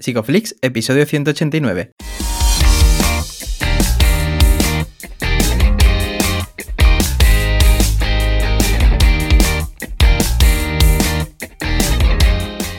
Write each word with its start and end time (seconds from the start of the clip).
Psicoflix, 0.00 0.56
episodio 0.62 1.04
189. 1.04 1.92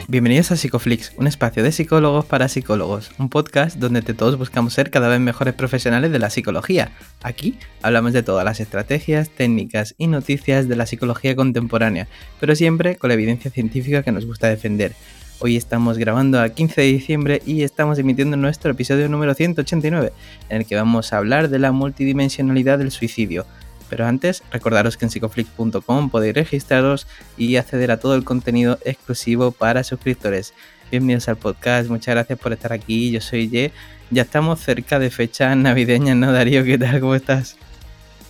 Bienvenidos 0.07 0.51
a 0.51 0.57
Psicoflix, 0.57 1.13
un 1.15 1.27
espacio 1.27 1.63
de 1.63 1.71
psicólogos 1.71 2.25
para 2.25 2.49
psicólogos, 2.49 3.11
un 3.17 3.29
podcast 3.29 3.77
donde 3.77 4.01
todos 4.01 4.37
buscamos 4.37 4.73
ser 4.73 4.89
cada 4.89 5.07
vez 5.07 5.19
mejores 5.19 5.53
profesionales 5.53 6.11
de 6.11 6.19
la 6.19 6.29
psicología. 6.29 6.91
Aquí 7.21 7.57
hablamos 7.81 8.13
de 8.13 8.23
todas 8.23 8.43
las 8.43 8.59
estrategias, 8.59 9.29
técnicas 9.29 9.93
y 9.97 10.07
noticias 10.07 10.67
de 10.67 10.75
la 10.75 10.85
psicología 10.85 11.35
contemporánea, 11.35 12.07
pero 12.39 12.55
siempre 12.55 12.97
con 12.97 13.07
la 13.07 13.13
evidencia 13.13 13.51
científica 13.51 14.03
que 14.03 14.11
nos 14.11 14.25
gusta 14.25 14.47
defender. 14.47 14.95
Hoy 15.43 15.57
estamos 15.57 15.97
grabando 15.97 16.39
a 16.39 16.49
15 16.49 16.81
de 16.81 16.87
diciembre 16.87 17.41
y 17.45 17.63
estamos 17.63 17.97
emitiendo 17.97 18.37
nuestro 18.37 18.71
episodio 18.71 19.09
número 19.09 19.33
189, 19.33 20.13
en 20.49 20.57
el 20.57 20.65
que 20.67 20.75
vamos 20.75 21.11
a 21.11 21.17
hablar 21.17 21.49
de 21.49 21.57
la 21.57 21.71
multidimensionalidad 21.71 22.77
del 22.77 22.91
suicidio 22.91 23.45
pero 23.91 24.07
antes, 24.07 24.41
recordaros 24.51 24.95
que 24.95 25.03
en 25.03 25.11
psicoflix.com 25.11 26.09
podéis 26.09 26.33
registraros 26.33 27.07
y 27.37 27.57
acceder 27.57 27.91
a 27.91 27.99
todo 27.99 28.15
el 28.15 28.23
contenido 28.23 28.79
exclusivo 28.85 29.51
para 29.51 29.83
suscriptores. 29.83 30.53
Bienvenidos 30.91 31.27
al 31.27 31.35
podcast, 31.35 31.89
muchas 31.89 32.15
gracias 32.15 32.39
por 32.39 32.53
estar 32.53 32.71
aquí. 32.71 33.11
Yo 33.11 33.19
soy 33.19 33.49
Ye. 33.49 33.73
Ya 34.09 34.21
estamos 34.21 34.61
cerca 34.61 34.97
de 34.97 35.09
fechas 35.09 35.57
navideñas, 35.57 36.15
¿no, 36.15 36.31
Darío? 36.31 36.63
¿Qué 36.63 36.77
tal? 36.77 37.01
¿Cómo 37.01 37.15
estás? 37.15 37.57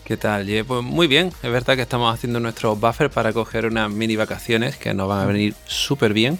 ¿Qué 0.04 0.18
tal, 0.18 0.48
Ye? 0.48 0.64
Pues 0.64 0.82
muy 0.82 1.06
bien. 1.06 1.28
Es 1.44 1.52
verdad 1.52 1.76
que 1.76 1.84
estamos 1.84 2.12
haciendo 2.12 2.40
nuestro 2.40 2.76
buffer 2.76 3.12
para 3.12 3.32
coger 3.32 3.68
unas 3.68 3.92
mini 3.92 4.16
vacaciones 4.16 4.78
que 4.78 4.96
nos 4.96 5.08
van 5.08 5.20
a 5.20 5.26
venir 5.28 5.54
súper 5.68 6.14
bien 6.14 6.40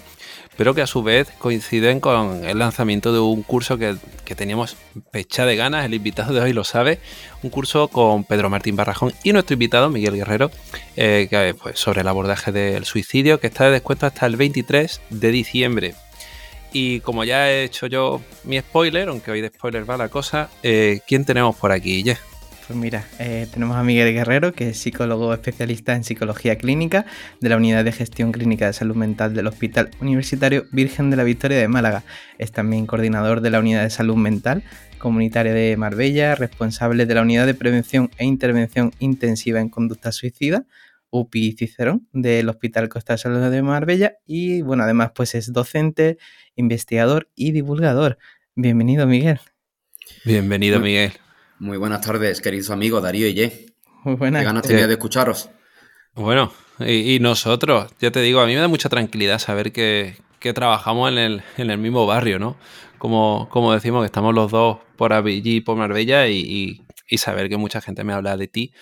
pero 0.56 0.74
que 0.74 0.82
a 0.82 0.86
su 0.86 1.02
vez 1.02 1.28
coinciden 1.38 2.00
con 2.00 2.44
el 2.44 2.58
lanzamiento 2.58 3.12
de 3.12 3.20
un 3.20 3.42
curso 3.42 3.78
que, 3.78 3.96
teníamos 4.36 4.76
pecha 5.10 5.44
de 5.44 5.56
ganas, 5.56 5.84
el 5.84 5.92
invitado 5.92 6.32
de 6.32 6.40
hoy 6.40 6.54
lo 6.54 6.64
sabe, 6.64 7.00
un 7.42 7.50
curso 7.50 7.88
con 7.88 8.24
Pedro 8.24 8.48
Martín 8.48 8.76
Barrajón 8.76 9.12
y 9.22 9.32
nuestro 9.34 9.52
invitado 9.52 9.90
Miguel 9.90 10.16
Guerrero, 10.16 10.50
eh, 10.96 11.26
que, 11.28 11.54
pues, 11.54 11.78
sobre 11.78 12.00
el 12.00 12.08
abordaje 12.08 12.50
del 12.50 12.86
suicidio, 12.86 13.40
que 13.40 13.48
está 13.48 13.66
de 13.66 13.72
descuento 13.72 14.06
hasta 14.06 14.24
el 14.24 14.36
23 14.36 15.02
de 15.10 15.30
diciembre. 15.30 15.94
Y 16.72 17.00
como 17.00 17.24
ya 17.24 17.50
he 17.50 17.64
hecho 17.64 17.86
yo 17.86 18.22
mi 18.44 18.58
spoiler, 18.58 19.08
aunque 19.08 19.30
hoy 19.30 19.42
de 19.42 19.48
spoiler 19.48 19.88
va 19.88 19.98
la 19.98 20.08
cosa, 20.08 20.48
eh, 20.62 21.00
¿quién 21.06 21.26
tenemos 21.26 21.54
por 21.56 21.72
aquí? 21.72 22.02
Pues 22.72 22.80
mira, 22.80 23.06
eh, 23.18 23.46
tenemos 23.52 23.76
a 23.76 23.82
Miguel 23.82 24.14
Guerrero, 24.14 24.54
que 24.54 24.70
es 24.70 24.78
psicólogo 24.78 25.34
especialista 25.34 25.94
en 25.94 26.04
psicología 26.04 26.56
clínica 26.56 27.04
de 27.38 27.50
la 27.50 27.58
Unidad 27.58 27.84
de 27.84 27.92
Gestión 27.92 28.32
Clínica 28.32 28.64
de 28.64 28.72
Salud 28.72 28.96
Mental 28.96 29.34
del 29.34 29.46
Hospital 29.46 29.90
Universitario 30.00 30.64
Virgen 30.72 31.10
de 31.10 31.18
la 31.18 31.24
Victoria 31.24 31.58
de 31.58 31.68
Málaga. 31.68 32.02
Es 32.38 32.50
también 32.50 32.86
coordinador 32.86 33.42
de 33.42 33.50
la 33.50 33.58
Unidad 33.58 33.82
de 33.82 33.90
Salud 33.90 34.16
Mental 34.16 34.62
Comunitaria 34.96 35.52
de 35.52 35.76
Marbella, 35.76 36.34
responsable 36.34 37.04
de 37.04 37.14
la 37.14 37.20
Unidad 37.20 37.44
de 37.44 37.52
Prevención 37.52 38.10
e 38.16 38.24
Intervención 38.24 38.90
Intensiva 39.00 39.60
en 39.60 39.68
Conducta 39.68 40.10
Suicida, 40.10 40.64
UPI 41.10 41.52
Cicerón, 41.52 42.08
del 42.14 42.48
Hospital 42.48 42.88
Costa 42.88 43.18
Salud 43.18 43.50
de 43.50 43.60
Marbella 43.60 44.14
y 44.24 44.62
bueno, 44.62 44.84
además 44.84 45.12
pues 45.14 45.34
es 45.34 45.52
docente, 45.52 46.16
investigador 46.56 47.28
y 47.34 47.52
divulgador. 47.52 48.16
Bienvenido, 48.54 49.06
Miguel. 49.06 49.40
Bienvenido, 50.24 50.80
Miguel. 50.80 51.12
Muy 51.62 51.78
buenas 51.78 52.00
tardes, 52.00 52.40
queridos 52.40 52.70
amigos 52.70 53.04
Darío 53.04 53.28
y 53.28 53.34
Ye. 53.34 53.66
Muy 54.02 54.16
buenas. 54.16 54.40
Qué 54.40 54.46
ganas 54.46 54.64
tenía 54.64 54.88
de 54.88 54.94
escucharos. 54.94 55.48
Bueno, 56.12 56.52
y, 56.80 57.20
nosotros, 57.20 57.88
ya 58.00 58.10
te 58.10 58.20
digo, 58.20 58.40
a 58.40 58.46
mí 58.46 58.54
me 58.54 58.58
da 58.58 58.66
mucha 58.66 58.88
tranquilidad 58.88 59.38
saber 59.38 59.70
que, 59.70 60.16
trabajamos 60.40 61.12
en 61.12 61.40
el, 61.56 61.78
mismo 61.78 62.04
barrio, 62.04 62.40
¿no? 62.40 62.56
Como, 62.98 63.48
como 63.48 63.72
decimos, 63.72 64.02
que 64.02 64.06
estamos 64.06 64.34
los 64.34 64.50
dos 64.50 64.78
por 64.96 65.12
allí, 65.12 65.60
por 65.60 65.76
Marbella, 65.76 66.26
y, 66.26 66.82
saber 67.16 67.48
que 67.48 67.58
mucha 67.58 67.80
gente 67.80 68.02
me 68.02 68.12
habla 68.12 68.36
de 68.36 68.48
ti. 68.48 68.72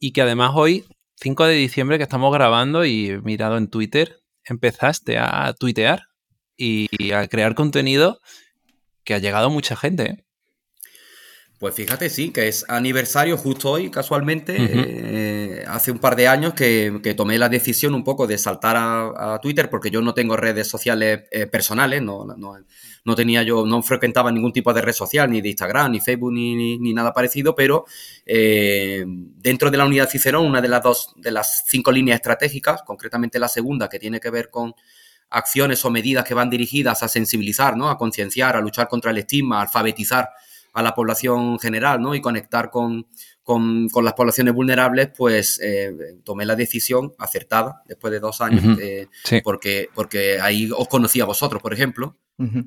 Y 0.00 0.10
que 0.10 0.22
además 0.22 0.50
hoy, 0.56 0.84
5 1.20 1.46
de 1.46 1.54
diciembre, 1.54 1.96
que 1.96 2.02
estamos 2.02 2.34
grabando 2.34 2.84
y 2.84 3.10
he 3.10 3.18
mirado 3.18 3.56
en 3.56 3.68
Twitter, 3.68 4.18
empezaste 4.44 5.16
a 5.18 5.54
tuitear 5.56 6.08
y, 6.56 6.88
y 6.90 7.12
a 7.12 7.28
crear 7.28 7.54
contenido 7.54 8.20
que 9.04 9.14
ha 9.14 9.18
llegado 9.18 9.48
mucha 9.48 9.76
gente, 9.76 10.02
¿eh? 10.10 10.25
Pues 11.58 11.74
fíjate, 11.74 12.10
sí, 12.10 12.32
que 12.32 12.48
es 12.48 12.66
aniversario 12.68 13.38
justo 13.38 13.70
hoy, 13.70 13.90
casualmente, 13.90 14.56
eh, 14.58 15.64
hace 15.66 15.90
un 15.90 15.98
par 15.98 16.14
de 16.14 16.28
años 16.28 16.52
que, 16.52 17.14
tomé 17.16 17.38
la 17.38 17.48
decisión 17.48 17.94
un 17.94 18.04
poco 18.04 18.26
de 18.26 18.36
saltar 18.36 18.76
a, 18.76 19.38
Twitter, 19.40 19.70
porque 19.70 19.90
yo 19.90 20.02
no 20.02 20.12
tengo 20.12 20.36
redes 20.36 20.68
sociales 20.68 21.22
eh, 21.30 21.46
personales, 21.46 22.02
no, 22.02 22.26
no, 22.26 23.14
tenía 23.14 23.42
yo, 23.42 23.64
no 23.64 23.82
frecuentaba 23.82 24.30
ningún 24.30 24.52
tipo 24.52 24.74
de 24.74 24.82
red 24.82 24.92
social, 24.92 25.30
ni 25.30 25.40
de 25.40 25.48
Instagram, 25.48 25.92
ni 25.92 26.00
Facebook, 26.00 26.30
ni, 26.30 26.76
ni, 26.76 26.92
nada 26.92 27.14
parecido, 27.14 27.54
pero 27.54 27.86
eh, 28.26 29.06
dentro 29.06 29.70
de 29.70 29.78
la 29.78 29.86
unidad 29.86 30.10
Cicerón, 30.10 30.44
una 30.44 30.60
de 30.60 30.68
las 30.68 30.82
dos, 30.82 31.14
de 31.16 31.30
las 31.30 31.64
cinco 31.66 31.90
líneas 31.90 32.16
estratégicas, 32.16 32.82
concretamente 32.82 33.38
la 33.38 33.48
segunda, 33.48 33.88
que 33.88 33.98
tiene 33.98 34.20
que 34.20 34.28
ver 34.28 34.50
con 34.50 34.74
acciones 35.30 35.82
o 35.86 35.90
medidas 35.90 36.26
que 36.26 36.34
van 36.34 36.50
dirigidas 36.50 37.02
a 37.02 37.08
sensibilizar, 37.08 37.78
¿no? 37.78 37.88
a 37.88 37.96
concienciar, 37.96 38.56
a 38.56 38.60
luchar 38.60 38.88
contra 38.88 39.10
el 39.10 39.18
estigma, 39.18 39.58
a 39.58 39.62
alfabetizar 39.62 40.28
a 40.76 40.82
la 40.82 40.94
población 40.94 41.58
general 41.58 42.02
¿no? 42.02 42.14
y 42.14 42.20
conectar 42.20 42.70
con, 42.70 43.06
las 44.02 44.12
poblaciones 44.12 44.52
vulnerables, 44.52 45.08
pues 45.16 45.58
eh, 45.62 46.20
tomé 46.22 46.44
la 46.44 46.54
decisión 46.54 47.14
acertada 47.18 47.82
después 47.86 48.12
de 48.12 48.20
dos 48.20 48.42
años, 48.42 48.78
eh, 48.78 49.06
porque, 49.42 49.88
porque 49.94 50.38
ahí 50.38 50.70
os 50.76 50.86
conocí 50.88 51.18
a 51.22 51.24
vosotros, 51.24 51.62
por 51.62 51.72
ejemplo, 51.72 52.18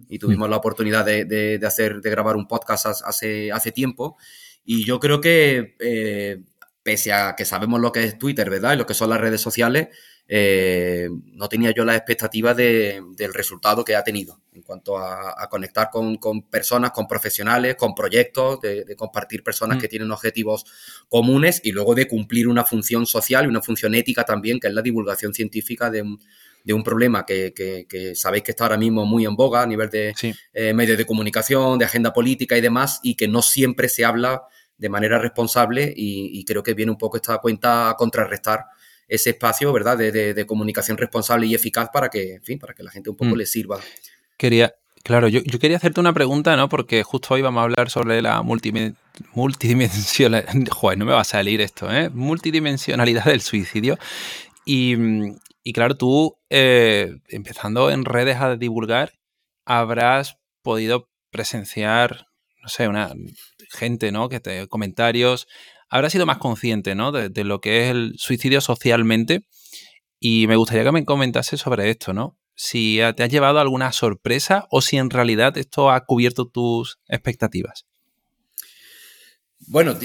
y 0.10 0.18
tuvimos 0.18 0.50
la 0.50 0.58
oportunidad 0.58 1.06
de, 1.06 1.60
hacer, 1.64 2.02
de 2.02 2.10
grabar 2.10 2.36
un 2.36 2.48
podcast 2.48 2.88
hace, 2.88 3.52
hace 3.52 3.72
tiempo. 3.72 4.18
Y 4.66 4.86
yo 4.86 5.00
creo 5.00 5.22
que, 5.22 5.76
eh, 5.80 6.42
pese 6.82 7.14
a 7.14 7.36
que 7.36 7.46
sabemos 7.46 7.80
lo 7.80 7.92
que 7.92 8.06
es 8.06 8.18
Twitter, 8.18 8.50
¿verdad? 8.50 8.74
Y 8.74 8.78
lo 8.78 8.88
que 8.88 8.96
son 8.96 9.12
las 9.12 9.22
redes 9.22 9.42
sociales, 9.42 9.90
eh, 10.32 11.10
no 11.34 11.50
tenía 11.50 11.72
yo 11.72 11.84
la 11.84 11.96
expectativa 11.96 12.54
del 12.54 13.34
resultado 13.34 13.84
que 13.84 13.96
ha 13.96 14.04
tenido 14.04 14.40
en 14.54 14.62
cuanto 14.62 14.96
a, 15.00 15.48
conectar 15.50 15.90
con, 15.90 16.20
personas, 16.44 16.92
con 16.92 17.08
profesionales, 17.08 17.76
con 17.76 17.96
proyectos, 17.96 18.62
de, 18.62 18.96
compartir 18.96 19.44
personas 19.44 19.78
mm. 19.78 19.82
que 19.82 19.88
tienen 19.88 20.12
objetivos 20.12 20.66
comunes 21.08 21.62
y 21.64 21.72
luego 21.72 21.96
de 21.96 22.08
cumplir 22.08 22.48
una 22.48 22.64
función 22.64 23.08
social 23.08 23.46
y 23.46 23.48
una 23.48 23.64
función 23.64 23.96
ética 23.96 24.24
también, 24.24 24.60
que 24.60 24.68
es 24.68 24.74
la 24.74 24.84
divulgación 24.84 25.34
científica 25.34 25.90
de 25.90 26.04
un, 26.04 26.84
problema 26.84 27.26
que, 27.26 28.14
sabéis 28.14 28.44
que 28.44 28.52
está 28.52 28.66
ahora 28.66 28.78
mismo 28.78 29.08
muy 29.08 29.26
en 29.26 29.36
boga 29.36 29.64
a 29.64 29.66
nivel 29.66 29.90
de 29.90 30.14
eh, 30.54 30.74
medios 30.76 31.00
de 31.00 31.08
comunicación, 31.08 31.80
de 31.80 31.86
agenda 31.86 32.14
política 32.14 32.56
y 32.56 32.62
demás, 32.62 33.00
y 33.02 33.16
que 33.16 33.28
no 33.28 33.42
siempre 33.42 33.90
se 33.90 34.06
habla 34.06 34.44
de 34.78 34.90
manera 34.90 35.18
responsable 35.18 35.92
y, 35.96 36.40
y 36.40 36.46
creo 36.46 36.62
que 36.62 36.76
viene 36.76 36.92
un 36.92 37.00
poco 37.00 37.18
esta 37.18 37.40
cuenta 37.40 37.90
a 37.90 37.96
contrarrestar 37.96 38.66
ese 39.10 39.32
espacio, 39.32 39.74
¿verdad?, 39.74 39.98
de, 39.98 40.46
comunicación 40.46 40.98
responsable 40.98 41.48
y 41.48 41.56
eficaz 41.56 41.90
para 41.92 42.08
que, 42.10 42.36
en 42.36 42.44
fin, 42.44 42.60
para 42.60 42.74
que 42.74 42.84
la 42.84 42.92
gente 42.92 43.10
un 43.10 43.18
poco 43.18 43.36
mm. 43.36 43.38
le 43.38 43.46
sirva. 43.46 43.80
Quería, 44.38 44.76
claro, 45.04 45.28
yo, 45.28 45.42
quería 45.60 45.76
hacerte 45.78 46.00
una 46.00 46.14
pregunta, 46.14 46.56
¿no? 46.56 46.70
Porque 46.70 47.04
justo 47.04 47.34
hoy 47.34 47.42
vamos 47.42 47.60
a 47.62 47.64
hablar 47.64 47.90
sobre 47.90 48.22
la 48.22 48.42
multidimensionalidad, 48.42 50.66
joder, 50.72 50.98
no 50.98 51.06
me 51.06 51.14
va 51.14 51.22
a 51.22 51.26
salir 51.26 51.60
esto, 51.60 51.92
¿eh? 51.92 52.10
Multidimensionalidad 52.10 53.26
del 53.26 53.42
suicidio. 53.42 53.98
Y, 54.64 54.96
claro, 55.74 55.98
tú, 55.98 56.38
eh, 56.50 57.18
empezando 57.30 57.90
en 57.90 58.06
redes 58.06 58.38
a 58.38 58.56
divulgar, 58.56 59.14
habrás 59.66 60.38
podido 60.62 61.10
presenciar, 61.32 62.28
no 62.62 62.70
sé, 62.70 62.88
una 62.88 63.12
gente, 63.72 64.12
¿no? 64.12 64.30
Que 64.30 64.40
te 64.40 64.68
comentarios, 64.68 65.48
habrá 65.90 66.10
sido 66.10 66.26
más 66.26 66.38
consciente 66.38 66.96
¿no? 66.96 67.12
de, 67.12 67.44
lo 67.44 67.62
que 67.62 67.84
es 67.84 67.92
el 67.92 68.14
suicidio 68.18 68.62
socialmente 68.62 69.46
y 70.20 70.48
me 70.48 70.56
gustaría 70.56 70.84
que 70.84 70.92
me 70.92 71.06
comentase 71.06 71.58
sobre 71.58 71.90
esto, 71.90 72.14
¿no? 72.14 72.38
Si 72.56 73.00
te 73.16 73.24
has 73.24 73.30
llevado 73.30 73.60
alguna 73.60 73.94
sorpresa 73.94 74.68
o 74.70 74.82
si 74.82 74.98
en 74.98 75.10
realidad 75.10 75.58
esto 75.58 75.92
ha 75.92 76.06
cubierto 76.06 76.46
tus 76.46 77.00
expectativas. 77.08 77.86
Bueno, 79.68 79.96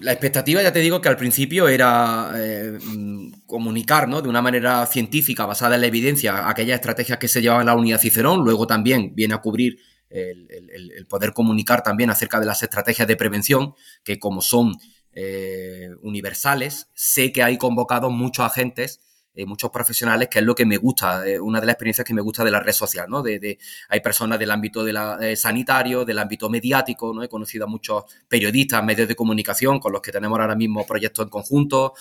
la 0.00 0.12
expectativa 0.12 0.62
ya 0.62 0.72
te 0.72 0.78
digo 0.78 1.00
que 1.00 1.08
al 1.08 1.16
principio 1.16 1.66
era 1.66 2.32
eh, 2.36 2.78
mm, 2.80 3.46
comunicar 3.46 4.08
¿no? 4.08 4.22
de 4.22 4.28
una 4.28 4.42
manera 4.42 4.86
científica, 4.86 5.44
basada 5.44 5.74
en 5.74 5.80
la 5.80 5.86
evidencia, 5.88 6.48
aquellas 6.48 6.76
estrategias 6.76 7.18
que 7.18 7.26
se 7.26 7.42
llevaban 7.42 7.66
la 7.66 7.74
unidad 7.74 8.00
Cicerón, 8.00 8.44
luego 8.44 8.66
también 8.66 9.12
viene 9.14 9.34
a 9.34 9.38
cubrir 9.38 9.78
el, 10.14 11.06
poder 11.08 11.32
comunicar 11.32 11.82
también 11.82 12.10
acerca 12.10 12.40
de 12.40 12.46
las 12.46 12.62
estrategias 12.62 13.08
de 13.08 13.16
prevención, 13.16 13.74
que 14.04 14.18
como 14.18 14.42
son 14.42 14.76
eh, 15.14 15.90
universales. 16.02 16.88
Sé 16.94 17.32
que 17.32 17.42
hay 17.42 17.58
convocados 17.58 18.12
muchos 18.12 18.44
agentes 18.44 19.00
eh, 19.36 19.46
muchos 19.46 19.68
profesionales, 19.72 20.28
que 20.30 20.38
es 20.38 20.44
lo 20.44 20.54
que 20.54 20.64
me 20.64 20.76
gusta, 20.76 21.26
eh, 21.26 21.40
una 21.40 21.58
de 21.58 21.66
las 21.66 21.72
experiencias 21.72 22.06
que 22.06 22.14
me 22.14 22.20
gusta 22.20 22.44
de 22.44 22.52
la 22.52 22.60
red 22.60 22.72
social, 22.72 23.08
¿no? 23.10 23.20
De, 23.20 23.58
hay 23.88 24.00
personas 24.00 24.38
del 24.38 24.52
ámbito 24.52 24.84
de 24.84 24.92
la, 24.92 25.18
eh, 25.20 25.34
sanitario, 25.34 26.04
del 26.04 26.20
ámbito 26.20 26.48
mediático, 26.48 27.12
¿no? 27.12 27.20
He 27.20 27.28
conocido 27.28 27.64
a 27.64 27.66
muchos 27.66 28.04
periodistas, 28.28 28.84
medios 28.84 29.08
de 29.08 29.16
comunicación 29.16 29.80
con 29.80 29.92
los 29.92 30.02
que 30.02 30.12
tenemos 30.12 30.38
ahora 30.38 30.54
mismo 30.54 30.86
proyectos 30.86 31.24
en 31.24 31.30
conjunto, 31.30 31.94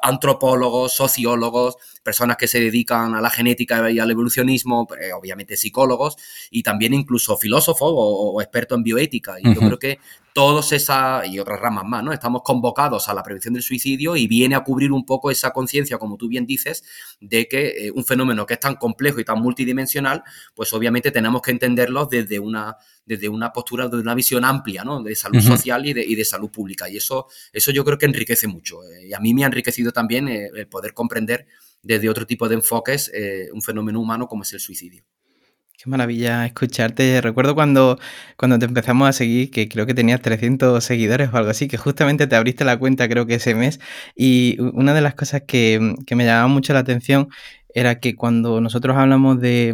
antropólogos, 0.00 0.94
sociólogos, 0.94 1.76
personas 2.04 2.36
que 2.36 2.46
se 2.46 2.60
dedican 2.60 3.16
a 3.16 3.20
la 3.20 3.30
genética 3.30 3.90
y 3.90 3.98
al 3.98 4.08
evolucionismo, 4.08 4.86
obviamente 5.18 5.56
psicólogos, 5.56 6.16
y 6.52 6.62
también 6.62 6.94
incluso 6.94 7.36
filósofos 7.36 7.90
o, 7.92 8.40
expertos 8.40 8.78
en 8.78 8.84
bioética. 8.84 9.40
Y 9.40 9.52
yo 9.52 9.60
creo 9.60 9.78
que 9.78 9.98
todas 10.36 10.70
esas 10.72 11.26
y 11.26 11.38
otras 11.38 11.58
ramas 11.58 11.86
más, 11.86 12.04
¿no? 12.04 12.12
Estamos 12.12 12.42
convocados 12.44 13.08
a 13.08 13.14
la 13.14 13.22
prevención 13.22 13.54
del 13.54 13.62
suicidio 13.62 14.16
y 14.16 14.26
viene 14.26 14.54
a 14.54 14.60
cubrir 14.60 14.92
un 14.92 15.06
poco 15.06 15.30
esa 15.30 15.50
conciencia, 15.50 15.96
como 15.96 16.18
tú 16.18 16.28
bien 16.28 16.44
dices, 16.44 16.84
de 17.22 17.48
que 17.48 17.86
eh, 17.86 17.90
un 17.90 18.04
fenómeno 18.04 18.44
que 18.44 18.52
es 18.52 18.60
tan 18.60 18.74
complejo 18.74 19.18
y 19.18 19.24
tan 19.24 19.40
multidimensional, 19.40 20.22
pues 20.54 20.74
obviamente 20.74 21.10
tenemos 21.10 21.40
que 21.40 21.52
entenderlo 21.52 22.04
desde 22.04 22.38
una, 22.38 22.76
desde 23.06 23.30
una 23.30 23.50
postura, 23.50 23.88
de 23.88 23.96
una 23.96 24.14
visión 24.14 24.44
amplia, 24.44 24.84
¿no? 24.84 25.02
De 25.02 25.16
salud 25.16 25.40
social 25.40 25.86
y 25.86 25.94
de, 25.94 26.24
salud 26.26 26.50
pública. 26.50 26.86
Y 26.86 26.98
eso, 26.98 27.28
eso 27.50 27.70
yo 27.70 27.82
creo 27.82 27.96
que 27.96 28.04
enriquece 28.04 28.46
mucho. 28.46 28.84
Eh, 28.84 29.08
y 29.08 29.14
a 29.14 29.20
mí 29.20 29.32
me 29.32 29.44
ha 29.44 29.46
enriquecido 29.46 29.90
también 29.90 30.28
eh, 30.28 30.50
el 30.54 30.68
poder 30.68 30.92
comprender 30.92 31.46
desde 31.80 32.10
otro 32.10 32.26
tipo 32.26 32.46
de 32.46 32.56
enfoques 32.56 33.10
un 33.54 33.62
fenómeno 33.62 34.00
humano 34.00 34.28
como 34.28 34.42
es 34.42 34.52
el 34.52 34.60
suicidio. 34.60 35.02
Maravilla 35.86 36.46
escucharte. 36.46 37.20
Recuerdo 37.20 37.54
cuando, 37.54 37.98
cuando 38.36 38.58
te 38.58 38.64
empezamos 38.66 39.08
a 39.08 39.12
seguir, 39.12 39.50
que 39.50 39.68
creo 39.68 39.86
que 39.86 39.94
tenías 39.94 40.20
300 40.20 40.82
seguidores 40.82 41.30
o 41.32 41.36
algo 41.36 41.50
así, 41.50 41.68
que 41.68 41.76
justamente 41.76 42.26
te 42.26 42.36
abriste 42.36 42.64
la 42.64 42.78
cuenta 42.78 43.08
creo 43.08 43.26
que 43.26 43.34
ese 43.36 43.54
mes. 43.54 43.80
Y 44.14 44.58
una 44.60 44.94
de 44.94 45.00
las 45.00 45.14
cosas 45.14 45.42
que, 45.46 45.94
me 46.10 46.24
llamaba 46.24 46.48
mucho 46.48 46.72
la 46.72 46.80
atención 46.80 47.28
era 47.68 48.00
que 48.00 48.14
cuando 48.16 48.60
nosotros 48.60 48.96
hablamos 48.96 49.40
de, 49.40 49.72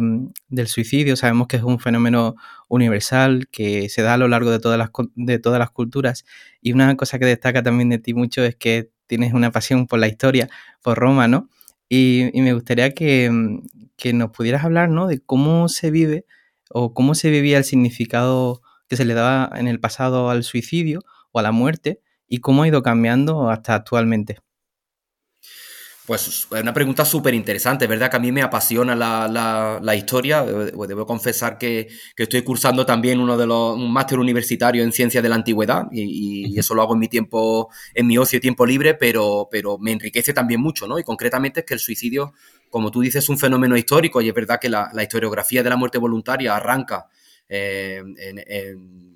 del 0.49 0.67
suicidio, 0.67 1.15
sabemos 1.15 1.47
que 1.47 1.57
es 1.57 1.63
un 1.63 1.79
fenómeno 1.79 2.35
universal 2.67 3.47
que 3.51 3.89
se 3.89 4.01
da 4.01 4.15
a 4.15 4.17
lo 4.17 4.27
largo 4.27 4.51
de 4.51 4.59
todas 4.59 4.77
las, 4.77 4.89
de 5.15 5.39
todas 5.39 5.59
las 5.59 5.71
culturas. 5.71 6.25
Y 6.61 6.73
una 6.73 6.95
cosa 6.97 7.17
que 7.17 7.25
destaca 7.25 7.63
también 7.63 7.89
de 7.89 7.99
ti 7.99 8.13
mucho 8.13 8.43
es 8.43 8.55
que 8.55 8.89
tienes 9.07 9.33
una 9.33 9.51
pasión 9.51 9.87
por 9.87 9.99
la 9.99 10.07
historia, 10.07 10.49
por 10.81 10.97
Roma, 10.97 11.27
¿no? 11.27 11.49
Y 11.89 12.31
me 12.33 12.53
gustaría 12.53 12.91
que, 12.93 13.29
que 14.03 14.11
nos 14.11 14.31
pudieras 14.31 14.65
hablar, 14.65 14.89
¿no? 14.89 15.07
De 15.07 15.21
cómo 15.21 15.69
se 15.69 15.89
vive 15.89 16.25
o 16.69 16.93
cómo 16.93 17.15
se 17.15 17.29
vivía 17.29 17.57
el 17.57 17.63
significado 17.63 18.61
que 18.89 18.97
se 18.97 19.05
le 19.05 19.13
daba 19.13 19.57
en 19.57 19.69
el 19.69 19.79
pasado 19.79 20.29
al 20.29 20.43
suicidio 20.43 20.99
o 21.31 21.39
a 21.39 21.41
la 21.41 21.53
muerte 21.53 22.01
y 22.27 22.39
cómo 22.39 22.63
ha 22.63 22.67
ido 22.67 22.83
cambiando 22.83 23.49
hasta 23.49 23.75
actualmente. 23.75 24.39
Pues 26.05 26.27
es 26.27 26.47
una 26.51 26.73
pregunta 26.73 27.05
súper 27.05 27.33
interesante, 27.33 27.87
¿verdad? 27.87 28.11
Que 28.11 28.17
a 28.17 28.19
mí 28.19 28.33
me 28.33 28.41
apasiona 28.41 28.93
la, 28.93 29.95
historia. 29.95 30.45
Pues 30.75 30.89
debo 30.89 31.05
confesar 31.05 31.57
que, 31.57 31.87
estoy 32.17 32.41
cursando 32.41 32.85
también 32.85 33.21
uno 33.21 33.37
de 33.37 33.47
los, 33.47 33.77
un 33.77 33.89
máster 33.89 34.19
universitario 34.19 34.83
en 34.83 34.91
ciencias 34.91 35.23
de 35.23 35.29
la 35.29 35.35
antigüedad 35.35 35.85
y, 35.93 36.59
eso 36.59 36.75
lo 36.75 36.81
hago 36.81 36.95
en 36.95 36.99
mi 36.99 37.07
tiempo, 37.07 37.69
en 37.93 38.05
mi 38.05 38.17
ocio 38.17 38.35
y 38.35 38.41
tiempo 38.41 38.65
libre, 38.65 38.95
pero, 38.95 39.47
pero 39.49 39.77
me 39.77 39.93
enriquece 39.93 40.33
también 40.33 40.59
mucho, 40.59 40.87
¿no? 40.87 40.99
Y 40.99 41.03
concretamente 41.03 41.61
es 41.61 41.65
que 41.65 41.75
el 41.75 41.79
suicidio 41.79 42.33
como 42.73 42.89
tú 42.89 43.01
dices, 43.01 43.23
es 43.23 43.29
un 43.29 43.37
fenómeno 43.37 43.77
histórico 43.77 44.19
y 44.19 44.29
es 44.29 44.33
verdad 44.33 44.59
que 44.59 44.67
la, 44.67 44.89
historiografía 44.99 45.61
de 45.61 45.69
la 45.69 45.77
muerte 45.77 45.99
voluntaria 45.99 46.55
arranca 46.55 47.05
eh, 47.47 48.01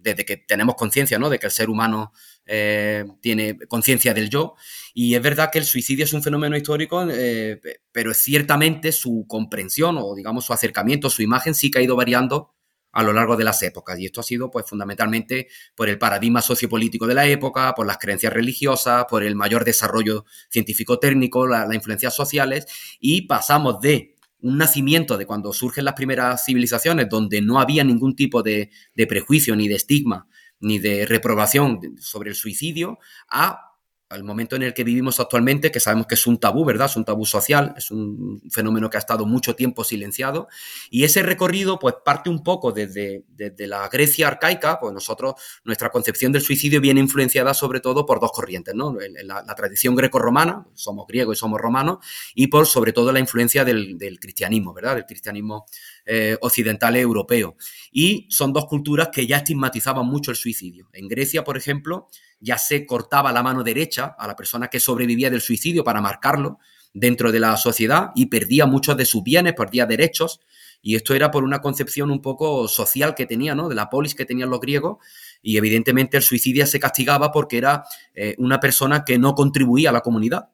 desde 0.03 0.25
que 0.25 0.37
tenemos 0.37 0.75
conciencia 0.75 1.17
¿no? 1.17 1.27
de 1.27 1.39
que 1.39 1.47
el 1.47 1.51
ser 1.51 1.67
humano 1.67 2.13
eh, 2.45 3.03
tiene 3.19 3.57
conciencia 3.67 4.13
del 4.13 4.29
yo. 4.29 4.53
Y 4.93 5.15
es 5.15 5.23
verdad 5.23 5.49
que 5.51 5.57
el 5.57 5.65
suicidio 5.65 6.05
es 6.05 6.13
un 6.13 6.21
fenómeno 6.21 6.55
histórico, 6.55 7.03
eh, 7.09 7.59
pero 7.91 8.13
ciertamente 8.13 8.91
su 8.91 9.25
comprensión 9.27 9.97
o 9.99 10.13
digamos 10.13 10.45
su 10.45 10.53
acercamiento, 10.53 11.09
su 11.09 11.23
imagen 11.23 11.55
sí 11.55 11.71
que 11.71 11.79
ha 11.79 11.81
ido 11.81 11.95
variando 11.95 12.53
a 12.97 13.03
lo 13.03 13.13
largo 13.13 13.37
de 13.37 13.43
las 13.43 13.61
épocas. 13.61 13.99
Y 13.99 14.07
esto 14.07 14.21
ha 14.21 14.23
sido, 14.23 14.49
pues, 14.49 14.65
fundamentalmente 14.67 15.49
por 15.75 15.87
el 15.87 15.99
paradigma 15.99 16.41
sociopolítico 16.41 17.05
de 17.05 17.13
la 17.13 17.27
época, 17.27 17.75
por 17.75 17.85
las 17.85 17.99
creencias 17.99 18.33
religiosas, 18.33 19.05
por 19.07 19.21
el 19.21 19.35
mayor 19.35 19.63
desarrollo 19.65 20.25
científico-técnico, 20.49 21.45
las 21.45 21.71
influencias 21.71 22.15
sociales, 22.15 22.65
y 22.99 23.27
pasamos 23.27 23.79
de 23.81 24.15
un 24.39 24.57
nacimiento 24.57 25.15
de 25.15 25.27
cuando 25.27 25.53
surgen 25.53 25.85
las 25.85 25.93
primeras 25.93 26.43
civilizaciones, 26.43 27.07
donde 27.07 27.39
no 27.39 27.59
había 27.59 27.83
ningún 27.83 28.15
tipo 28.15 28.41
de, 28.41 28.71
de 28.95 29.05
prejuicio, 29.05 29.55
ni 29.55 29.67
de 29.67 29.75
estigma, 29.75 30.27
ni 30.59 30.79
de 30.79 31.05
reprobación 31.05 31.97
sobre 31.99 32.31
el 32.31 32.35
suicidio, 32.35 32.97
a 33.29 33.66
al 34.09 34.23
momento 34.23 34.55
en 34.55 34.63
el 34.63 34.73
que 34.73 34.83
vivimos 34.83 35.19
actualmente, 35.19 35.71
que 35.71 35.79
sabemos 35.79 36.07
que 36.07 36.15
es 36.15 36.27
un 36.27 36.39
tabú, 36.39 36.63
¿verdad? 36.63 36.87
Es 36.87 36.95
un 36.95 37.03
tabú 37.03 37.25
social, 37.25 37.73
es 37.77 37.91
un 37.91 38.41
fenómeno 38.49 38.89
que 38.89 38.97
ha 38.97 38.99
estado 38.99 39.25
mucho 39.25 39.55
tiempo 39.55 39.83
silenciado. 39.83 40.47
Y 40.89 41.03
ese 41.03 41.23
recorrido, 41.23 41.77
pues, 41.77 41.95
parte 42.05 42.29
un 42.29 42.41
poco 42.41 42.71
desde, 42.71 43.25
la 43.59 43.89
Grecia 43.89 44.27
arcaica, 44.27 44.79
pues 44.79 44.93
nosotros, 44.93 45.35
nuestra 45.65 45.89
concepción 45.89 46.31
del 46.31 46.41
suicidio 46.41 46.79
viene 46.79 47.01
influenciada 47.01 47.53
sobre 47.53 47.81
todo 47.81 48.05
por 48.05 48.19
dos 48.21 48.31
corrientes, 48.31 48.73
¿no? 48.75 48.95
La, 49.23 49.43
tradición 49.57 49.95
greco-romana, 49.95 50.67
somos 50.73 51.07
griegos 51.07 51.37
y 51.37 51.39
somos 51.39 51.59
romanos, 51.59 51.97
y 52.35 52.47
por 52.47 52.67
sobre 52.67 52.93
todo 52.93 53.11
la 53.11 53.19
influencia 53.19 53.65
del, 53.65 53.97
cristianismo, 54.21 54.73
¿verdad? 54.73 54.95
Del 54.95 55.05
cristianismo 55.05 55.65
eh, 56.09 56.37
occidental 56.39 56.95
europeo. 56.95 57.57
Y 57.91 58.27
son 58.29 58.53
dos 58.53 58.65
culturas 58.65 59.09
que 59.11 59.27
ya 59.27 59.37
estigmatizaban 59.37 60.05
mucho 60.05 60.31
el 60.31 60.37
suicidio. 60.37 60.89
En 60.93 61.09
Grecia, 61.09 61.43
por 61.43 61.57
ejemplo, 61.57 62.07
ya 62.39 62.57
se 62.57 62.85
cortaba 62.85 63.33
la 63.33 63.43
mano 63.43 63.61
derecha 63.61 64.15
a 64.17 64.25
la 64.25 64.35
persona 64.35 64.69
que 64.69 64.79
sobrevivía 64.79 65.29
del 65.29 65.41
suicidio 65.41 65.83
para 65.83 65.99
marcarlo 65.99 66.59
dentro 66.93 67.31
de 67.31 67.41
la 67.41 67.57
sociedad 67.57 68.11
y 68.15 68.27
perdía 68.27 68.65
muchos 68.65 68.95
de 68.95 69.03
sus 69.03 69.21
bienes, 69.21 69.53
perdía 69.53 69.85
derechos. 69.85 70.39
Y 70.81 70.95
esto 70.95 71.13
era 71.13 71.29
por 71.29 71.43
una 71.43 71.59
concepción 71.59 72.09
un 72.09 72.21
poco 72.21 72.69
social 72.69 73.13
que 73.13 73.25
tenía, 73.25 73.53
¿no? 73.53 73.67
De 73.67 73.75
la 73.75 73.89
polis 73.89 74.15
que 74.15 74.25
tenían 74.25 74.49
los 74.49 74.61
griegos. 74.61 74.97
Y 75.41 75.57
evidentemente 75.57 76.15
el 76.15 76.23
suicidio 76.23 76.65
se 76.67 76.79
castigaba 76.79 77.33
porque 77.33 77.57
era 77.57 77.83
eh, 78.13 78.35
una 78.37 78.61
persona 78.61 79.03
que 79.03 79.17
no 79.17 79.35
contribuía 79.35 79.89
a 79.89 79.93
la 79.93 80.01
comunidad. 80.01 80.51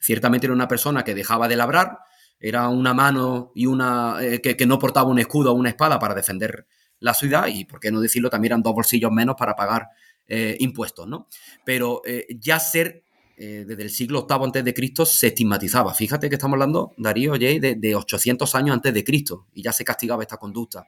Ciertamente 0.00 0.46
era 0.46 0.54
una 0.54 0.68
persona 0.68 1.02
que 1.02 1.14
dejaba 1.14 1.48
de 1.48 1.56
labrar, 1.56 1.98
era 2.42 2.68
una 2.68 2.92
mano 2.92 3.52
y 3.54 3.66
una 3.66 4.16
eh, 4.20 4.40
que, 4.40 4.66
no 4.66 4.78
portaba 4.78 5.08
un 5.08 5.20
escudo 5.20 5.52
o 5.52 5.54
una 5.54 5.68
espada 5.68 6.00
para 6.00 6.12
defender 6.12 6.66
la 6.98 7.14
ciudad 7.14 7.46
y, 7.46 7.64
por 7.64 7.78
qué 7.78 7.92
no 7.92 8.00
decirlo, 8.00 8.30
también 8.30 8.50
eran 8.50 8.62
dos 8.62 8.74
bolsillos 8.74 9.12
menos 9.12 9.36
para 9.38 9.54
pagar 9.54 9.86
eh, 10.26 10.56
impuestos, 10.58 11.06
¿no? 11.06 11.28
Pero 11.64 12.02
eh, 12.04 12.26
ya 12.38 12.58
ser 12.58 13.04
desde 13.34 13.82
el 13.82 13.90
siglo 13.90 14.28
VIII 14.28 14.44
antes 14.44 14.64
de 14.64 14.72
Cristo 14.72 15.04
se 15.04 15.28
estigmatizaba. 15.28 15.92
Fíjate 15.94 16.28
que 16.28 16.36
estamos 16.36 16.54
hablando, 16.54 16.92
Darío, 16.96 17.32
Jay, 17.32 17.58
de, 17.58 17.94
800 17.96 18.54
años 18.54 18.72
antes 18.74 18.94
de 18.94 19.02
Cristo 19.02 19.48
y 19.52 19.64
ya 19.64 19.72
se 19.72 19.84
castigaba 19.84 20.22
esta 20.22 20.36
conducta. 20.36 20.86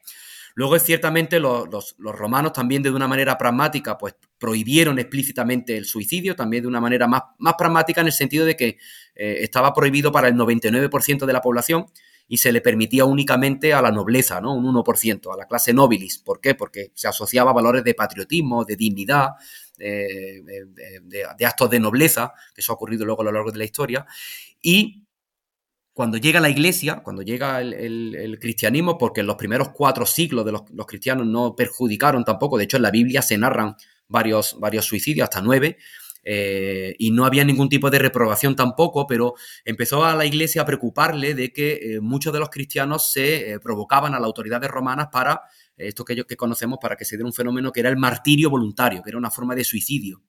Luego, 0.54 0.78
ciertamente, 0.78 1.40
los, 1.40 1.96
romanos 1.98 2.52
también 2.52 2.82
de 2.82 2.90
una 2.90 3.08
manera 3.08 3.36
pragmática, 3.36 3.98
pues 3.98 4.14
prohibieron 4.38 4.98
explícitamente 4.98 5.76
el 5.76 5.84
suicidio, 5.84 6.36
también 6.36 6.62
de 6.62 6.68
una 6.68 6.80
manera 6.80 7.06
más, 7.06 7.22
más 7.38 7.54
pragmática 7.58 8.00
en 8.00 8.06
el 8.06 8.12
sentido 8.12 8.46
de 8.46 8.56
que 8.56 8.78
estaba 9.14 9.72
prohibido 9.74 10.12
para 10.12 10.28
el 10.28 10.34
99% 10.34 11.26
de 11.26 11.32
la 11.32 11.40
población 11.40 11.86
y 12.26 12.38
se 12.38 12.52
le 12.52 12.60
permitía 12.60 13.04
únicamente 13.04 13.74
a 13.74 13.82
la 13.82 13.90
nobleza, 13.90 14.40
¿no? 14.40 14.54
Un 14.54 14.64
1%, 14.64 15.32
a 15.32 15.36
la 15.36 15.46
clase 15.46 15.74
nobilis. 15.74 16.18
¿Por 16.18 16.40
qué? 16.40 16.54
Porque 16.54 16.90
se 16.94 17.08
asociaba 17.08 17.50
a 17.50 17.54
valores 17.54 17.84
de 17.84 17.94
patriotismo, 17.94 18.64
de 18.64 18.76
dignidad, 18.76 19.30
de, 19.76 21.46
actos 21.46 21.70
de 21.70 21.80
nobleza, 21.80 22.32
que 22.54 22.60
eso 22.60 22.72
ha 22.72 22.76
ocurrido 22.76 23.04
luego 23.04 23.22
a 23.22 23.24
lo 23.26 23.32
largo 23.32 23.52
de 23.52 23.58
la 23.58 23.64
historia. 23.64 24.06
Y 24.62 25.03
cuando 25.94 26.18
llega 26.18 26.40
la 26.40 26.50
iglesia, 26.50 27.02
cuando 27.04 27.22
llega 27.22 27.60
el, 27.60 28.38
cristianismo, 28.40 28.98
porque 28.98 29.20
en 29.20 29.28
los 29.28 29.36
primeros 29.36 29.68
cuatro 29.68 30.04
siglos 30.04 30.44
de 30.44 30.50
los, 30.50 30.62
cristianos 30.86 31.24
no 31.24 31.54
perjudicaron 31.54 32.24
tampoco, 32.24 32.58
de 32.58 32.64
hecho 32.64 32.76
en 32.76 32.82
la 32.82 32.90
Biblia 32.90 33.22
se 33.22 33.38
narran 33.38 33.76
varios, 34.08 34.58
varios 34.58 34.84
suicidios, 34.84 35.24
hasta 35.24 35.40
nueve, 35.40 35.78
eh, 36.24 36.96
y 36.98 37.12
no 37.12 37.24
había 37.24 37.44
ningún 37.44 37.68
tipo 37.68 37.90
de 37.90 38.00
reprobación 38.00 38.56
tampoco, 38.56 39.06
pero 39.06 39.34
empezó 39.64 40.04
a 40.04 40.16
la 40.16 40.26
iglesia 40.26 40.62
a 40.62 40.66
preocuparle 40.66 41.34
de 41.34 41.52
que 41.52 41.74
eh, 41.74 42.00
muchos 42.00 42.32
de 42.32 42.40
los 42.40 42.50
cristianos 42.50 43.12
se 43.12 43.52
eh, 43.52 43.60
provocaban 43.60 44.14
a 44.14 44.18
las 44.18 44.26
autoridades 44.26 44.68
romanas 44.68 45.08
para, 45.12 45.42
esto 45.76 46.04
que, 46.04 46.24
que 46.24 46.36
conocemos, 46.36 46.80
para 46.82 46.96
que 46.96 47.04
se 47.04 47.16
diera 47.16 47.26
un 47.26 47.32
fenómeno 47.32 47.70
que 47.70 47.80
era 47.80 47.88
el 47.88 47.98
martirio 47.98 48.50
voluntario, 48.50 49.00
que 49.00 49.10
era 49.10 49.18
una 49.18 49.30
forma 49.30 49.54
de 49.54 49.62
suicidio. 49.62 50.24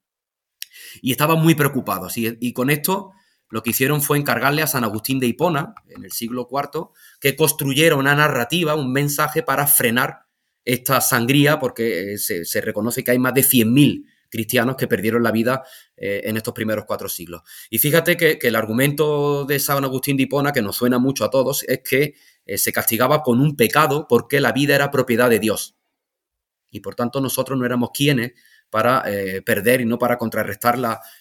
Y 1.01 1.11
estaban 1.11 1.41
muy 1.41 1.55
preocupados. 1.55 2.17
Y, 2.19 2.37
y 2.39 2.53
con 2.53 2.69
esto 2.69 3.13
lo 3.49 3.63
que 3.63 3.71
hicieron 3.71 4.01
fue 4.01 4.17
encargarle 4.17 4.61
a 4.61 4.67
San 4.67 4.83
Agustín 4.83 5.19
de 5.19 5.27
Hipona, 5.27 5.75
en 5.89 6.03
el 6.03 6.11
siglo 6.11 6.47
IV, 6.51 6.89
que 7.19 7.35
construyera 7.35 7.95
una 7.95 8.15
narrativa, 8.15 8.75
un 8.75 8.91
mensaje 8.91 9.43
para 9.43 9.67
frenar 9.67 10.25
esta 10.63 10.99
sangría, 11.01 11.59
porque 11.59 12.17
se, 12.17 12.45
se 12.45 12.61
reconoce 12.61 13.03
que 13.03 13.11
hay 13.11 13.19
más 13.19 13.33
de 13.33 13.41
100.000 13.41 14.05
cristianos 14.35 14.75
que 14.75 14.87
perdieron 14.87 15.23
la 15.23 15.31
vida 15.31 15.63
eh, 15.95 16.21
en 16.25 16.37
estos 16.37 16.53
primeros 16.53 16.85
cuatro 16.85 17.07
siglos. 17.07 17.41
Y 17.69 17.79
fíjate 17.79 18.17
que, 18.17 18.37
el 18.41 18.55
argumento 18.55 19.45
de 19.45 19.59
San 19.59 19.83
Agustín 19.83 20.17
de 20.17 20.23
Hipona, 20.23 20.51
que 20.51 20.61
nos 20.61 20.75
suena 20.75 20.99
mucho 20.99 21.23
a 21.23 21.29
todos, 21.29 21.63
es 21.63 21.79
que 21.79 22.15
eh, 22.45 22.57
se 22.57 22.73
castigaba 22.73 23.23
con 23.23 23.39
un 23.39 23.55
pecado 23.55 24.07
porque 24.07 24.41
la 24.41 24.51
vida 24.51 24.75
era 24.75 24.91
propiedad 24.91 25.29
de 25.29 25.39
Dios. 25.39 25.75
Y 26.69 26.81
por 26.81 26.95
tanto 26.95 27.21
nosotros 27.21 27.57
no 27.57 27.65
éramos 27.65 27.91
quienes 27.93 28.33
para 28.75 29.03
eh, 29.05 29.41
perder 29.41 29.79
y 29.79 29.85
no 29.85 29.97
para 29.97 30.17
contrarrestar 30.17 30.77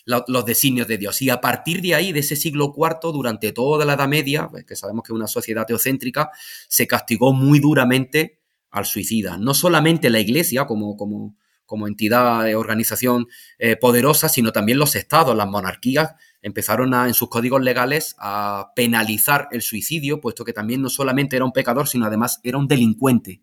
los 0.07 0.45
designios 0.45 0.89
de 0.89 0.99
Dios. 0.99 1.23
Y 1.23 1.31
a 1.31 1.41
partir 1.41 1.81
de 1.83 1.95
ahí, 1.95 2.11
de 2.11 2.19
ese 2.19 2.35
siglo 2.35 2.75
IV, 2.77 3.13
durante 3.13 3.53
toda 3.53 3.85
la 3.85 3.93
Edad 3.93 4.09
Media, 4.09 4.49
pues, 4.49 4.65
que 4.65 4.75
sabemos 4.75 5.05
que 5.05 5.13
es 5.13 5.15
una 5.15 5.29
sociedad 5.29 5.65
teocéntrica, 5.65 6.33
se 6.67 6.89
castigó 6.89 7.33
muy 7.33 7.61
duramente 7.61 8.41
al 8.73 8.87
suicida. 8.87 9.39
No 9.39 9.55
solamente 9.55 10.11
la 10.11 10.19
Iglesia 10.19 10.67
como, 10.67 11.37
entidad, 11.87 12.43
de 12.43 12.57
organización 12.57 13.29
eh, 13.61 13.77
poderosa, 13.77 14.29
sino 14.29 14.51
también 14.51 14.81
los 14.81 14.97
estados, 14.97 15.37
las 15.37 15.47
monarquías, 15.47 16.17
empezaron 16.43 16.93
a, 16.93 17.07
en 17.07 17.15
sus 17.15 17.29
códigos 17.29 17.63
legales 17.63 18.17
a 18.19 18.73
penalizar 18.75 19.47
el 19.53 19.63
suicidio, 19.63 20.21
puesto 20.21 20.45
que 20.45 20.53
también 20.53 20.83
no 20.83 20.89
solamente 20.89 21.37
era 21.37 21.45
un 21.45 21.53
pecador, 21.53 21.87
sino 21.87 22.07
además 22.07 22.41
era 22.43 22.59
un 22.59 22.67
delincuente. 22.67 23.43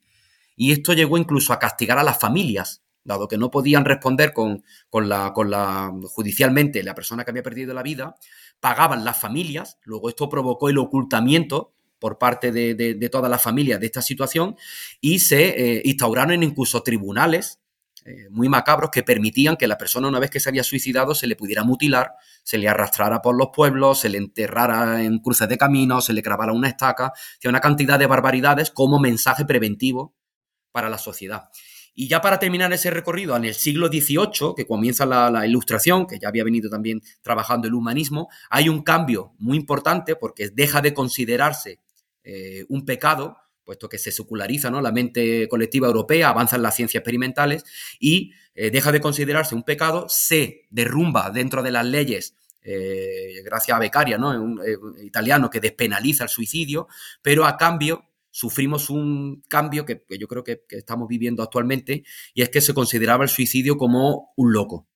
Y 0.57 0.73
esto 0.73 0.91
llegó 0.91 1.17
incluso 1.17 1.53
a 1.53 1.59
castigar 1.59 1.97
a 1.97 2.03
las 2.03 2.19
familias, 2.19 2.81
dado 3.03 3.27
que 3.27 3.37
no 3.37 3.49
podían 3.49 3.85
responder 3.85 4.33
con, 4.33 4.63
la, 4.93 5.33
con 5.33 5.49
la 5.49 5.91
judicialmente 6.05 6.83
la 6.83 6.95
persona 6.95 7.23
que 7.23 7.31
había 7.31 7.43
perdido 7.43 7.73
la 7.73 7.83
vida, 7.83 8.15
pagaban 8.59 9.03
las 9.03 9.19
familias, 9.19 9.77
luego 9.83 10.09
esto 10.09 10.29
provocó 10.29 10.69
el 10.69 10.77
ocultamiento 10.77 11.73
por 11.99 12.17
parte 12.17 12.51
de, 12.51 12.73
de, 12.73 13.09
todas 13.09 13.29
las 13.29 13.41
familias 13.41 13.79
de 13.79 13.85
esta 13.85 14.01
situación 14.01 14.55
y 14.99 15.19
se 15.19 15.49
eh, 15.49 15.81
instauraron 15.85 16.41
incluso 16.41 16.81
tribunales 16.81 17.61
eh, 18.03 18.27
muy 18.31 18.49
macabros 18.49 18.89
que 18.89 19.03
permitían 19.03 19.55
que 19.55 19.67
la 19.67 19.77
persona 19.77 20.07
una 20.07 20.17
vez 20.17 20.31
que 20.31 20.39
se 20.39 20.49
había 20.49 20.63
suicidado 20.63 21.13
se 21.13 21.27
le 21.27 21.35
pudiera 21.35 21.63
mutilar, 21.63 22.15
se 22.41 22.57
le 22.57 22.67
arrastrara 22.67 23.21
por 23.21 23.37
los 23.37 23.49
pueblos, 23.53 23.99
se 23.99 24.09
le 24.09 24.17
enterrara 24.17 25.03
en 25.03 25.19
cruces 25.19 25.47
de 25.47 25.57
caminos, 25.59 26.05
se 26.05 26.13
le 26.13 26.23
clavara 26.23 26.51
una 26.51 26.67
estaca, 26.67 27.13
que 27.39 27.47
una 27.47 27.61
cantidad 27.61 27.99
de 27.99 28.07
barbaridades 28.07 28.71
como 28.71 28.97
mensaje 28.97 29.45
preventivo 29.45 30.15
para 30.71 30.89
la 30.89 30.97
sociedad. 30.97 31.49
Y 31.93 32.07
ya 32.07 32.21
para 32.21 32.39
terminar 32.39 32.71
ese 32.71 32.89
recorrido, 32.89 33.35
en 33.35 33.45
el 33.45 33.53
siglo 33.53 33.87
XVIII, 33.87 34.53
que 34.55 34.65
comienza 34.65 35.05
la, 35.05 35.45
ilustración, 35.45 36.07
que 36.07 36.19
ya 36.19 36.29
había 36.29 36.43
venido 36.43 36.69
también 36.69 37.01
trabajando 37.21 37.67
el 37.67 37.73
humanismo, 37.73 38.29
hay 38.49 38.69
un 38.69 38.81
cambio 38.81 39.33
muy 39.39 39.57
importante 39.57 40.15
porque 40.15 40.49
deja 40.49 40.81
de 40.81 40.93
considerarse 40.93 41.79
eh, 42.23 42.65
un 42.69 42.85
pecado, 42.85 43.37
puesto 43.63 43.89
que 43.89 43.97
se 43.97 44.11
seculariza 44.11 44.71
¿no? 44.71 44.81
la 44.81 44.91
mente 44.91 45.47
colectiva 45.49 45.87
europea, 45.87 46.29
avanzan 46.29 46.61
las 46.61 46.75
ciencias 46.75 47.01
experimentales 47.01 47.63
y 47.99 48.31
eh, 48.55 48.71
deja 48.71 48.91
de 48.91 49.01
considerarse 49.01 49.55
un 49.55 49.63
pecado, 49.63 50.05
se 50.09 50.67
derrumba 50.69 51.29
dentro 51.29 51.61
de 51.61 51.71
las 51.71 51.85
leyes 51.85 52.35
eh, 52.63 53.41
gracias 53.43 53.75
a 53.75 53.79
Beccaria, 53.79 54.17
¿no? 54.17 54.29
un, 54.29 54.61
italiano 55.03 55.49
que 55.49 55.59
despenaliza 55.59 56.25
el 56.25 56.29
suicidio, 56.29 56.87
pero 57.21 57.45
a 57.45 57.57
cambio 57.57 58.10
sufrimos 58.31 58.89
un 58.89 59.43
cambio 59.47 59.85
que, 59.85 60.03
yo 60.19 60.27
creo 60.27 60.43
que, 60.43 60.61
estamos 60.69 61.07
viviendo 61.07 61.43
actualmente 61.43 62.03
y 62.33 62.41
es 62.41 62.49
que 62.49 62.61
se 62.61 62.73
consideraba 62.73 63.23
el 63.23 63.29
suicidio 63.29 63.77
como 63.77 64.31
un 64.35 64.53
loco. 64.53 64.87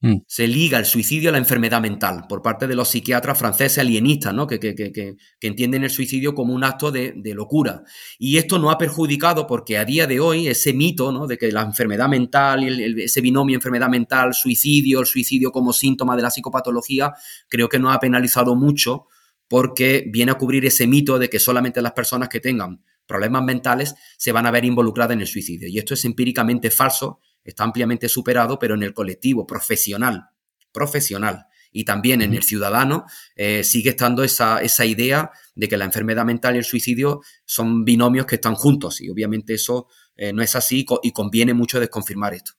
Mm. 0.00 0.18
Se 0.26 0.46
liga 0.46 0.78
el 0.78 0.84
suicidio 0.84 1.30
a 1.30 1.32
la 1.32 1.38
enfermedad 1.38 1.80
mental 1.80 2.26
por 2.28 2.42
parte 2.42 2.66
de 2.66 2.74
los 2.74 2.88
psiquiatras 2.90 3.38
franceses 3.38 3.78
alienistas, 3.78 4.34
¿no? 4.34 4.46
que, 4.46 4.58
que, 4.60 5.16
entienden 5.40 5.82
el 5.82 5.90
suicidio 5.90 6.34
como 6.34 6.52
un 6.52 6.62
acto 6.62 6.92
de, 6.92 7.14
locura. 7.34 7.82
Y 8.18 8.36
esto 8.36 8.58
no 8.58 8.70
ha 8.70 8.76
perjudicado 8.76 9.46
porque 9.46 9.78
a 9.78 9.84
día 9.84 10.06
de 10.06 10.20
hoy 10.20 10.46
ese 10.46 10.74
mito 10.74 11.10
¿no? 11.10 11.26
de 11.26 11.38
que 11.38 11.50
la 11.50 11.62
enfermedad 11.62 12.08
mental, 12.08 12.62
y 12.62 13.02
ese 13.02 13.20
binomio 13.20 13.56
enfermedad 13.56 13.88
mental, 13.88 14.34
suicidio, 14.34 15.00
el 15.00 15.06
suicidio 15.06 15.50
como 15.50 15.72
síntoma 15.72 16.16
de 16.16 16.22
la 16.22 16.30
psicopatología, 16.30 17.14
creo 17.48 17.68
que 17.68 17.78
no 17.78 17.90
ha 17.90 17.98
penalizado 17.98 18.54
mucho 18.54 19.06
porque 19.54 20.02
viene 20.08 20.32
a 20.32 20.34
cubrir 20.34 20.66
ese 20.66 20.88
mito 20.88 21.16
de 21.16 21.30
que 21.30 21.38
solamente 21.38 21.80
las 21.80 21.92
personas 21.92 22.28
que 22.28 22.40
tengan 22.40 22.82
problemas 23.06 23.44
mentales 23.44 23.94
se 24.18 24.32
van 24.32 24.46
a 24.46 24.50
ver 24.50 24.64
involucradas 24.64 25.14
en 25.14 25.20
el 25.20 25.28
suicidio. 25.28 25.68
Y 25.68 25.78
esto 25.78 25.94
es 25.94 26.04
empíricamente 26.04 26.72
falso, 26.72 27.20
está 27.44 27.62
ampliamente 27.62 28.08
superado, 28.08 28.58
pero 28.58 28.74
en 28.74 28.82
el 28.82 28.92
colectivo 28.92 29.46
profesional, 29.46 30.24
profesional 30.72 31.46
y 31.70 31.84
también 31.84 32.20
en 32.20 32.34
el 32.34 32.42
ciudadano 32.42 33.04
eh, 33.36 33.62
sigue 33.62 33.90
estando 33.90 34.24
esa, 34.24 34.58
esa, 34.58 34.86
idea 34.86 35.30
de 35.54 35.68
que 35.68 35.76
la 35.76 35.84
enfermedad 35.84 36.24
mental 36.24 36.56
y 36.56 36.58
el 36.58 36.64
suicidio 36.64 37.20
son 37.44 37.84
binomios 37.84 38.26
que 38.26 38.34
están 38.34 38.56
juntos. 38.56 39.00
Y 39.00 39.08
obviamente 39.08 39.54
eso 39.54 39.86
eh, 40.16 40.32
no 40.32 40.42
es 40.42 40.56
así 40.56 40.84
y 41.04 41.12
conviene 41.12 41.54
mucho 41.54 41.78
desconfirmar 41.78 42.34
esto. 42.34 42.54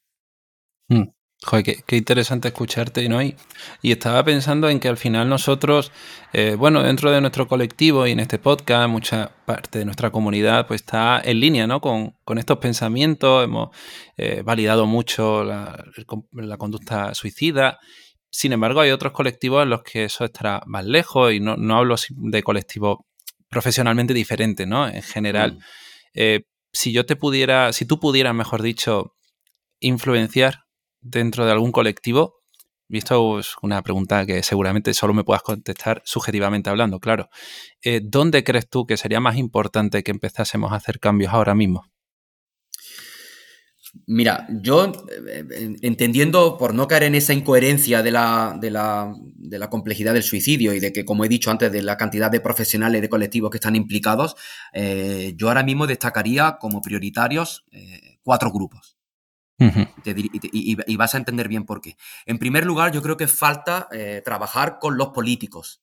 Mm. 0.87 1.09
Joder, 1.43 1.83
qué, 1.85 1.97
interesante 1.97 2.47
escucharte, 2.47 3.07
¿no? 3.09 3.21
Y, 3.21 3.35
y, 3.81 3.91
estaba 3.91 4.23
pensando 4.23 4.69
en 4.69 4.79
que 4.79 4.87
al 4.87 4.97
final 4.97 5.29
nosotros, 5.29 5.91
eh, 6.33 6.55
bueno, 6.57 6.81
dentro 6.81 7.11
de 7.11 7.21
nuestro 7.21 7.47
colectivo 7.47 8.07
y 8.07 8.11
en 8.11 8.19
este 8.19 8.39
podcast, 8.39 8.89
mucha 8.89 9.31
parte 9.45 9.79
de 9.79 9.85
nuestra 9.85 10.11
comunidad 10.11 10.65
pues 10.65 10.81
está 10.81 11.21
en 11.23 11.39
línea, 11.39 11.67
¿no? 11.67 11.81
Con, 11.81 12.15
estos 12.37 12.57
pensamientos, 12.57 13.43
hemos 13.43 13.69
eh, 14.17 14.41
validado 14.43 14.87
mucho 14.87 15.43
la, 15.43 15.85
conducta 16.57 17.13
suicida. 17.13 17.79
Sin 18.31 18.53
embargo, 18.53 18.79
hay 18.79 18.91
otros 18.91 19.13
colectivos 19.13 19.63
en 19.63 19.69
los 19.69 19.83
que 19.83 20.05
eso 20.05 20.25
estará 20.25 20.63
más 20.65 20.85
lejos 20.85 21.31
y 21.33 21.39
no, 21.39 21.57
no 21.57 21.77
hablo 21.77 21.95
de 22.09 22.43
colectivos 22.43 22.99
profesionalmente 23.49 24.13
diferentes, 24.13 24.65
¿no? 24.67 24.87
En 24.87 25.03
general. 25.03 25.53
Mm. 25.53 25.59
Eh, 26.15 26.41
si 26.73 26.91
yo 26.91 27.05
te 27.05 27.15
pudiera, 27.15 27.71
si 27.71 27.85
tú 27.85 27.99
pudieras, 27.99 28.33
mejor 28.33 28.61
dicho, 28.61 29.13
influenciar 29.79 30.64
dentro 31.05 31.45
de 31.45 31.51
algún 31.51 31.71
colectivo? 31.71 32.41
Visto 32.87 33.39
es 33.39 33.55
una 33.61 33.81
pregunta 33.81 34.25
que 34.25 34.43
seguramente 34.43 34.93
solo 34.93 35.13
me 35.13 35.23
puedas 35.23 35.41
contestar 35.41 36.01
subjetivamente 36.05 36.69
hablando, 36.69 36.99
claro. 36.99 37.29
Eh, 37.81 38.01
¿Dónde 38.03 38.43
crees 38.43 38.69
tú 38.69 38.85
que 38.85 38.97
sería 38.97 39.19
más 39.19 39.37
importante 39.37 40.03
que 40.03 40.11
empezásemos 40.11 40.71
a 40.71 40.75
hacer 40.75 40.99
cambios 40.99 41.33
ahora 41.33 41.55
mismo? 41.55 41.85
Mira, 44.07 44.45
yo 44.49 44.91
eh, 45.27 45.77
entendiendo, 45.81 46.57
por 46.57 46.75
no 46.75 46.87
caer 46.87 47.03
en 47.03 47.15
esa 47.15 47.33
incoherencia 47.33 48.03
de 48.03 48.11
la, 48.11 48.57
de, 48.59 48.69
la, 48.69 49.69
complejidad 49.69 50.13
del 50.13 50.21
suicidio 50.21 50.73
y 50.73 50.79
de 50.79 50.91
que, 50.91 51.05
como 51.05 51.23
he 51.23 51.29
dicho 51.29 51.49
antes, 51.49 51.71
de 51.71 51.81
la 51.81 51.97
cantidad 51.97 52.29
de 52.29 52.41
profesionales 52.41 53.01
de 53.01 53.09
colectivos 53.09 53.49
que 53.49 53.57
están 53.57 53.75
implicados, 53.75 54.35
eh, 54.73 55.33
yo 55.37 55.47
ahora 55.47 55.63
mismo 55.63 55.87
destacaría 55.87 56.57
como 56.59 56.81
prioritarios 56.81 57.65
cuatro 58.21 58.51
grupos 58.51 58.94
y, 59.57 60.95
vas 60.95 61.15
a 61.15 61.17
entender 61.17 61.47
bien 61.47 61.65
por 61.65 61.81
qué. 61.81 61.97
En 62.25 62.39
primer 62.39 62.65
lugar, 62.65 62.91
yo 62.91 63.01
creo 63.01 63.17
que 63.17 63.27
falta 63.27 63.87
eh, 63.91 64.21
trabajar 64.23 64.77
con 64.79 64.97
los 64.97 65.09
políticos. 65.09 65.81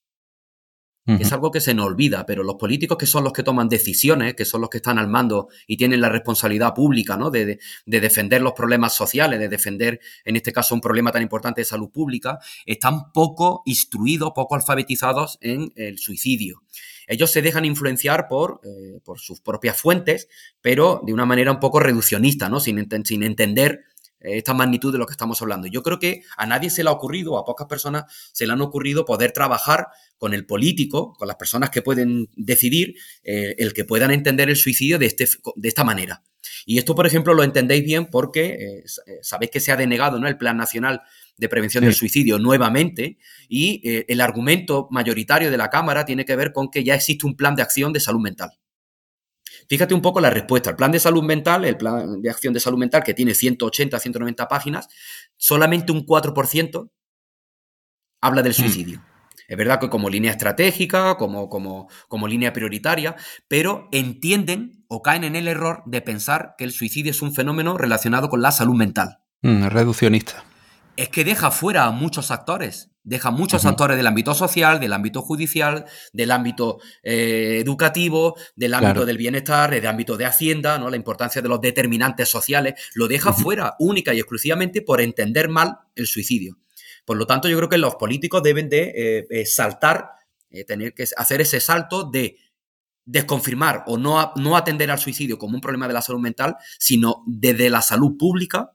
Es 1.05 1.33
algo 1.33 1.51
que 1.51 1.59
se 1.59 1.73
nos 1.73 1.87
olvida, 1.87 2.25
pero 2.25 2.43
los 2.43 2.55
políticos 2.55 2.97
que 2.97 3.05
son 3.05 3.25
los 3.25 3.33
que 3.33 3.43
toman 3.43 3.67
decisiones, 3.67 4.35
que 4.35 4.45
son 4.45 4.61
los 4.61 4.69
que 4.69 4.77
están 4.77 4.97
al 4.97 5.09
mando 5.09 5.49
y 5.67 5.75
tienen 5.75 5.99
la 5.99 6.07
responsabilidad 6.07 6.73
pública 6.73 7.17
¿no? 7.17 7.29
de, 7.29 7.59
de, 7.85 7.99
defender 7.99 8.41
los 8.41 8.53
problemas 8.53 8.93
sociales, 8.93 9.37
de 9.37 9.49
defender, 9.49 9.99
en 10.23 10.37
este 10.37 10.53
caso, 10.53 10.73
un 10.73 10.79
problema 10.79 11.11
tan 11.11 11.21
importante 11.21 11.59
de 11.59 11.65
salud 11.65 11.91
pública, 11.91 12.39
están 12.65 13.11
poco 13.11 13.63
instruidos, 13.65 14.31
poco 14.33 14.55
alfabetizados 14.55 15.37
en 15.41 15.73
el 15.75 15.97
suicidio. 15.97 16.63
Ellos 17.07 17.31
se 17.31 17.41
dejan 17.41 17.65
influenciar 17.65 18.27
por, 18.27 18.61
eh, 18.63 18.99
por 19.03 19.19
sus 19.19 19.41
propias 19.41 19.79
fuentes, 19.79 20.27
pero 20.61 21.01
de 21.05 21.13
una 21.13 21.25
manera 21.25 21.51
un 21.51 21.59
poco 21.59 21.79
reduccionista, 21.79 22.49
¿no? 22.49 22.59
sin, 22.59 22.87
sin 23.05 23.23
entender 23.23 23.81
eh, 24.19 24.37
esta 24.37 24.53
magnitud 24.53 24.91
de 24.91 24.97
lo 24.97 25.05
que 25.05 25.13
estamos 25.13 25.41
hablando. 25.41 25.67
Yo 25.67 25.83
creo 25.83 25.99
que 25.99 26.23
a 26.37 26.45
nadie 26.45 26.69
se 26.69 26.83
le 26.83 26.89
ha 26.89 26.93
ocurrido, 26.93 27.37
a 27.37 27.45
pocas 27.45 27.67
personas 27.67 28.05
se 28.31 28.47
le 28.47 28.53
han 28.53 28.61
ocurrido 28.61 29.05
poder 29.05 29.31
trabajar 29.31 29.87
con 30.17 30.33
el 30.33 30.45
político, 30.45 31.13
con 31.13 31.27
las 31.27 31.37
personas 31.37 31.69
que 31.69 31.81
pueden 31.81 32.29
decidir, 32.35 32.95
eh, 33.23 33.55
el 33.57 33.73
que 33.73 33.85
puedan 33.85 34.11
entender 34.11 34.49
el 34.49 34.55
suicidio 34.55 34.97
de, 34.99 35.07
este, 35.07 35.27
de 35.55 35.67
esta 35.67 35.83
manera. 35.83 36.23
Y 36.65 36.77
esto, 36.77 36.95
por 36.95 37.05
ejemplo, 37.07 37.33
lo 37.33 37.43
entendéis 37.43 37.83
bien 37.83 38.05
porque 38.05 38.83
sabéis 39.21 39.51
que 39.51 39.59
se 39.59 39.71
ha 39.71 39.75
denegado 39.75 40.19
¿no? 40.19 40.27
el 40.27 40.37
Plan 40.37 40.55
Nacional 40.55 41.01
de 41.37 41.49
Prevención 41.49 41.83
del 41.83 41.93
Suicidio 41.93 42.37
nuevamente 42.39 43.17
y 43.49 43.81
eh, 43.87 44.05
el 44.07 44.21
argumento 44.21 44.87
mayoritario 44.91 45.49
de 45.51 45.57
la 45.57 45.69
Cámara 45.69 46.05
tiene 46.05 46.25
que 46.25 46.35
ver 46.35 46.53
con 46.53 46.69
que 46.69 46.83
ya 46.83 46.95
existe 46.95 47.25
un 47.25 47.35
plan 47.35 47.55
de 47.55 47.63
acción 47.63 47.91
de 47.93 47.99
salud 47.99 48.21
mental. 48.21 48.51
Fíjate 49.67 49.93
un 49.93 50.01
poco 50.01 50.19
la 50.19 50.29
respuesta. 50.29 50.71
El 50.71 50.75
plan 50.75 50.91
de 50.91 50.99
salud 50.99 51.23
mental, 51.23 51.65
el 51.65 51.77
plan 51.77 52.21
de 52.21 52.29
acción 52.29 52.53
de 52.53 52.59
salud 52.59 52.77
mental 52.77 53.03
que 53.03 53.13
tiene 53.13 53.33
180, 53.33 53.99
190 53.99 54.47
páginas, 54.47 54.87
solamente 55.37 55.91
un 55.91 56.05
4% 56.05 56.89
habla 58.21 58.41
del 58.41 58.51
mm. 58.51 58.55
suicidio. 58.55 59.03
Es 59.47 59.57
verdad 59.57 59.79
que 59.79 59.89
como 59.89 60.09
línea 60.09 60.31
estratégica, 60.31 61.15
como, 61.15 61.49
como, 61.49 61.89
como, 62.07 62.27
línea 62.27 62.53
prioritaria, 62.53 63.15
pero 63.47 63.89
entienden 63.91 64.85
o 64.87 65.01
caen 65.01 65.25
en 65.25 65.35
el 65.35 65.47
error 65.47 65.83
de 65.85 66.01
pensar 66.01 66.55
que 66.57 66.63
el 66.63 66.71
suicidio 66.71 67.11
es 67.11 67.21
un 67.21 67.33
fenómeno 67.33 67.77
relacionado 67.77 68.29
con 68.29 68.41
la 68.41 68.51
salud 68.51 68.75
mental. 68.75 69.19
Mm, 69.41 69.65
reduccionista 69.65 70.45
es 70.95 71.09
que 71.09 71.23
deja 71.23 71.51
fuera 71.51 71.85
a 71.85 71.91
muchos 71.91 72.31
actores. 72.31 72.89
Deja 73.05 73.31
muchos 73.31 73.65
actores 73.65 73.97
del 73.97 74.07
ámbito 74.07 74.33
social, 74.33 74.79
del 74.79 74.93
ámbito 74.93 75.21
judicial, 75.21 75.83
del 76.13 76.31
ámbito 76.31 76.79
eh, 77.03 77.59
educativo, 77.61 78.37
del 78.55 78.73
ámbito 78.73 79.05
del 79.05 79.17
bienestar, 79.17 79.71
del 79.71 79.87
ámbito 79.87 80.15
de 80.15 80.25
Hacienda, 80.25 80.79
¿no? 80.79 80.89
La 80.89 80.95
importancia 80.95 81.41
de 81.41 81.49
los 81.49 81.59
determinantes 81.59 82.29
sociales. 82.29 82.75
Lo 82.93 83.09
deja 83.09 83.33
fuera 83.33 83.75
única 83.79 84.13
y 84.13 84.19
exclusivamente 84.19 84.81
por 84.81 85.01
entender 85.01 85.49
mal 85.49 85.79
el 85.95 86.07
suicidio. 86.07 86.59
Por 87.03 87.17
lo 87.17 87.27
tanto, 87.27 87.49
yo 87.49 87.57
creo 87.57 87.67
que 87.67 87.77
los 87.77 87.95
políticos 87.95 88.41
deben 88.41 88.69
de 88.69 88.93
eh, 88.95 89.27
eh, 89.29 89.45
saltar, 89.45 90.11
tener 90.65 90.93
que 90.93 91.05
hacer 91.17 91.41
ese 91.41 91.59
salto 91.59 92.05
de 92.05 92.37
desconfirmar 93.03 93.83
o 93.87 93.97
no, 93.97 94.31
no 94.37 94.55
atender 94.55 94.89
al 94.91 94.99
suicidio 94.99 95.37
como 95.37 95.55
un 95.55 95.61
problema 95.61 95.89
de 95.89 95.93
la 95.93 96.01
salud 96.01 96.21
mental, 96.21 96.55
sino 96.79 97.23
desde 97.27 97.69
la 97.69 97.81
salud 97.81 98.15
pública 98.17 98.71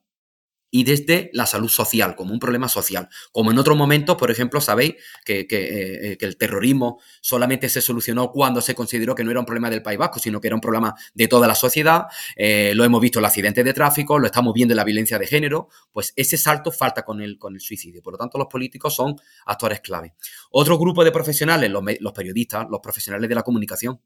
y 0.70 0.84
desde 0.84 1.30
la 1.32 1.46
salud 1.46 1.68
social, 1.68 2.14
como 2.14 2.32
un 2.32 2.38
problema 2.38 2.68
social. 2.68 3.08
Como 3.32 3.50
en 3.50 3.58
otros 3.58 3.76
momentos, 3.76 4.16
por 4.16 4.30
ejemplo, 4.30 4.60
sabéis 4.60 4.96
que, 5.24 5.46
eh, 5.50 6.16
el 6.20 6.36
terrorismo 6.36 7.00
solamente 7.20 7.68
se 7.68 7.80
solucionó 7.80 8.30
cuando 8.30 8.60
se 8.60 8.74
consideró 8.74 9.14
que 9.14 9.24
no 9.24 9.30
era 9.30 9.40
un 9.40 9.46
problema 9.46 9.70
del 9.70 9.82
País 9.82 9.98
Vasco, 9.98 10.18
sino 10.18 10.40
que 10.40 10.48
era 10.48 10.54
un 10.54 10.60
problema 10.60 10.94
de 11.14 11.28
toda 11.28 11.46
la 11.46 11.54
sociedad. 11.54 12.06
Eh, 12.36 12.72
lo 12.74 12.84
hemos 12.84 13.00
visto 13.00 13.18
en 13.18 13.22
los 13.22 13.30
accidentes 13.30 13.64
de 13.64 13.72
tráfico, 13.72 14.18
lo 14.18 14.26
estamos 14.26 14.52
viendo 14.52 14.72
en 14.72 14.76
la 14.76 14.84
violencia 14.84 15.18
de 15.18 15.26
género. 15.26 15.68
Pues 15.90 16.12
ese 16.16 16.36
salto 16.36 16.70
falta 16.70 17.04
con 17.04 17.22
el, 17.22 17.38
con 17.38 17.54
el 17.54 17.60
suicidio. 17.60 18.02
Por 18.02 18.14
lo 18.14 18.18
tanto, 18.18 18.38
los 18.38 18.48
políticos 18.48 18.94
son 18.94 19.16
actores 19.46 19.80
clave. 19.80 20.14
Otro 20.50 20.78
grupo 20.78 21.04
de 21.04 21.12
profesionales, 21.12 21.70
los, 21.70 22.12
periodistas, 22.12 22.66
los 22.70 22.80
profesionales 22.80 23.28
de 23.28 23.34
la 23.34 23.42
comunicación. 23.42 24.00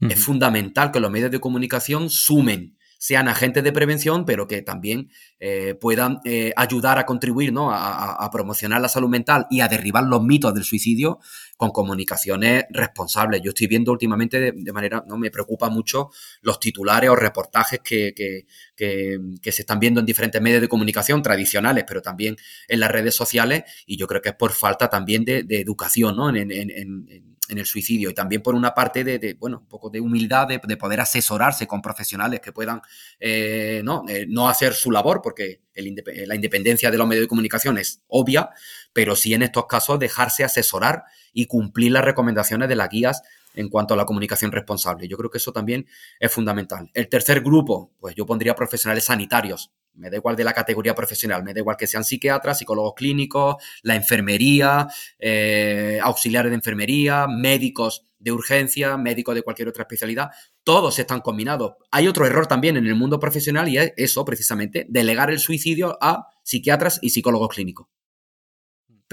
Es 0.00 0.22
fundamental 0.22 0.90
que 0.90 1.00
los 1.00 1.10
medios 1.10 1.30
de 1.30 1.40
comunicación 1.40 2.10
sumen 2.10 2.76
sean 3.04 3.28
agentes 3.28 3.62
de 3.62 3.70
prevención, 3.70 4.24
pero 4.24 4.46
que 4.46 4.62
también 4.62 5.10
eh, 5.38 5.74
puedan 5.78 6.20
eh, 6.24 6.54
ayudar 6.56 6.98
a 6.98 7.04
contribuir 7.04 7.52
¿no? 7.52 7.70
A, 7.70 8.30
promocionar 8.32 8.80
la 8.80 8.88
salud 8.88 9.10
mental 9.10 9.46
y 9.50 9.60
a 9.60 9.68
derribar 9.68 10.04
los 10.04 10.22
mitos 10.22 10.54
del 10.54 10.64
suicidio 10.64 11.18
con 11.58 11.70
comunicaciones 11.70 12.64
responsables. 12.70 13.42
Yo 13.42 13.50
estoy 13.50 13.66
viendo 13.66 13.92
últimamente 13.92 14.52
de, 14.52 14.72
manera, 14.72 15.04
no 15.06 15.18
me 15.18 15.30
preocupa 15.30 15.68
mucho 15.68 16.12
los 16.40 16.58
titulares 16.58 17.10
o 17.10 17.14
reportajes 17.14 17.80
que, 17.84 18.14
que, 18.14 19.52
se 19.52 19.62
están 19.62 19.80
viendo 19.80 20.00
en 20.00 20.06
diferentes 20.06 20.40
medios 20.40 20.62
de 20.62 20.68
comunicación 20.68 21.20
tradicionales, 21.20 21.84
pero 21.86 22.00
también 22.00 22.36
en 22.68 22.80
las 22.80 22.90
redes 22.90 23.14
sociales, 23.14 23.64
y 23.84 23.98
yo 23.98 24.06
creo 24.06 24.22
que 24.22 24.30
es 24.30 24.34
por 24.34 24.52
falta 24.52 24.88
también 24.88 25.26
de, 25.26 25.44
educación 25.50 26.16
¿no? 26.16 26.30
en, 26.30 26.50
en, 26.50 26.70
en 26.70 27.33
en 27.48 27.58
el 27.58 27.66
suicidio 27.66 28.10
y 28.10 28.14
también 28.14 28.42
por 28.42 28.54
una 28.54 28.74
parte 28.74 29.04
de, 29.04 29.36
bueno, 29.38 29.58
un 29.60 29.66
poco 29.66 29.90
de 29.90 30.00
humildad 30.00 30.48
de, 30.48 30.58
poder 30.76 31.00
asesorarse 31.00 31.66
con 31.66 31.82
profesionales 31.82 32.40
que 32.40 32.52
puedan 32.52 32.80
eh, 33.20 33.82
¿no? 33.84 34.04
Eh, 34.08 34.26
no 34.28 34.48
hacer 34.48 34.72
su 34.74 34.90
labor, 34.90 35.20
porque 35.22 35.60
la 35.74 36.34
independencia 36.34 36.90
de 36.90 36.98
los 36.98 37.06
medios 37.06 37.24
de 37.24 37.28
comunicación 37.28 37.78
es 37.78 38.02
obvia, 38.08 38.50
pero 38.92 39.16
sí 39.16 39.34
en 39.34 39.42
estos 39.42 39.66
casos 39.66 39.98
dejarse 39.98 40.44
asesorar 40.44 41.04
y 41.32 41.46
cumplir 41.46 41.92
las 41.92 42.04
recomendaciones 42.04 42.68
de 42.68 42.76
las 42.76 42.88
guías 42.88 43.22
en 43.54 43.68
cuanto 43.68 43.94
a 43.94 43.96
la 43.96 44.04
comunicación 44.04 44.52
responsable. 44.52 45.08
Yo 45.08 45.16
creo 45.16 45.30
que 45.30 45.38
eso 45.38 45.52
también 45.52 45.86
es 46.20 46.30
fundamental. 46.30 46.90
El 46.94 47.08
tercer 47.08 47.40
grupo, 47.40 47.92
pues 47.98 48.14
yo 48.14 48.26
pondría 48.26 48.54
profesionales 48.54 49.04
sanitarios, 49.04 49.72
me 49.94 50.10
da 50.10 50.16
igual 50.16 50.36
de 50.36 50.44
la 50.44 50.52
categoría 50.52 50.94
profesional, 50.94 51.44
me 51.44 51.54
da 51.54 51.60
igual 51.60 51.76
que 51.76 51.86
sean 51.86 52.04
psiquiatras, 52.04 52.58
psicólogos 52.58 52.94
clínicos, 52.94 53.56
la 53.82 53.94
enfermería, 53.94 54.88
eh, 55.18 56.00
auxiliares 56.02 56.50
de 56.50 56.56
enfermería, 56.56 57.26
médicos 57.28 58.04
de 58.18 58.32
urgencia, 58.32 58.96
médicos 58.96 59.34
de 59.34 59.42
cualquier 59.42 59.68
otra 59.68 59.82
especialidad, 59.82 60.30
todos 60.64 60.98
están 60.98 61.20
combinados. 61.20 61.74
Hay 61.90 62.08
otro 62.08 62.26
error 62.26 62.46
también 62.46 62.76
en 62.76 62.86
el 62.86 62.94
mundo 62.94 63.20
profesional 63.20 63.68
y 63.68 63.78
es 63.78 63.92
eso, 63.96 64.24
precisamente, 64.24 64.86
delegar 64.88 65.30
el 65.30 65.38
suicidio 65.38 65.98
a 66.00 66.28
psiquiatras 66.42 66.98
y 67.02 67.10
psicólogos 67.10 67.50
clínicos. 67.50 67.86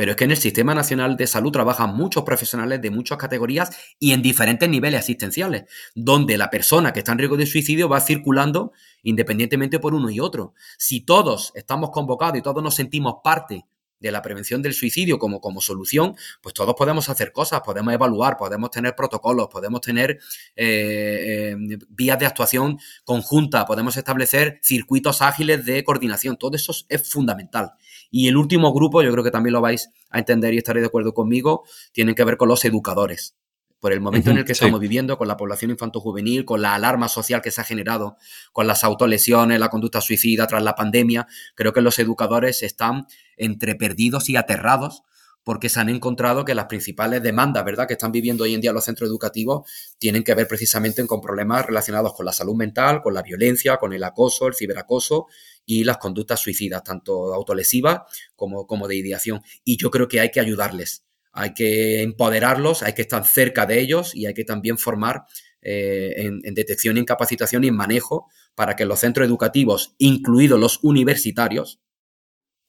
Pero 0.01 0.13
es 0.13 0.17
que 0.17 0.23
en 0.23 0.31
el 0.31 0.37
Sistema 0.37 0.73
Nacional 0.73 1.15
de 1.15 1.27
Salud 1.27 1.51
trabajan 1.51 1.95
muchos 1.95 2.23
profesionales 2.23 2.81
de 2.81 2.89
muchas 2.89 3.19
categorías 3.19 3.69
y 3.99 4.13
en 4.13 4.23
diferentes 4.23 4.67
niveles 4.67 5.01
asistenciales, 5.01 5.65
donde 5.93 6.39
la 6.39 6.49
persona 6.49 6.91
que 6.91 7.01
está 7.01 7.11
en 7.11 7.19
riesgo 7.19 7.37
de 7.37 7.45
suicidio 7.45 7.87
va 7.87 8.01
circulando 8.01 8.71
independientemente 9.03 9.77
por 9.77 9.93
uno 9.93 10.09
y 10.09 10.19
otro. 10.19 10.55
Si 10.79 11.01
todos 11.01 11.51
estamos 11.53 11.91
convocados 11.91 12.39
y 12.39 12.41
todos 12.41 12.63
nos 12.63 12.73
sentimos 12.73 13.17
parte 13.23 13.67
de 13.99 14.11
la 14.11 14.23
prevención 14.23 14.63
del 14.63 14.73
suicidio 14.73 15.19
como, 15.19 15.39
como 15.39 15.61
solución, 15.61 16.15
pues 16.41 16.55
todos 16.55 16.73
podemos 16.75 17.07
hacer 17.07 17.31
cosas, 17.31 17.61
podemos 17.61 17.93
evaluar, 17.93 18.37
podemos 18.37 18.71
tener 18.71 18.95
protocolos, 18.95 19.49
podemos 19.49 19.81
tener 19.81 20.19
eh, 20.55 21.53
eh, 21.55 21.77
vías 21.89 22.17
de 22.17 22.25
actuación 22.25 22.79
conjunta, 23.05 23.67
podemos 23.67 23.95
establecer 23.95 24.59
circuitos 24.63 25.21
ágiles 25.21 25.63
de 25.63 25.83
coordinación. 25.83 26.37
Todo 26.37 26.55
eso 26.55 26.73
es 26.89 27.07
fundamental. 27.07 27.73
Y 28.11 28.27
el 28.27 28.37
último 28.37 28.73
grupo, 28.73 29.01
yo 29.01 29.11
creo 29.11 29.23
que 29.23 29.31
también 29.31 29.53
lo 29.53 29.61
vais 29.61 29.89
a 30.09 30.19
entender 30.19 30.53
y 30.53 30.57
estaréis 30.57 30.83
de 30.83 30.87
acuerdo 30.87 31.13
conmigo, 31.13 31.63
tienen 31.93 32.13
que 32.13 32.23
ver 32.23 32.37
con 32.37 32.49
los 32.49 32.63
educadores 32.65 33.35
por 33.81 33.93
el 33.93 33.99
momento 33.99 34.29
en 34.29 34.37
el 34.37 34.45
que 34.45 34.51
estamos 34.51 34.79
viviendo, 34.79 35.17
con 35.17 35.27
la 35.27 35.37
población 35.37 35.71
infanto-juvenil, 35.71 36.45
con 36.45 36.61
la 36.61 36.75
alarma 36.75 37.09
social 37.09 37.41
que 37.41 37.49
se 37.49 37.61
ha 37.61 37.63
generado, 37.63 38.15
con 38.53 38.67
las 38.67 38.83
autolesiones, 38.83 39.59
la 39.59 39.69
conducta 39.69 40.01
suicida 40.01 40.45
tras 40.45 40.61
la 40.61 40.75
pandemia, 40.75 41.25
creo 41.55 41.73
que 41.73 41.81
los 41.81 41.97
educadores 41.97 42.61
están 42.61 43.07
entre 43.37 43.73
perdidos 43.73 44.29
y 44.29 44.35
aterrados 44.35 45.01
porque 45.43 45.69
se 45.69 45.79
han 45.79 45.89
encontrado 45.89 46.45
que 46.45 46.53
las 46.53 46.65
principales 46.65 47.23
demandas, 47.23 47.65
¿verdad?, 47.65 47.87
que 47.87 47.93
están 47.93 48.11
viviendo 48.11 48.43
hoy 48.43 48.53
en 48.53 48.61
día 48.61 48.71
los 48.71 48.85
centros 48.85 49.09
educativos 49.09 49.67
tienen 49.97 50.23
que 50.23 50.35
ver 50.35 50.47
precisamente 50.47 51.05
con 51.07 51.19
problemas 51.19 51.65
relacionados 51.65 52.13
con 52.13 52.27
la 52.27 52.33
salud 52.33 52.55
mental, 52.55 53.01
con 53.01 53.15
la 53.15 53.23
violencia, 53.23 53.77
con 53.77 53.93
el 53.93 54.03
acoso, 54.03 54.47
el 54.47 54.53
ciberacoso 54.53 55.25
y 55.65 55.83
las 55.83 55.97
conductas 55.97 56.39
suicidas, 56.39 56.83
tanto 56.83 57.33
autolesivas 57.33 58.01
como, 58.35 58.67
como 58.67 58.87
de 58.87 58.95
ideación. 58.95 59.41
Y 59.63 59.77
yo 59.77 59.91
creo 59.91 60.07
que 60.07 60.19
hay 60.19 60.31
que 60.31 60.39
ayudarles 60.39 61.05
hay 61.33 61.53
que 61.53 62.01
empoderarlos, 62.01 62.83
hay 62.83 62.93
que 62.93 63.03
estar 63.03 63.25
cerca 63.25 63.65
de 63.65 63.79
ellos 63.79 64.15
y 64.15 64.25
hay 64.25 64.33
que 64.33 64.43
también 64.43 64.77
formar 64.77 65.23
eh, 65.61 66.13
en, 66.17 66.53
detección, 66.53 66.97
en 66.97 67.05
capacitación 67.05 67.63
y 67.63 67.67
en 67.67 67.75
manejo 67.75 68.27
para 68.55 68.75
que 68.75 68.85
los 68.85 68.99
centros 68.99 69.27
educativos, 69.27 69.95
incluidos 69.97 70.59
los 70.59 70.79
universitarios, 70.83 71.79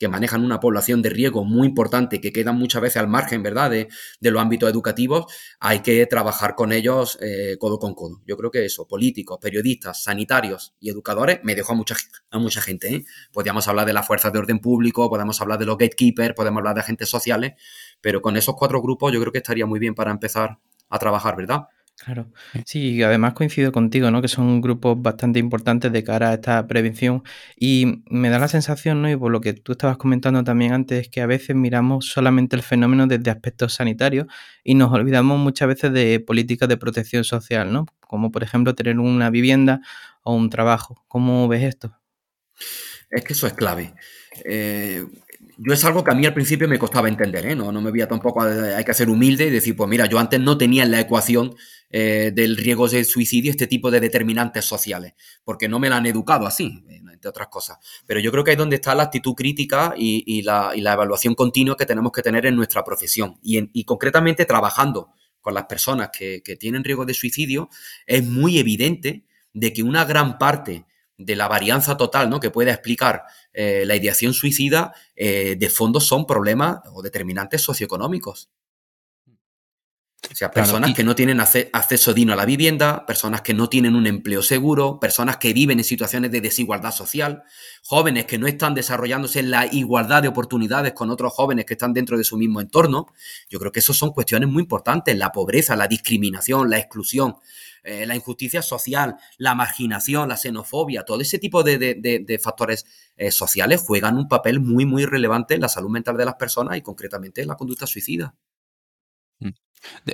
que 0.03 0.09
manejan 0.09 0.43
una 0.45 0.59
población 0.59 1.01
de 1.01 1.11
riesgo 1.11 1.45
muy 1.45 1.69
importante, 1.69 2.21
que 2.21 2.33
quedan 2.33 2.59
muchas 2.59 2.83
veces 2.83 2.97
al 2.97 3.07
margen, 3.07 3.41
¿verdad?, 3.41 3.71
de, 3.71 3.89
los 4.21 4.43
ámbitos 4.43 4.69
educativos, 4.69 5.27
hay 5.61 5.79
que 5.79 6.05
trabajar 6.07 6.57
con 6.57 6.73
ellos 6.73 7.21
eh, 7.23 7.57
codo 7.61 7.79
con 7.79 7.95
codo. 7.95 8.21
Yo 8.27 8.37
creo 8.37 8.51
que 8.51 8.65
eso, 8.65 8.89
políticos, 8.89 9.39
periodistas, 9.41 10.03
sanitarios 10.03 10.75
y 10.81 10.91
educadores, 10.91 11.39
me 11.45 11.55
dejó 11.55 11.75
a 11.75 11.77
mucha, 11.77 11.95
a 12.33 12.39
mucha 12.41 12.61
gente. 12.61 12.93
¿eh? 12.93 13.05
Podríamos 13.33 13.69
hablar 13.69 13.87
de 13.87 13.93
las 13.93 14.05
fuerzas 14.05 14.33
de 14.33 14.41
orden 14.41 14.59
público, 14.59 15.09
podemos 15.09 15.41
hablar 15.41 15.61
de 15.61 15.67
los 15.67 15.79
gatekeepers, 15.79 16.35
podemos 16.35 16.59
hablar 16.59 16.75
de 16.75 16.81
agentes 16.81 17.09
sociales, 17.09 17.53
pero 18.01 18.21
con 18.21 18.37
esos 18.37 18.57
cuatro 18.57 18.83
grupos 18.83 19.13
yo 19.13 19.21
creo 19.21 19.31
que 19.31 19.39
estaría 19.39 19.67
muy 19.67 19.79
bien 19.79 19.95
para 19.95 20.11
empezar 20.11 20.59
a 20.89 20.99
trabajar, 20.99 21.37
¿verdad? 21.37 21.69
Claro, 21.99 22.33
sí, 22.67 23.01
además 23.05 23.35
coincido 23.35 23.71
contigo, 23.71 24.11
¿no? 24.11 24.21
Que 24.23 24.27
son 24.27 24.61
grupos 24.61 25.01
bastante 25.01 25.39
importantes 25.39 25.93
de 25.93 26.03
cara 26.03 26.31
a 26.31 26.35
esta 26.35 26.67
prevención 26.67 27.23
y 27.57 28.03
me 28.11 28.29
da 28.29 28.41
la 28.41 28.49
sensación, 28.49 29.03
¿no? 29.03 29.11
Y 29.11 29.17
por 29.17 29.31
lo 29.31 29.41
que 29.41 29.53
tú 29.53 29.73
estabas 29.73 29.99
comentando 29.99 30.43
también 30.43 30.73
antes, 30.73 31.09
que 31.09 31.21
a 31.21 31.27
veces 31.27 31.55
miramos 31.55 32.07
solamente 32.07 32.57
el 32.57 32.63
fenómeno 32.63 33.07
desde 33.07 33.31
aspectos 33.31 33.75
sanitarios 33.75 34.27
y 34.65 34.75
nos 34.75 34.91
olvidamos 34.93 35.39
muchas 35.39 35.69
veces 35.69 35.93
de 35.93 36.19
políticas 36.19 36.69
de 36.69 36.77
protección 36.77 37.23
social, 37.23 37.73
¿no? 37.73 37.87
Como 38.01 38.33
por 38.33 38.43
ejemplo 38.43 38.75
tener 38.75 38.99
una 38.99 39.31
vivienda 39.31 39.81
o 40.25 40.35
un 40.35 40.51
trabajo. 40.51 41.05
¿Cómo 41.07 41.47
ves 41.47 41.63
esto? 41.63 41.97
Es 43.11 43.25
que 43.25 43.33
eso 43.35 43.47
es 43.47 43.53
clave. 43.53 43.95
Eh, 44.45 45.05
yo 45.65 45.73
es 45.73 45.85
algo 45.85 46.03
que 46.03 46.11
a 46.11 46.15
mí 46.15 46.27
al 46.27 46.35
principio 46.35 46.67
me 46.69 46.79
costaba 46.79 47.09
entender, 47.09 47.47
¿eh? 47.47 47.55
no, 47.55 47.71
no 47.71 47.81
me 47.81 47.91
veía 47.91 48.09
tampoco, 48.09 48.43
hay 48.43 48.85
que 48.85 48.95
ser 48.95 49.09
humilde 49.09 49.47
y 49.47 49.51
decir, 49.51 49.77
pues 49.77 49.89
mira, 49.89 50.07
yo 50.07 50.19
antes 50.19 50.41
no 50.41 50.59
tenía 50.59 50.83
en 50.83 50.91
la 50.91 51.01
ecuación 51.01 51.55
eh, 51.91 52.33
del 52.35 52.57
riesgo 52.57 52.89
de 52.89 53.05
suicidio 53.05 53.51
este 53.51 53.67
tipo 53.67 53.91
de 53.91 54.01
determinantes 54.01 54.65
sociales, 54.65 55.15
porque 55.45 55.69
no 55.69 55.79
me 55.79 55.89
la 55.89 55.99
han 55.99 56.07
educado 56.07 56.47
así, 56.47 56.85
entre 56.89 57.29
otras 57.29 57.49
cosas. 57.49 57.79
Pero 58.07 58.19
yo 58.19 58.33
creo 58.33 58.43
que 58.43 58.53
es 58.53 58.59
donde 58.59 58.77
está 58.77 58.95
la 58.95 59.05
actitud 59.05 59.35
crítica 59.35 59.95
y, 59.97 60.43
la, 60.43 60.73
evaluación 60.75 61.35
continua 61.35 61.77
que 61.77 61.87
tenemos 61.87 62.11
que 62.11 62.23
tener 62.23 62.47
en 62.47 62.57
nuestra 62.57 62.83
profesión 62.83 63.39
y, 63.43 63.85
concretamente 63.85 64.45
trabajando 64.45 65.11
con 65.41 65.55
las 65.55 65.67
personas 65.67 66.11
que 66.13 66.57
tienen 66.59 66.83
riesgo 66.83 67.05
de 67.05 67.15
suicidio, 67.15 67.69
es 68.07 68.25
muy 68.25 68.59
evidente 68.59 69.25
de 69.53 69.73
que 69.73 69.83
una 69.83 70.05
gran 70.05 70.39
parte 70.39 70.87
de 71.25 71.37
la 71.37 71.49
varianza 71.49 71.97
total 71.97 72.31
¿no? 72.31 72.41
que 72.41 72.51
puede 72.51 72.71
explicar 72.71 73.25
eh, 73.53 73.85
la 73.87 73.97
ideación 73.97 74.35
suicida, 74.35 74.95
eh, 75.15 75.57
de 75.59 75.71
fondo 75.71 76.01
son 76.01 76.27
problemas 76.27 76.81
o 76.93 77.03
determinantes 77.03 77.63
socioeconómicos. 77.63 78.51
O 80.31 80.35
sea, 80.35 80.51
personas 80.53 80.95
que 80.95 81.03
no 81.03 81.17
tienen 81.17 81.41
acceso 81.41 82.15
digno 82.15 82.33
a 82.33 82.37
la 82.37 82.47
vivienda, 82.47 83.05
personas 83.07 83.43
que 83.43 83.55
no 83.55 83.69
tienen 83.69 83.97
un 83.97 84.07
empleo 84.07 84.41
seguro, 84.41 85.01
personas 85.01 85.37
que 85.37 85.53
viven 85.53 85.79
en 85.79 85.85
situaciones 85.85 86.31
de 86.31 86.41
desigualdad 86.41 86.93
social, 86.93 87.43
jóvenes 87.83 88.27
que 88.27 88.39
no 88.39 88.47
están 88.47 88.75
desarrollándose 88.75 89.41
en 89.41 89.51
la 89.51 89.67
igualdad 89.67 90.23
de 90.23 90.29
oportunidades 90.29 90.93
con 90.93 91.11
otros 91.11 91.33
jóvenes 91.33 91.67
que 91.67 91.75
están 91.75 91.93
dentro 91.93 92.17
de 92.17 92.25
su 92.25 92.37
mismo 92.37 92.61
entorno. 92.61 93.09
Yo 93.51 93.59
creo 93.59 93.73
que 93.73 93.81
eso 93.81 93.93
son 93.93 94.13
cuestiones 94.13 94.49
muy 94.49 94.63
importantes, 94.63 95.17
la 95.17 95.33
pobreza, 95.33 95.75
la 95.75 95.89
discriminación, 95.89 96.71
la 96.71 96.79
exclusión. 96.79 97.37
Eh, 97.85 98.07
la 98.07 98.15
injusticia 98.15 98.63
social, 98.63 99.17
la 99.39 99.57
marginación, 99.57 100.29
la 100.29 100.37
xenofobia, 100.37 101.03
todo 101.03 101.21
ese 101.21 101.41
tipo 101.41 101.65
de, 101.65 102.41
factores 102.41 102.87
eh, 103.17 103.33
sociales 103.33 103.83
juegan 103.85 104.17
un 104.19 104.29
papel 104.29 104.61
muy, 104.61 104.87
muy 104.87 105.05
relevante 105.05 105.55
en 105.55 105.63
la 105.63 105.69
salud 105.69 105.91
mental 105.91 106.17
de 106.17 106.25
las 106.25 106.37
personas 106.37 106.77
y 106.77 106.83
concretamente 106.83 107.43
en 107.43 107.49
la 107.49 107.57
conducta 107.57 107.89
suicida. 107.89 108.37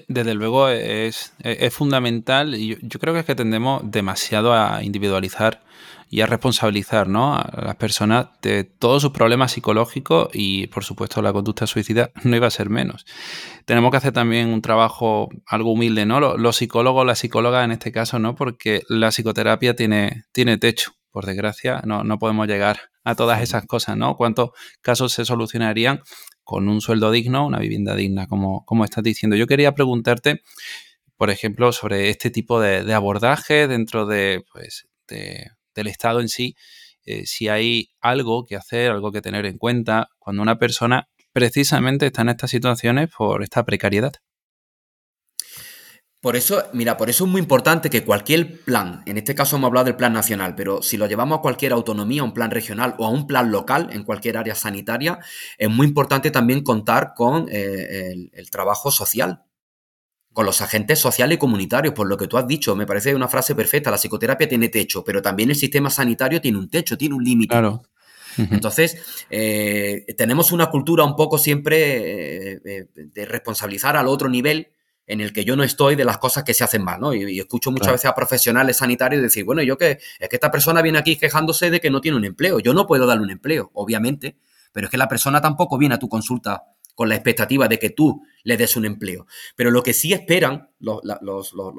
Desde 0.08 0.34
luego 0.34 0.68
es, 0.68 1.32
fundamental 1.70 2.54
y 2.54 2.78
yo, 2.80 2.98
creo 2.98 3.14
que 3.14 3.20
es 3.20 3.26
que 3.26 3.34
tendemos 3.34 3.82
demasiado 3.84 4.52
a 4.52 4.82
individualizar 4.82 5.62
y 6.10 6.22
a 6.22 6.26
responsabilizar 6.26 7.08
¿no? 7.08 7.34
a 7.34 7.50
las 7.64 7.76
personas 7.76 8.28
de 8.40 8.64
todos 8.64 9.02
sus 9.02 9.12
problemas 9.12 9.52
psicológicos 9.52 10.28
y 10.32 10.66
por 10.68 10.84
supuesto 10.84 11.20
la 11.20 11.32
conducta 11.32 11.66
suicida 11.66 12.10
no 12.24 12.36
iba 12.36 12.46
a 12.46 12.50
ser 12.50 12.70
menos. 12.70 13.04
Tenemos 13.66 13.90
que 13.90 13.98
hacer 13.98 14.12
también 14.12 14.48
un 14.48 14.62
trabajo 14.62 15.28
algo 15.46 15.72
humilde, 15.72 16.06
¿no? 16.06 16.20
Los, 16.20 16.56
psicólogos, 16.56 17.06
las 17.06 17.18
psicólogas 17.18 17.64
en 17.64 17.72
este 17.72 17.92
caso, 17.92 18.18
¿no? 18.18 18.34
Porque 18.34 18.82
la 18.88 19.10
psicoterapia 19.10 19.76
tiene, 19.76 20.24
tiene 20.32 20.56
techo 20.56 20.92
por 21.10 21.26
desgracia, 21.26 21.82
no, 21.84 22.04
no 22.04 22.18
podemos 22.18 22.46
llegar 22.46 22.90
a 23.04 23.14
todas 23.14 23.40
esas 23.40 23.64
cosas, 23.66 23.96
¿no? 23.96 24.16
¿Cuántos 24.16 24.50
casos 24.82 25.12
se 25.12 25.24
solucionarían 25.24 26.02
con 26.48 26.66
un 26.70 26.80
sueldo 26.80 27.10
digno, 27.10 27.46
una 27.46 27.58
vivienda 27.58 27.94
digna, 27.94 28.26
como, 28.26 28.64
como 28.64 28.82
estás 28.86 29.04
diciendo? 29.04 29.36
Yo 29.36 29.46
quería 29.46 29.74
preguntarte, 29.74 30.40
por 31.18 31.28
ejemplo, 31.28 31.72
sobre 31.72 32.08
este 32.08 32.30
tipo 32.30 32.58
de, 32.58 32.90
abordaje 32.94 33.68
dentro 33.68 34.06
de, 34.06 34.42
pues, 34.50 34.88
del 35.06 35.86
Estado 35.86 36.20
en 36.22 36.30
sí, 36.30 36.56
eh, 37.04 37.26
si 37.26 37.48
hay 37.48 37.90
algo 38.00 38.46
que 38.46 38.56
hacer, 38.56 38.92
algo 38.92 39.12
que 39.12 39.20
tener 39.20 39.44
en 39.44 39.58
cuenta 39.58 40.08
cuando 40.18 40.40
una 40.40 40.58
persona 40.58 41.10
precisamente 41.34 42.06
está 42.06 42.22
en 42.22 42.30
estas 42.30 42.50
situaciones 42.50 43.10
por 43.14 43.42
esta 43.42 43.66
precariedad. 43.66 44.14
Por 46.20 46.34
eso, 46.34 46.64
mira, 46.72 46.96
por 46.96 47.08
eso 47.08 47.24
es 47.24 47.30
muy 47.30 47.40
importante 47.40 47.90
que 47.90 48.04
cualquier 48.04 48.60
plan, 48.62 49.02
en 49.06 49.18
este 49.18 49.36
caso 49.36 49.54
hemos 49.54 49.68
hablado 49.68 49.84
del 49.84 49.94
plan 49.94 50.12
nacional, 50.12 50.56
pero 50.56 50.82
si 50.82 50.96
lo 50.96 51.06
llevamos 51.06 51.38
a 51.38 51.42
cualquier 51.42 51.72
autonomía, 51.72 52.22
a 52.22 52.24
un 52.24 52.34
plan 52.34 52.50
regional 52.50 52.96
o 52.98 53.06
a 53.06 53.10
un 53.10 53.28
plan 53.28 53.52
local 53.52 53.88
en 53.92 54.02
cualquier 54.02 54.36
área 54.36 54.56
sanitaria, 54.56 55.20
es 55.56 55.70
muy 55.70 55.86
importante 55.86 56.32
también 56.32 56.64
contar 56.64 57.12
con 57.14 57.46
eh, 57.48 58.30
el, 58.32 58.50
trabajo 58.50 58.90
social, 58.90 59.44
con 60.32 60.44
los 60.44 60.60
agentes 60.60 60.98
sociales 60.98 61.36
y 61.36 61.38
comunitarios, 61.38 61.94
por 61.94 62.08
lo 62.08 62.16
que 62.16 62.26
tú 62.26 62.36
has 62.36 62.48
dicho, 62.48 62.74
me 62.74 62.86
parece 62.86 63.14
una 63.14 63.28
frase 63.28 63.54
perfecta, 63.54 63.92
la 63.92 63.96
psicoterapia 63.96 64.48
tiene 64.48 64.70
techo, 64.70 65.04
pero 65.04 65.22
también 65.22 65.50
el 65.50 65.56
sistema 65.56 65.88
sanitario 65.88 66.40
tiene 66.40 66.58
un 66.58 66.68
techo, 66.68 66.98
tiene 66.98 67.14
un 67.14 67.22
límite. 67.22 67.50
Claro. 67.50 67.82
Entonces, 68.36 69.24
eh, 69.30 70.04
tenemos 70.16 70.50
una 70.50 70.66
cultura 70.66 71.04
un 71.04 71.14
poco 71.14 71.38
siempre 71.38 72.52
eh, 72.52 72.88
de 72.94 73.24
responsabilizar 73.24 73.96
al 73.96 74.08
otro 74.08 74.28
nivel 74.28 74.68
en 75.08 75.22
el 75.22 75.32
que 75.32 75.44
yo 75.44 75.56
no 75.56 75.64
estoy 75.64 75.96
de 75.96 76.04
las 76.04 76.18
cosas 76.18 76.44
que 76.44 76.54
se 76.54 76.62
hacen 76.62 76.84
mal, 76.84 77.00
¿no? 77.00 77.14
Y, 77.14 77.40
escucho 77.40 77.72
muchas 77.72 77.92
veces 77.92 78.04
a 78.04 78.14
profesionales 78.14 78.76
sanitarios 78.76 79.22
decir, 79.22 79.44
bueno, 79.44 79.62
yo 79.62 79.76
que 79.78 79.98
es 80.20 80.28
que 80.28 80.36
esta 80.36 80.50
persona 80.50 80.82
viene 80.82 80.98
aquí 80.98 81.16
quejándose 81.16 81.70
de 81.70 81.80
que 81.80 81.90
no 81.90 82.00
tiene 82.00 82.18
un 82.18 82.26
empleo. 82.26 82.60
Yo 82.60 82.74
no 82.74 82.86
puedo 82.86 83.06
darle 83.06 83.24
un 83.24 83.30
empleo, 83.30 83.70
obviamente, 83.72 84.36
pero 84.70 84.86
es 84.86 84.90
que 84.90 84.98
la 84.98 85.08
persona 85.08 85.40
tampoco 85.40 85.78
viene 85.78 85.94
a 85.94 85.98
tu 85.98 86.08
consulta 86.08 86.62
con 86.94 87.08
la 87.08 87.14
expectativa 87.14 87.68
de 87.68 87.78
que 87.78 87.90
tú 87.90 88.22
le 88.44 88.56
des 88.58 88.76
un 88.76 88.84
empleo. 88.84 89.26
Pero 89.56 89.70
lo 89.70 89.82
que 89.82 89.94
sí 89.94 90.12
esperan 90.12 90.70
los, 90.78 91.00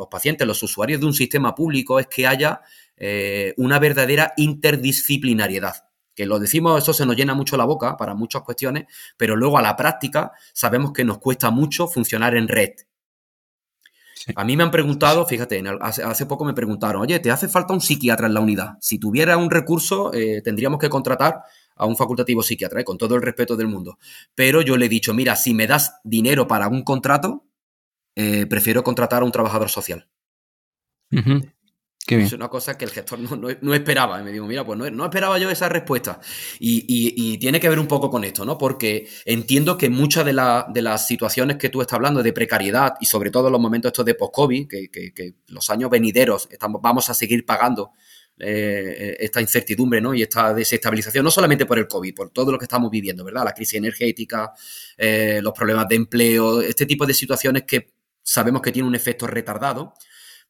pacientes, 0.10 0.48
los 0.48 0.64
usuarios 0.64 1.00
de 1.00 1.06
un 1.06 1.14
sistema 1.14 1.54
público 1.54 2.00
es 2.00 2.08
que 2.08 2.26
haya 2.26 2.62
eh, 2.98 3.54
una 3.58 3.78
verdadera 3.78 4.34
interdisciplinariedad 4.38 5.90
que 6.16 6.26
lo 6.26 6.38
decimos, 6.38 6.84
eso 6.84 6.92
se 6.92 7.06
nos 7.06 7.16
llena 7.16 7.34
mucho 7.34 7.56
la 7.56 7.64
boca 7.64 7.96
para 7.96 8.14
muchas 8.14 8.42
cuestiones, 8.42 8.88
pero 9.16 9.38
luego 9.38 9.58
a 9.58 9.62
la 9.62 9.78
práctica 9.78 10.34
sabemos 10.52 10.92
que 10.92 11.06
nos 11.06 11.20
cuesta 11.20 11.50
mucho 11.50 11.88
funcionar 11.88 12.36
en 12.36 12.50
red. 12.50 12.72
A 14.36 14.44
mí 14.44 14.58
me 14.58 14.64
han 14.64 14.72
preguntado, 14.72 15.26
fíjate, 15.26 15.64
hace, 15.82 16.26
poco 16.26 16.46
me 16.46 16.54
preguntaron, 16.54 17.02
oye, 17.02 17.20
¿te 17.20 17.32
hace 17.32 17.48
falta 17.48 17.74
un 17.74 17.82
psiquiatra 17.82 18.28
en 18.28 18.34
la 18.34 18.42
unidad? 18.42 18.78
Si 18.82 19.00
tuviera 19.00 19.38
un 19.38 19.50
recurso, 19.50 20.14
eh, 20.14 20.42
tendríamos 20.42 20.80
que 20.80 20.90
contratar 20.90 21.44
a 21.76 21.86
un 21.86 21.96
facultativo 21.96 22.44
psiquiatra, 22.44 22.82
eh, 22.82 22.84
con 22.84 22.98
todo 22.98 23.16
el 23.16 23.22
respeto 23.22 23.56
del 23.56 23.68
mundo. 23.68 23.98
Pero 24.36 24.62
yo 24.62 24.78
le 24.78 24.88
he 24.88 24.90
dicho, 24.90 25.14
mira, 25.14 25.36
si 25.36 25.54
me 25.54 25.68
das 25.68 26.00
dinero 26.04 26.48
para 26.48 26.68
un 26.68 26.84
contrato, 26.84 27.46
eh, 28.16 28.46
prefiero 28.48 28.84
contratar 28.84 29.22
a 29.22 29.26
un 29.26 29.32
trabajador 29.32 29.70
social. 29.70 30.08
Es 32.08 32.34
una 32.34 32.50
cosa 32.50 32.78
que 32.78 32.86
el 32.86 32.92
gestor 32.92 33.20
no, 33.20 33.74
esperaba. 33.74 34.20
Y 34.20 34.24
me 34.24 34.32
digo, 34.32 34.48
mira, 34.48 34.66
pues 34.66 34.80
no, 34.80 35.06
esperaba 35.06 35.38
yo 35.38 35.50
esa 35.50 35.70
respuesta. 35.70 36.20
Y, 36.60 37.38
tiene 37.38 37.60
que 37.60 37.70
ver 37.70 37.80
un 37.80 37.88
poco 37.88 38.10
con 38.10 38.24
esto, 38.24 38.46
¿no? 38.46 38.58
Porque 38.58 39.08
entiendo 39.26 39.78
que 39.78 39.90
muchas 39.90 40.26
de, 40.26 40.34
las 40.34 41.08
situaciones 41.08 41.58
que 41.58 41.70
tú 41.70 41.82
estás 41.82 41.96
hablando 41.96 42.24
de 42.24 42.34
precariedad 42.34 42.96
y 43.00 43.06
sobre 43.06 43.30
todo 43.30 43.50
los 43.50 43.62
momentos 43.62 43.90
estos 43.90 44.06
de 44.06 44.16
post-COVID, 44.16 44.68
que, 44.68 45.34
los 45.48 45.70
años 45.70 45.90
venideros 45.90 46.48
estamos, 46.52 46.82
vamos 46.82 47.10
a 47.10 47.14
seguir 47.14 47.46
pagando 47.46 47.92
eh, 48.40 49.18
esta 49.20 49.42
incertidumbre 49.42 50.00
¿no? 50.00 50.14
y 50.14 50.22
esta 50.22 50.54
desestabilización, 50.54 51.26
no 51.26 51.32
solamente 51.32 51.66
por 51.66 51.78
el 51.78 51.88
COVID, 51.88 52.16
por 52.16 52.30
todo 52.32 52.52
lo 52.52 52.58
que 52.58 52.66
estamos 52.66 52.90
viviendo, 52.90 53.24
¿verdad? 53.24 53.44
La 53.44 53.54
crisis 53.54 53.76
energética, 53.76 54.54
eh, 54.98 55.42
los 55.44 55.54
problemas 55.54 55.88
de 55.90 55.96
empleo, 55.96 56.62
este 56.62 56.86
tipo 56.86 57.06
de 57.06 57.14
situaciones 57.14 57.64
que 57.64 57.92
sabemos 58.24 58.62
que 58.62 58.72
tienen 58.72 58.88
un 58.88 58.96
efecto 58.96 59.28
retardado, 59.28 59.94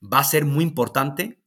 va 0.01 0.19
a 0.19 0.23
ser 0.23 0.45
muy 0.45 0.63
importante 0.63 1.39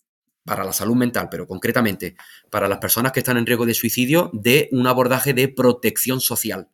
para 0.44 0.64
la 0.64 0.72
salud 0.72 0.96
mental, 0.96 1.28
pero 1.30 1.46
concretamente 1.46 2.16
para 2.50 2.68
las 2.68 2.78
personas 2.78 3.12
que 3.12 3.20
están 3.20 3.36
en 3.36 3.46
riesgo 3.46 3.66
de 3.66 3.74
suicidio, 3.74 4.30
de 4.32 4.68
un 4.72 4.86
abordaje 4.86 5.34
de 5.34 5.48
protección 5.48 6.20
social. 6.20 6.68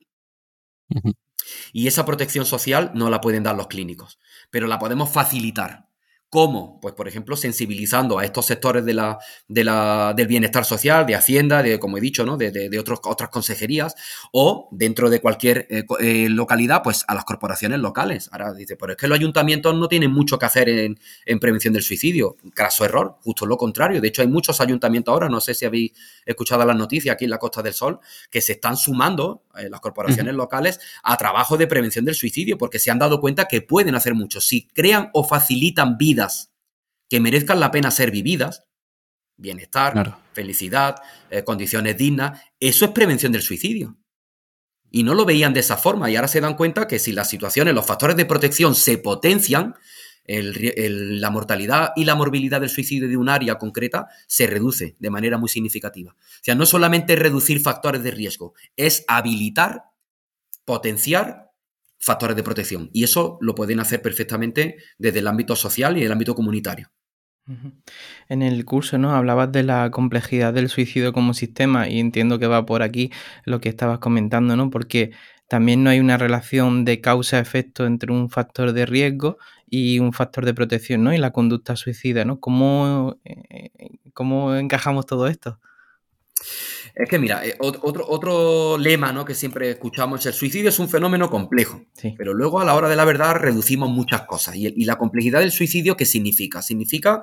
Y 1.73 1.87
esa 1.87 2.05
protección 2.05 2.45
social 2.45 2.93
no 2.95 3.11
la 3.11 3.21
pueden 3.21 3.43
dar 3.43 3.57
los 3.57 3.69
clínicos, 3.69 4.19
pero 4.51 4.67
la 4.67 4.79
podemos 4.79 5.11
facilitar. 5.11 5.88
¿Cómo? 6.31 6.79
Pues, 6.83 6.93
por 6.93 7.09
ejemplo, 7.09 7.37
sensibilizando 7.37 8.19
a 8.19 8.25
estos 8.25 8.45
sectores 8.45 8.85
de 8.85 8.93
la, 8.93 9.19
del 9.49 10.27
bienestar 10.27 10.67
social, 10.67 11.07
de 11.07 11.15
Hacienda, 11.15 11.63
de, 11.63 11.79
como 11.79 11.97
he 11.97 12.03
dicho, 12.03 12.27
¿no? 12.27 12.37
de, 12.37 12.79
otras 12.79 13.31
consejerías, 13.31 13.95
o 14.31 14.69
dentro 14.71 15.09
de 15.09 15.23
cualquier 15.23 15.67
eh, 15.71 15.85
eh, 16.01 16.29
localidad, 16.29 16.83
pues 16.83 17.07
a 17.09 17.15
las 17.15 17.25
corporaciones 17.25 17.79
locales. 17.79 18.29
Ahora 18.31 18.53
dice, 18.53 18.77
pero 18.77 18.93
es 18.93 18.99
que 18.99 19.09
los 19.09 19.19
ayuntamientos 19.19 19.75
no 19.75 19.89
tienen 19.89 20.13
mucho 20.13 20.39
que 20.39 20.45
hacer 20.45 20.69
en, 20.69 20.99
prevención 21.41 21.73
del 21.73 21.83
suicidio. 21.83 22.37
Caso 22.53 22.85
error, 22.85 23.17
justo 23.23 23.47
lo 23.47 23.57
contrario. 23.57 24.03
De 24.03 24.09
hecho, 24.09 24.21
hay 24.21 24.29
muchos 24.29 24.61
ayuntamientos 24.61 25.11
ahora, 25.11 25.31
no 25.31 25.41
sé 25.41 25.55
si 25.55 25.65
habéis 25.65 25.93
escuchado 26.27 26.67
las 26.67 26.77
noticias 26.77 27.15
aquí 27.15 27.25
en 27.25 27.31
la 27.31 27.39
Costa 27.39 27.63
del 27.63 27.73
Sol, 27.73 28.01
que 28.31 28.43
se 28.43 28.53
están 28.53 28.77
sumando, 28.77 29.45
eh, 29.57 29.71
las 29.71 29.81
corporaciones 29.81 30.35
locales, 30.35 30.79
a 31.03 31.17
trabajo 31.17 31.57
de 31.57 31.67
prevención 31.67 32.05
del 32.05 32.15
suicidio, 32.15 32.59
porque 32.59 32.79
se 32.79 32.91
han 32.91 32.99
dado 32.99 33.19
cuenta 33.19 33.47
que 33.47 33.63
pueden 33.63 33.95
hacer 33.95 34.15
mucho. 34.15 34.43
Si 34.43 34.67
crean 34.69 35.09
o 35.15 35.25
facilitan 35.25 35.97
vida 35.97 36.18
que 37.09 37.21
merezcan 37.21 37.61
la 37.61 37.71
pena 37.71 37.91
ser 37.91 38.11
vividas, 38.11 38.65
bienestar, 39.37 40.19
felicidad, 40.33 40.97
eh, 41.31 41.45
condiciones 41.45 41.97
dignas, 41.97 42.41
eso 42.61 42.85
es 42.85 42.91
prevención 42.91 43.33
del 43.33 43.43
suicidio. 43.43 43.97
Y 44.91 45.03
no 45.05 45.15
lo 45.15 45.25
veían 45.25 45.53
de 45.53 45.61
esa 45.61 45.77
forma 45.77 46.11
y 46.11 46.17
ahora 46.17 46.29
se 46.29 46.41
dan 46.41 46.57
cuenta 46.57 46.89
que 46.89 46.99
si 46.99 47.13
las 47.13 47.29
situaciones, 47.29 47.75
los 47.75 47.87
factores 47.87 48.17
de 48.17 48.25
protección 48.25 48.75
se 48.75 48.99
potencian, 48.99 49.75
la 50.27 51.31
mortalidad 51.31 51.93
y 51.97 52.05
la 52.05 52.15
morbilidad 52.15 52.61
del 52.61 52.69
suicidio 52.69 53.09
de 53.09 53.17
un 53.17 53.31
área 53.31 53.57
concreta 53.57 54.09
se 54.27 54.47
reduce 54.47 54.95
de 54.99 55.11
manera 55.11 55.39
muy 55.39 55.49
significativa. 55.49 56.13
O 56.13 56.43
sea, 56.43 56.55
no 56.55 56.67
solamente 56.67 57.17
reducir 57.17 57.61
factores 57.61 58.03
de 58.03 58.11
riesgo, 58.11 58.53
es 58.77 59.05
habilitar, 59.09 59.85
potenciar 60.67 61.48
factores 61.99 62.37
de 62.37 62.43
protección. 62.43 62.91
Y 62.93 63.05
eso 63.05 63.39
lo 63.41 63.55
pueden 63.55 63.81
hacer 63.81 64.03
perfectamente 64.03 64.77
desde 64.99 65.19
el 65.19 65.27
ámbito 65.27 65.57
social 65.57 65.97
y 65.99 66.05
el 66.05 66.13
ámbito 66.13 66.35
comunitario. 66.35 66.91
En 68.29 68.43
el 68.43 68.65
curso, 68.67 68.99
¿no? 68.99 69.15
Hablabas 69.15 69.51
de 69.51 69.63
la 69.63 69.91
complejidad 69.91 70.53
del 70.53 70.69
suicidio 70.69 71.15
como 71.15 71.33
sistema 71.33 71.89
y 71.89 71.99
entiendo 71.99 72.39
que 72.39 72.47
va 72.47 72.67
por 72.67 72.83
aquí 72.83 73.11
lo 73.45 73.61
que 73.61 73.71
estabas 73.71 74.01
comentando, 74.01 74.55
¿no? 74.55 74.69
Porque 74.69 75.13
también 75.49 75.83
no 75.83 75.89
hay 75.89 75.99
una 75.99 76.19
relación 76.19 76.85
de 76.85 77.01
causa-efecto 77.01 77.87
entre 77.87 78.13
un 78.13 78.29
factor 78.29 78.73
de 78.73 78.85
riesgo 78.85 79.39
y 79.67 79.99
un 79.99 80.13
factor 80.13 80.45
de 80.45 80.53
protección, 80.53 81.03
¿no? 81.03 81.15
Y 81.15 81.19
la 81.19 81.33
conducta 81.33 81.75
suicida, 81.75 82.27
¿no? 82.27 82.39
¿Cómo, 82.39 83.19
eh, 83.25 83.71
cómo 84.13 84.55
encajamos 84.55 85.07
todo 85.07 85.27
esto? 85.27 85.59
Es 86.99 87.09
que 87.09 87.19
mira, 87.19 87.47
eh, 87.47 87.55
otro, 87.61 88.05
otro 88.09 88.77
lema 88.77 89.13
¿no? 89.13 89.25
que 89.25 89.35
siempre 89.35 89.71
escuchamos 89.71 90.21
es 90.21 90.27
el 90.27 90.33
suicidio 90.33 90.69
es 90.69 90.81
un 90.81 90.89
fenómeno 90.89 91.31
complejo, 91.31 91.81
pero 92.17 92.35
luego 92.35 92.61
a 92.61 92.65
la 92.65 92.75
hora 92.75 92.89
de 92.89 92.97
la 92.97 93.05
verdad 93.05 93.37
reducimos 93.37 93.89
muchas 93.89 94.23
cosas. 94.23 94.57
Y, 94.57 94.67
y, 94.67 94.85
la 94.85 94.99
complejidad 94.99 95.39
del 95.39 95.53
suicidio, 95.53 95.97
¿qué 95.97 96.05
significa? 96.05 96.61
Significa 96.61 97.23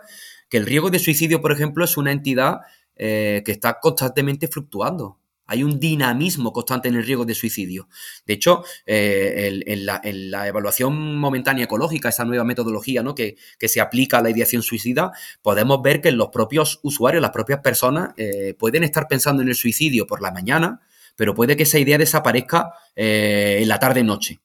que 0.50 0.58
el 0.58 0.66
riesgo 0.66 0.90
de 0.90 1.00
suicidio, 1.00 1.42
por 1.42 1.52
ejemplo, 1.52 1.84
es 1.84 1.98
una 1.98 2.14
entidad 2.14 2.62
eh, 2.98 3.44
que 3.46 3.52
está 3.52 3.80
constantemente 3.82 4.48
fluctuando. 4.48 5.20
Hay 5.48 5.64
un 5.64 5.80
dinamismo 5.80 6.52
constante 6.52 6.88
en 6.88 6.96
el 6.96 7.06
riesgo 7.06 7.26
de 7.26 7.36
suicidio. 7.36 7.88
De 8.26 8.34
hecho, 8.34 8.64
eh, 8.86 9.62
en, 9.66 9.86
la, 9.86 10.48
evaluación 10.48 11.18
momentánea 11.18 11.66
ecológica, 11.66 12.10
esa 12.10 12.26
nueva 12.26 12.44
metodología 12.44 13.04
¿no? 13.04 13.16
que, 13.16 13.38
se 13.60 13.82
aplica 13.82 14.20
a 14.20 14.22
la 14.22 14.30
ideación 14.30 14.62
suicida, 14.62 15.12
podemos 15.42 15.82
ver 15.82 16.02
que 16.02 16.12
los 16.12 16.30
propios 16.30 16.80
usuarios, 16.84 17.22
las 17.22 17.32
propias 17.32 17.60
personas, 17.60 18.14
eh, 18.18 18.54
pueden 18.58 18.84
estar 18.84 19.08
pensando 19.08 19.42
en 19.42 19.50
el 19.50 19.56
suicidio 19.56 20.08
por 20.08 20.22
la 20.22 20.32
mañana, 20.32 20.82
pero 21.16 21.34
puede 21.34 21.56
que 21.56 21.64
esa 21.64 21.80
idea 21.80 21.98
desaparezca 21.98 22.72
eh, 22.96 23.60
en 23.62 23.68
la 23.68 23.80
tarde-noche. 23.80 24.40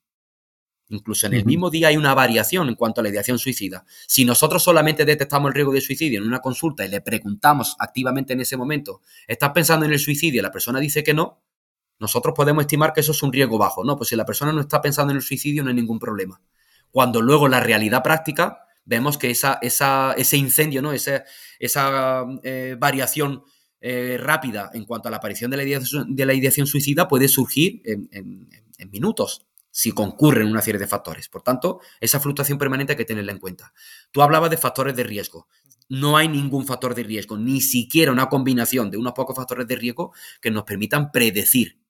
Incluso 0.91 1.29
en 1.29 1.35
el 1.35 1.45
mismo 1.45 1.71
día 1.71 1.89
hay 1.89 1.97
una 1.97 2.15
variación 2.15 2.69
en 2.69 2.75
cuanto 2.75 3.01
a 3.01 3.05
la 3.05 3.11
ideación 3.11 3.39
suicida. 3.39 3.85
Si 4.09 4.25
nosotros 4.25 4.61
solamente 4.63 5.05
detectamos 5.05 5.49
el 5.51 5.55
riesgo 5.55 5.73
de 5.73 5.81
suicidio 5.81 6.21
en 6.21 6.27
una 6.27 6.41
consulta 6.41 6.85
y 6.85 6.89
le 6.89 7.01
preguntamos 7.01 7.77
activamente 7.79 8.33
en 8.33 8.41
ese 8.41 8.57
momento, 8.57 9.01
¿estás 9.29 9.51
pensando 9.51 9.87
en 9.87 9.93
el 9.93 10.01
suicidio? 10.01 10.41
Y 10.41 10.43
la 10.43 10.51
persona 10.51 10.81
dice 10.81 11.05
que 11.05 11.15
no, 11.15 11.45
nosotros 12.01 12.35
podemos 12.37 12.63
estimar 12.63 12.93
que 12.93 13.03
eso 13.03 13.13
es 13.13 13.23
un 13.23 13.33
riesgo 13.33 13.57
bajo. 13.57 13.85
No, 13.85 13.97
pues 13.97 14.09
si 14.09 14.17
la 14.17 14.27
persona 14.27 14.53
no 14.53 14.61
está 14.61 14.83
pensando 14.83 15.13
en 15.13 15.19
el 15.19 15.23
suicidio, 15.23 15.63
no 15.63 15.69
hay 15.69 15.77
ningún 15.77 16.01
problema. 16.01 16.41
Cuando 16.91 17.23
luego 17.23 17.47
la 17.47 17.61
realidad 17.61 18.03
práctica 18.03 18.65
vemos 18.85 19.17
que 19.17 19.31
esa, 19.31 19.61
ese 19.63 20.37
incendio, 20.37 20.83
¿no? 20.83 20.91
esa, 20.91 21.23
esa 21.61 22.27
eh, 22.43 22.75
variación 22.77 23.45
eh, 23.81 24.19
rápida 24.19 24.71
en 24.75 24.85
cuanto 24.87 25.07
a 25.07 25.13
la 25.13 25.19
aparición 25.19 25.53
de 25.53 25.57
la 25.57 25.63
ideación, 25.63 26.17
de 26.17 26.27
la 26.27 26.35
ideación 26.35 26.67
suicida 26.67 27.07
puede 27.07 27.29
surgir 27.29 27.81
en 27.85 28.91
minutos 28.91 29.47
si 29.71 29.93
concurren 29.93 30.49
una 30.49 30.63
serie 30.63 30.79
de 30.79 30.87
factores. 30.87 31.29
Por 31.29 31.43
tanto, 31.43 31.81
esa 32.01 32.21
fluctuación 32.21 32.59
permanente 32.59 32.93
hay 32.93 32.97
que 32.97 33.05
tenerla 33.05 33.33
en 33.33 33.39
cuenta. 33.39 33.73
Tú 34.11 34.23
hablabas 34.23 34.51
de 34.51 34.57
factores 34.57 34.97
de 34.97 35.05
riesgo. 35.05 35.49
no 35.89 36.17
hay 36.17 36.29
ningún 36.29 36.67
factor 36.67 36.95
de 36.95 37.03
riesgo, 37.03 37.37
ni 37.37 37.61
siquiera 37.61 38.13
una 38.13 38.29
combinación 38.29 38.93
de 38.93 38.97
unos 38.97 39.13
pocos 39.13 39.35
factores 39.35 39.67
de 39.67 39.75
riesgo 39.75 40.13
que 40.41 40.53
nos 40.53 40.63
permitan 40.63 41.11
predecir 41.11 41.81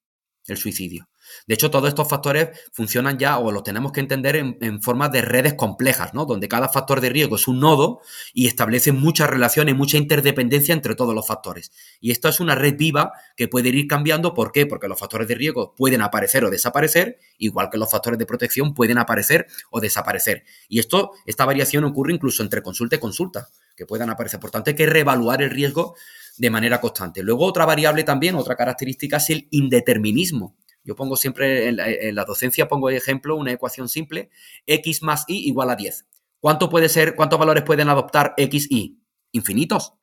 el 0.47 0.57
suicidio. 0.57 1.09
De 1.47 1.55
hecho, 1.55 1.71
todos 1.71 1.88
estos 1.88 2.09
factores 2.09 2.51
funcionan 2.73 3.19
ya 3.19 3.38
o 3.38 3.53
los 3.53 3.62
tenemos 3.62 3.93
que 3.93 4.01
entender 4.01 4.37
en, 4.37 4.83
forma 4.83 5.09
de 5.09 5.23
redes 5.23 5.55
complejas, 5.55 6.14
¿no? 6.14 6.27
Donde 6.27 6.49
cada 6.49 6.69
factor 6.69 7.01
de 7.01 7.11
riesgo 7.11 7.37
es 7.37 7.49
un 7.49 7.61
nodo 7.61 8.01
y 8.33 8.47
establece 8.47 8.93
muchas 8.93 9.29
relaciones, 9.29 9.75
mucha 9.75 9.97
interdependencia 9.97 10.73
entre 10.73 10.95
todos 10.95 11.14
los 11.14 11.27
factores. 11.27 11.73
Y 12.01 12.11
esto 12.11 12.29
es 12.29 12.40
una 12.40 12.55
red 12.55 12.77
viva 12.77 13.12
que 13.37 13.49
puede 13.49 13.69
ir 13.71 13.87
cambiando. 13.87 14.35
¿Por 14.35 14.53
qué? 14.53 14.66
Porque 14.66 14.88
los 14.88 14.99
factores 14.99 15.29
de 15.29 15.35
riesgo 15.35 15.75
pueden 15.75 16.03
aparecer 16.03 16.45
o 16.45 16.51
desaparecer, 16.51 17.19
igual 17.38 17.69
que 17.71 17.79
los 17.79 17.90
factores 17.90 18.19
de 18.19 18.27
protección 18.27 18.75
pueden 18.75 18.99
aparecer 18.99 19.47
o 19.71 19.81
desaparecer. 19.81 20.45
Y 20.69 20.79
esto, 20.79 21.12
esta 21.27 21.45
variación 21.45 21.85
ocurre 21.85 22.12
incluso 22.12 22.43
entre 22.43 22.62
consulta 22.62 22.97
y 22.97 22.99
consulta, 22.99 23.49
que 23.77 23.87
puedan 23.87 24.11
aparecer. 24.11 24.40
Por 24.40 24.51
tanto, 24.51 24.71
hay 24.71 24.77
que 24.77 24.87
reevaluar 24.87 25.43
el 25.43 25.51
riesgo 25.51 25.97
de 26.37 26.51
manera 26.51 26.81
constante. 26.81 27.23
Luego, 27.23 27.45
otra 27.45 27.66
variable 27.66 28.05
también, 28.05 28.35
otra 28.35 28.57
característica 28.57 29.19
es 29.19 29.31
el 29.31 29.49
indeterminismo. 29.51 30.57
Yo 30.83 30.97
pongo 30.97 31.16
siempre 31.16 31.69
en 31.69 32.14
la, 32.14 32.25
docencia, 32.25 32.69
pongo 32.69 32.88
de 32.88 32.97
ejemplo 32.97 33.37
una 33.37 33.53
ecuación 33.53 33.88
simple, 33.88 34.31
x 34.66 35.03
más 35.03 35.25
y 35.29 35.49
igual 35.49 35.71
a 35.71 35.77
10. 35.77 36.07
¿Cuánto 36.40 36.71
puede 36.71 36.88
ser, 36.88 37.16
cuántos 37.16 37.38
valores 37.38 37.64
pueden 37.64 37.88
adoptar 37.88 38.35
x 38.37 38.66
y? 38.71 38.99
Infinitos. 39.33 39.95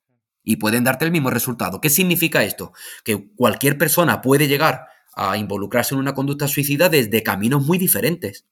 Y 0.44 0.58
pueden 0.58 0.84
darte 0.84 1.04
el 1.04 1.12
mismo 1.12 1.30
resultado. 1.30 1.82
¿Qué 1.82 1.90
significa 1.90 2.44
esto? 2.44 2.72
Que 3.04 3.32
cualquier 3.36 3.78
persona 3.78 4.22
puede 4.22 4.48
llegar 4.48 4.86
a 5.14 5.36
involucrarse 5.38 5.96
en 5.96 6.00
una 6.00 6.14
conducta 6.14 6.48
suicida 6.48 6.90
desde 6.90 7.24
caminos 7.24 7.66
muy 7.66 7.78
diferentes. 7.78 8.46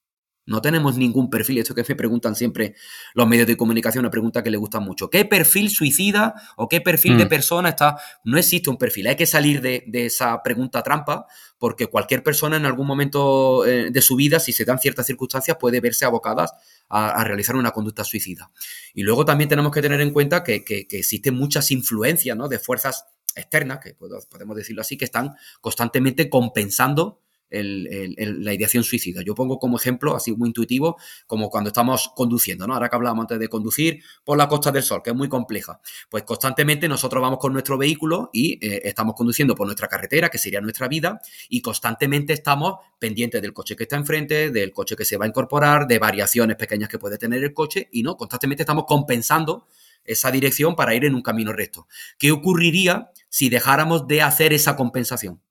No 0.48 0.62
tenemos 0.62 0.96
ningún 0.96 1.30
perfil, 1.30 1.58
esto 1.58 1.74
que 1.74 1.84
me 1.88 1.96
preguntan 1.96 2.36
siempre 2.36 2.76
los 3.16 3.28
medios 3.28 3.48
de 3.48 3.58
comunicación, 3.58 4.04
una 4.04 4.12
pregunta 4.12 4.44
que 4.44 4.52
le 4.52 4.58
gusta 4.58 4.80
mucho. 4.80 5.10
¿Qué 5.10 5.26
perfil 5.26 5.72
suicida 5.72 6.36
o 6.56 6.70
qué 6.70 6.82
perfil 6.82 7.18
de 7.18 7.26
mm. 7.26 7.30
persona 7.30 7.70
está? 7.70 7.98
No 8.24 8.38
existe 8.38 8.70
un 8.70 8.78
perfil, 8.78 9.08
hay 9.08 9.16
que 9.16 9.26
salir 9.26 9.62
de, 9.62 9.84
esa 9.94 10.44
pregunta 10.44 10.84
trampa 10.84 11.26
porque 11.58 11.88
cualquier 11.88 12.22
persona 12.22 12.58
en 12.58 12.66
algún 12.66 12.86
momento 12.86 13.66
eh, 13.66 13.90
de 13.90 14.02
su 14.02 14.16
vida, 14.16 14.40
si 14.40 14.54
se 14.54 14.66
dan 14.66 14.78
ciertas 14.78 15.08
circunstancias, 15.08 15.58
puede 15.60 15.80
verse 15.80 16.06
abocada 16.06 16.48
a, 16.90 17.24
realizar 17.24 17.56
una 17.56 17.72
conducta 17.72 18.04
suicida. 18.04 18.52
Y 18.94 19.02
luego 19.02 19.26
también 19.26 19.50
tenemos 19.50 19.72
que 19.72 19.82
tener 19.82 20.00
en 20.02 20.12
cuenta 20.12 20.44
que, 20.44 20.64
existen 20.92 21.36
muchas 21.36 21.72
influencias 21.72 22.38
¿no? 22.38 22.48
de 22.48 22.60
fuerzas 22.60 23.06
externas, 23.36 23.80
que 23.80 23.96
podemos 23.96 24.56
decirlo 24.56 24.82
así, 24.82 24.96
que 24.98 25.06
están 25.06 25.36
constantemente 25.60 26.30
compensando 26.30 27.25
la 27.50 28.54
ideación 28.54 28.84
suicida. 28.84 29.22
Yo 29.24 29.36
pongo 29.36 29.60
como 29.60 29.78
ejemplo, 29.78 30.16
así 30.16 30.34
muy 30.34 30.50
intuitivo, 30.50 30.98
como 31.28 31.50
cuando 31.50 31.70
estamos 31.70 32.12
conduciendo, 32.16 32.68
¿no? 32.68 32.74
Ahora 32.74 32.90
que 32.90 32.96
hablábamos 32.96 33.24
antes 33.24 33.40
de 33.40 33.48
conducir 33.48 34.04
por 34.24 34.38
la 34.38 34.48
Costa 34.48 34.72
del 34.72 34.84
Sol, 34.84 35.02
que 35.04 35.12
es 35.12 35.16
muy 35.16 35.30
compleja. 35.30 35.80
Pues 36.10 36.24
constantemente 36.24 36.88
nosotros 36.88 37.22
vamos 37.22 37.40
con 37.40 37.54
nuestro 37.54 37.78
vehículo 37.78 38.30
y 38.34 38.54
eh, 38.66 38.82
estamos 38.86 39.16
conduciendo 39.16 39.56
por 39.56 39.68
nuestra 39.68 39.88
carretera, 39.88 40.30
que 40.30 40.38
sería 40.38 40.62
nuestra 40.62 40.88
vida, 40.88 41.22
y 41.50 41.62
constantemente 41.62 42.34
estamos 42.34 42.76
pendientes 43.00 43.42
del 43.42 43.54
coche 43.54 43.76
que 43.76 43.84
está 43.84 43.96
enfrente, 43.96 44.50
del 44.50 44.72
coche 44.72 44.96
que 44.96 45.06
se 45.06 45.18
va 45.18 45.26
a 45.26 45.28
incorporar, 45.28 45.88
de 45.88 46.00
variaciones 46.00 46.58
pequeñas 46.58 46.90
que 46.90 47.00
puede 47.00 47.18
tener 47.18 47.44
el 47.44 47.54
coche, 47.54 47.90
y 47.92 48.04
no, 48.04 48.18
constantemente 48.18 48.64
estamos 48.64 48.86
compensando 48.88 49.68
esa 50.04 50.32
dirección 50.32 50.76
para 50.76 50.94
ir 50.94 51.06
en 51.06 51.16
un 51.16 51.22
camino 51.22 51.52
recto. 51.52 51.88
¿Qué 52.18 52.32
ocurriría 52.32 53.12
si 53.30 53.50
dejáramos 53.50 54.08
de 54.08 54.22
hacer 54.22 54.54
esa 54.54 54.76
compensación? 54.76 55.42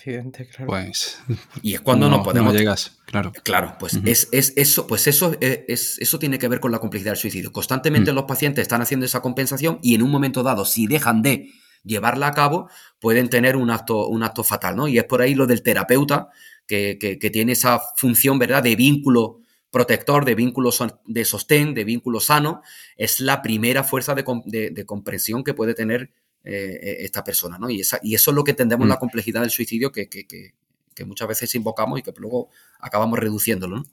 Accidente, 0.00 0.46
claro. 0.46 0.66
Pues. 0.66 1.18
Y 1.60 1.74
es 1.74 1.82
cuando 1.82 2.08
no, 2.08 2.22
podemos. 2.22 2.54
llegas, 2.54 3.02
claro. 3.04 3.32
Claro, 3.42 3.76
pues 3.78 4.00
es, 4.06 4.30
eso, 4.32 4.86
pues 4.86 5.06
eso, 5.06 5.36
eh, 5.42 5.66
es, 5.68 5.98
eso 5.98 6.18
tiene 6.18 6.38
que 6.38 6.48
ver 6.48 6.58
con 6.58 6.72
la 6.72 6.78
complejidad 6.78 7.10
del 7.10 7.18
suicidio. 7.18 7.52
Constantemente 7.52 8.10
mm. 8.10 8.14
los 8.14 8.24
pacientes 8.24 8.62
están 8.62 8.80
haciendo 8.80 9.04
esa 9.04 9.20
compensación 9.20 9.78
y 9.82 9.94
en 9.94 10.00
un 10.00 10.10
momento 10.10 10.42
dado, 10.42 10.64
si 10.64 10.86
dejan 10.86 11.20
de 11.20 11.50
llevarla 11.84 12.28
a 12.28 12.32
cabo, 12.32 12.70
pueden 12.98 13.28
tener 13.28 13.56
un 13.56 13.68
acto, 13.68 14.08
un 14.08 14.22
acto 14.22 14.42
fatal, 14.42 14.74
¿no? 14.74 14.88
Y 14.88 14.96
es 14.96 15.04
por 15.04 15.20
ahí 15.20 15.34
lo 15.34 15.46
del 15.46 15.62
terapeuta, 15.62 16.30
que, 16.66 17.18
tiene 17.30 17.52
esa 17.52 17.78
función, 17.94 18.38
¿verdad?, 18.38 18.62
de 18.62 18.76
vínculo 18.76 19.40
protector, 19.70 20.24
de 20.24 20.34
vínculo 20.34 20.70
de 21.04 21.24
sostén, 21.26 21.74
de 21.74 21.84
vínculo 21.84 22.20
sano, 22.20 22.62
es 22.96 23.20
la 23.20 23.42
primera 23.42 23.84
fuerza 23.84 24.14
de, 24.14 24.70
de 24.70 24.86
comprensión 24.86 25.44
que 25.44 25.52
puede 25.52 25.74
tener 25.74 26.10
eh, 26.44 26.98
esta 27.00 27.22
persona, 27.22 27.58
¿no? 27.58 27.68
Y, 27.68 27.80
esa, 27.80 27.98
y 28.02 28.14
eso 28.14 28.30
es 28.30 28.34
lo 28.34 28.44
que 28.44 28.52
entendemos 28.52 28.88
la 28.88 28.96
mm. 28.96 29.00
complejidad 29.00 29.40
del 29.42 29.50
suicidio 29.50 29.92
que, 29.92 30.08
muchas 31.06 31.28
veces 31.28 31.54
invocamos 31.54 31.98
y 31.98 32.02
que 32.02 32.12
luego 32.18 32.50
acabamos 32.78 33.18
reduciéndolo, 33.18 33.76
¿no? 33.76 33.86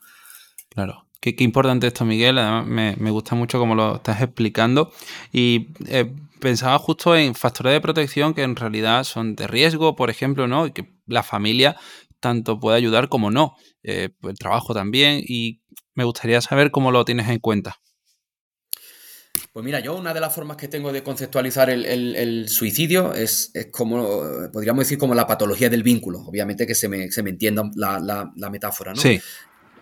Claro. 0.70 1.08
Qué, 1.20 1.36
importante 1.40 1.88
esto, 1.88 2.06
Miguel. 2.06 2.38
Además, 2.38 2.98
me, 2.98 3.12
gusta 3.12 3.36
mucho 3.36 3.60
cómo 3.60 3.76
lo 3.76 3.96
estás 3.96 4.22
explicando. 4.22 4.92
Y 5.32 5.70
eh, 5.88 6.14
pensaba 6.40 6.78
justo 6.80 7.16
en 7.16 7.34
factores 7.34 7.74
de 7.74 7.82
protección 7.82 8.34
que 8.34 8.44
en 8.44 8.56
realidad 8.56 9.04
son 9.04 9.36
de 9.36 9.48
riesgo, 9.48 9.96
por 9.96 10.10
ejemplo, 10.10 10.48
¿no? 10.48 10.68
Y 10.68 10.72
que 10.72 10.94
la 11.06 11.24
familia 11.24 11.78
tanto 12.20 12.60
puede 12.60 12.78
ayudar 12.78 13.10
como 13.10 13.32
no. 13.32 13.56
Eh, 13.84 14.10
el 14.24 14.38
trabajo 14.38 14.74
también. 14.74 15.24
Y 15.26 15.62
me 15.96 16.04
gustaría 16.04 16.42
saber 16.42 16.72
cómo 16.72 16.92
lo 16.92 17.04
tienes 17.04 17.30
en 17.30 17.40
cuenta. 17.40 17.80
Pues 19.58 19.66
mira, 19.66 19.80
yo 19.80 19.96
una 19.96 20.14
de 20.14 20.20
las 20.20 20.36
formas 20.36 20.56
que 20.56 20.68
tengo 20.68 20.94
de 20.94 21.02
conceptualizar 21.02 21.72
el, 21.72 22.48
suicidio 22.48 23.16
es, 23.16 23.52
como, 23.72 24.52
podríamos 24.54 24.86
decir, 24.86 25.00
como 25.00 25.16
la 25.16 25.26
patología 25.26 25.68
del 25.68 25.82
vínculo. 25.82 26.20
Obviamente 26.20 26.68
que 26.68 26.76
se 26.76 26.88
me, 26.88 27.10
entienda 27.16 27.64
la, 27.74 28.52
metáfora, 28.52 28.94
¿no? 28.94 29.02
Sí. 29.02 29.20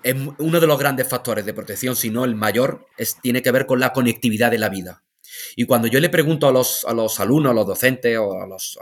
Es 0.02 0.16
uno 0.38 0.62
de 0.62 0.68
los 0.68 0.80
grandes 0.80 1.10
factores 1.10 1.46
de 1.46 1.54
protección, 1.54 1.98
si 1.98 2.10
no 2.10 2.24
el 2.24 2.36
mayor, 2.36 2.88
es, 2.98 3.20
tiene 3.22 3.42
que 3.42 3.52
ver 3.52 3.66
con 3.66 3.82
la 3.82 3.92
conectividad 3.92 4.50
de 4.50 4.60
la 4.60 4.70
vida. 4.70 5.04
Y 5.58 5.66
cuando 5.66 5.90
yo 5.90 6.00
le 6.00 6.08
pregunto 6.08 6.48
a 6.48 6.54
los, 6.54 6.86
a 6.86 6.94
los 6.94 7.20
alumnos, 7.20 7.52
a 7.52 7.54
los 7.54 7.68
docentes 7.68 8.18
o 8.18 8.32
a, 8.44 8.48
las 8.48 8.78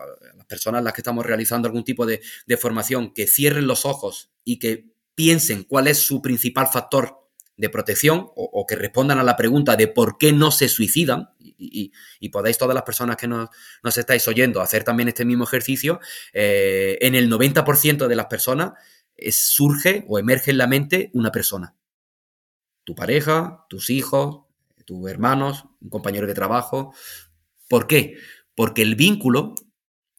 personas 0.47 0.81
a 0.81 0.83
las 0.83 0.93
que 0.93 1.01
estamos 1.01 1.25
realizando 1.25 1.67
algún 1.67 1.83
tipo 1.83 2.05
de, 2.05 2.21
de 2.45 2.57
formación 2.57 3.15
que 3.15 3.25
cierren 3.25 3.65
los 3.65 3.87
ojos 3.87 4.29
y 4.43 4.59
que 4.59 4.85
piensen 5.15 5.63
cuál 5.63 5.87
es 5.87 5.97
su 5.97 6.21
principal 6.21 6.67
factor 6.67 7.22
de 7.55 7.69
protección 7.69 8.27
o, 8.35 8.65
que 8.67 8.75
respondan 8.75 9.19
a 9.19 9.23
la 9.23 9.35
pregunta 9.35 9.75
de 9.75 9.87
por 9.87 10.17
qué 10.17 10.33
no 10.33 10.51
se 10.51 10.69
suicidan, 10.69 11.29
y, 11.39 11.91
podéis 12.29 12.57
todas 12.57 12.73
las 12.73 12.83
personas 12.83 13.15
que 13.15 13.27
nos, 13.27 13.49
estáis 13.97 14.27
oyendo 14.27 14.61
hacer 14.61 14.83
también 14.83 15.07
este 15.07 15.23
mismo 15.23 15.43
ejercicio, 15.43 15.99
eh, 16.33 16.97
en 17.01 17.15
el 17.15 17.29
90% 17.29 18.07
de 18.07 18.15
las 18.15 18.25
personas 18.25 18.73
surge 19.31 20.05
o 20.07 20.19
emerge 20.19 20.51
en 20.51 20.57
la 20.57 20.67
mente 20.67 21.11
una 21.13 21.31
persona. 21.31 21.75
Tu 22.83 22.95
pareja, 22.95 23.65
tus 23.69 23.89
hijos, 23.89 24.41
tus 24.85 25.09
hermanos, 25.09 25.65
un 25.81 25.89
compañero 25.89 26.27
de 26.27 26.33
trabajo. 26.33 26.93
¿Por 27.69 27.87
qué? 27.87 28.17
Porque 28.55 28.81
el 28.81 28.95
vínculo, 28.95 29.55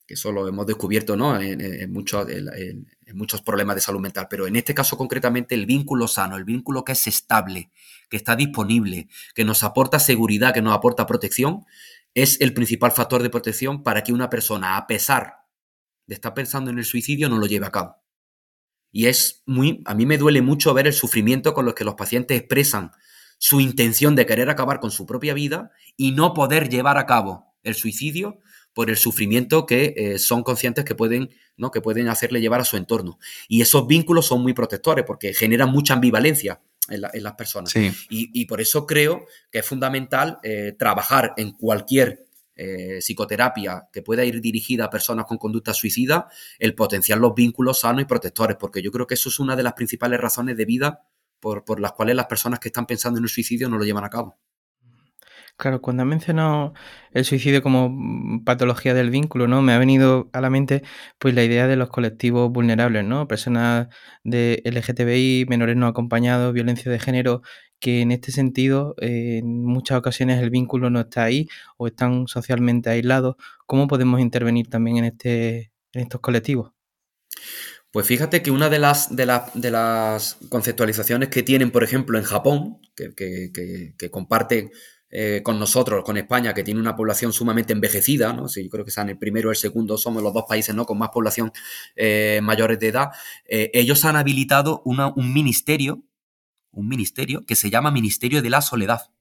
que 0.07 0.15
eso 0.15 0.33
lo 0.33 0.47
hemos 0.47 0.67
descubierto 0.67 1.17
¿no? 1.17 1.41
en, 1.41 1.93
muchos, 1.93 2.29
en 2.29 2.87
muchos 3.15 3.41
problemas 3.43 3.77
de 3.77 3.81
salud 3.81 4.01
mental, 4.01 4.27
pero 4.29 4.47
en 4.47 4.57
este 4.57 4.75
caso 4.75 4.99
concretamente 4.99 5.55
el 5.55 5.67
vínculo 5.67 6.09
sano, 6.09 6.37
el 6.37 6.45
vínculo 6.45 6.85
que 6.85 6.93
es 6.93 7.07
estable, 7.07 7.71
que 8.11 8.17
está 8.17 8.37
disponible, 8.37 9.09
que 9.35 9.45
nos 9.45 9.63
aporta 9.63 9.99
seguridad, 9.99 10.53
que 10.53 10.63
nos 10.63 10.75
aporta 10.75 11.07
protección, 11.07 11.65
es 12.15 12.41
el 12.41 12.55
principal 12.55 12.93
factor 12.93 13.23
de 13.23 13.31
protección 13.31 13.83
para 13.83 14.05
que 14.05 14.13
una 14.13 14.31
persona, 14.31 14.77
a 14.77 14.87
pesar 14.87 15.45
de 16.07 16.15
estar 16.15 16.35
pensando 16.35 16.71
en 16.71 16.79
el 16.79 16.85
suicidio, 16.85 17.29
no 17.29 17.39
lo 17.39 17.47
lleve 17.47 17.67
a 17.67 17.73
cabo. 17.73 17.97
Y 18.93 19.07
es 19.07 19.43
muy, 19.47 19.83
a 19.87 19.95
mí 19.95 20.07
me 20.07 20.19
duele 20.19 20.43
mucho 20.43 20.73
ver 20.75 20.87
el 20.87 20.93
sufrimiento 20.93 21.55
con 21.55 21.65
los 21.65 21.75
que 21.75 21.85
los 21.85 21.95
pacientes 21.95 22.39
expresan 22.39 22.93
su 23.39 23.61
intención 23.61 24.15
de 24.15 24.27
querer 24.27 24.49
acabar 24.49 24.79
con 24.79 24.93
su 24.93 25.07
propia 25.07 25.35
vida 25.35 25.73
y 25.97 26.13
no 26.13 26.35
poder 26.35 26.69
llevar 26.69 26.99
a 26.99 27.07
cabo 27.07 27.57
el 27.65 27.75
suicidio 27.75 28.41
por 28.75 28.91
el 28.91 28.97
sufrimiento 28.97 29.65
que 29.65 29.95
eh, 29.97 30.19
son 30.19 30.43
conscientes 30.43 30.85
que 30.85 30.95
pueden, 30.95 31.31
¿no? 31.57 31.71
que 31.71 31.81
pueden 31.81 32.09
hacerle 32.09 32.41
llevar 32.41 32.61
a 32.61 32.65
su 32.65 32.77
entorno. 32.77 33.19
Y 33.49 33.63
esos 33.63 33.87
vínculos 33.87 34.27
son 34.27 34.43
muy 34.43 34.53
protectores 34.53 35.05
porque 35.07 35.33
generan 35.33 35.71
mucha 35.71 35.95
ambivalencia 35.95 36.61
en, 36.89 37.01
las 37.01 37.35
personas. 37.35 37.73
Y, 38.11 38.45
por 38.45 38.61
eso 38.61 38.87
creo 38.87 39.27
que 39.51 39.61
es 39.61 39.67
fundamental 39.67 40.39
eh, 40.43 40.75
trabajar 40.79 41.33
en 41.39 41.53
cualquier 41.53 42.27
eh, 42.57 42.99
psicoterapia 43.01 43.89
que 43.93 44.03
pueda 44.03 44.25
ir 44.25 44.41
dirigida 44.41 44.85
a 44.85 44.91
personas 44.91 45.25
con 45.25 45.39
conducta 45.39 45.73
suicida, 45.73 46.29
el 46.59 46.75
potenciar 46.75 47.19
los 47.19 47.35
vínculos 47.35 47.81
sanos 47.81 48.03
y 48.03 48.05
protectores, 48.05 48.57
porque 48.59 48.83
yo 48.83 48.93
creo 48.93 49.07
que 49.07 49.15
eso 49.15 49.29
es 49.29 49.41
una 49.41 49.57
de 49.57 49.63
las 49.63 49.73
principales 49.73 50.21
razones 50.21 50.57
de 50.57 50.65
vida 50.65 51.03
por, 51.41 51.65
por 51.65 51.81
las 51.81 51.93
cuales 51.93 52.17
las 52.17 52.27
personas 52.27 52.61
que 52.61 52.69
están 52.69 52.87
pensando 52.87 53.19
en 53.19 53.25
el 53.25 53.31
suicidio 53.31 53.69
no 53.69 53.79
lo 53.79 53.85
llevan 53.85 54.05
a 54.05 54.11
cabo. 54.11 54.37
Claro, 55.57 55.81
cuando 55.81 56.03
ha 56.03 56.07
mencionado 56.07 56.75
el 57.13 57.25
suicidio 57.25 57.63
como 57.63 57.89
mm, 57.89 58.45
patología 58.45 58.93
del 58.93 59.11
vínculo, 59.11 59.47
¿no? 59.47 59.63
Me 59.63 59.73
ha 59.73 59.79
venido 59.79 60.29
a 60.33 60.41
la 60.41 60.51
mente 60.51 60.83
pues 61.19 61.33
la 61.35 61.45
idea 61.45 61.69
de 61.69 61.77
los 61.77 61.91
colectivos 61.91 62.51
vulnerables, 62.51 63.05
¿no? 63.05 63.29
Personas 63.29 63.87
de 64.25 64.63
LGTBI, 64.65 65.47
menores 65.49 65.77
no 65.77 65.87
acompañados, 65.87 66.53
violencia 66.53 66.91
de 66.91 66.99
género, 66.99 67.43
que 67.79 68.01
en 68.01 68.11
este 68.11 68.33
sentido 68.33 68.97
en 68.99 69.65
muchas 69.65 69.99
ocasiones 69.99 70.43
el 70.43 70.51
vínculo 70.51 70.91
no 70.91 71.01
está 71.01 71.23
ahí 71.23 71.47
o 71.77 71.87
están 71.87 72.27
socialmente 72.27 72.91
aislados. 72.91 73.37
¿Cómo 73.67 73.87
podemos 73.87 74.21
intervenir 74.21 74.69
también 74.69 74.97
en 74.99 75.05
este 75.05 75.73
en 75.93 76.03
estos 76.03 76.21
colectivos? 76.21 76.73
Pues 77.93 78.07
fíjate 78.09 78.43
que 78.43 78.51
una 78.51 78.69
de 78.71 78.81
las, 78.81 79.15
de, 79.15 79.41
de 79.55 79.71
las 79.71 80.37
conceptualizaciones 80.49 81.29
que 81.29 81.45
tienen, 81.45 81.71
por 81.71 81.85
ejemplo, 81.85 82.19
en 82.19 82.25
Japón, 82.25 82.81
que, 82.97 83.15
que, 83.15 83.95
que 83.97 84.11
comparten 84.11 84.73
eh, 85.17 85.43
con 85.45 85.61
nosotros, 85.61 86.03
con 86.03 86.17
España, 86.17 86.53
que 86.55 86.65
tiene 86.65 86.81
una 86.81 86.97
población 86.97 87.33
sumamente 87.33 87.73
envejecida, 87.73 88.33
¿no? 88.33 88.49
yo 88.49 88.69
creo 88.69 88.85
que 88.85 88.89
están 88.89 89.11
el 89.11 89.17
primero 89.17 89.49
o 89.49 89.53
el 89.53 89.57
segundo, 89.57 89.97
somos 89.97 90.25
los 90.25 90.35
dos 90.35 90.43
países 90.49 90.75
¿no? 90.75 90.87
con 90.87 90.99
más 90.99 91.11
población 91.11 91.53
eh, 91.95 92.41
mayores 92.43 92.81
de 92.81 92.89
edad, 92.89 93.11
eh, 93.45 93.71
ellos 93.75 94.05
han 94.05 94.17
habilitado 94.17 94.83
un 94.85 95.33
ministerio, 95.33 96.03
un 96.73 96.89
ministerio 96.89 97.47
que 97.47 97.55
se 97.55 97.71
llama 97.71 97.93
Ministerio 97.93 98.43
de 98.43 98.51
la 98.51 98.61
Soledad. 98.61 99.14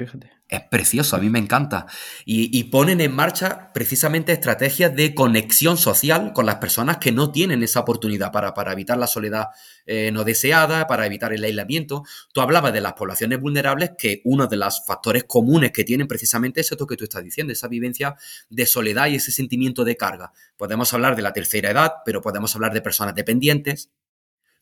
Fíjate. 0.00 0.30
Es 0.48 0.62
precioso, 0.62 1.14
a 1.14 1.20
mí 1.20 1.28
me 1.28 1.38
encanta. 1.38 1.86
Y, 2.24 2.64
ponen 2.64 3.00
en 3.00 3.14
marcha 3.14 3.70
precisamente 3.72 4.32
estrategias 4.32 4.94
de 4.96 5.14
conexión 5.14 5.76
social 5.76 6.32
con 6.32 6.46
las 6.46 6.56
personas 6.56 6.96
que 6.96 7.12
no 7.12 7.30
tienen 7.30 7.62
esa 7.62 7.80
oportunidad 7.80 8.32
para, 8.32 8.72
evitar 8.72 8.98
la 8.98 9.06
soledad 9.06 9.48
eh, 9.86 10.10
no 10.10 10.24
deseada, 10.24 10.86
para 10.86 11.06
evitar 11.06 11.32
el 11.32 11.44
aislamiento. 11.44 12.02
Tú 12.32 12.40
hablabas 12.40 12.72
de 12.72 12.80
las 12.80 12.94
poblaciones 12.94 13.40
vulnerables, 13.40 13.92
que 13.96 14.22
uno 14.24 14.46
de 14.46 14.56
los 14.56 14.84
factores 14.84 15.24
comunes 15.24 15.70
que 15.70 15.84
tienen 15.84 16.08
precisamente 16.08 16.62
es 16.62 16.72
esto 16.72 16.86
que 16.86 16.96
tú 16.96 17.04
estás 17.04 17.22
diciendo, 17.22 17.52
esa 17.52 17.68
vivencia 17.68 18.16
de 18.48 18.66
soledad 18.66 19.06
y 19.06 19.16
ese 19.16 19.30
sentimiento 19.30 19.84
de 19.84 19.96
carga. 19.96 20.32
Podemos 20.56 20.92
hablar 20.94 21.14
de 21.14 21.22
la 21.22 21.32
tercera 21.32 21.70
edad, 21.70 21.92
pero 22.04 22.22
podemos 22.22 22.54
hablar 22.56 22.72
de 22.72 22.80
personas 22.80 23.14
dependientes, 23.14 23.90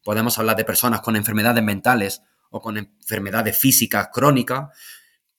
podemos 0.03 0.39
hablar 0.39 0.57
de 0.57 0.65
personas 0.65 1.01
con 1.01 1.17
enfermedades 1.17 1.63
mentales 1.63 2.23
o 2.51 2.61
con 2.61 2.77
enfermedades 2.77 3.57
físicas 3.57 4.09
crónicas 4.13 4.69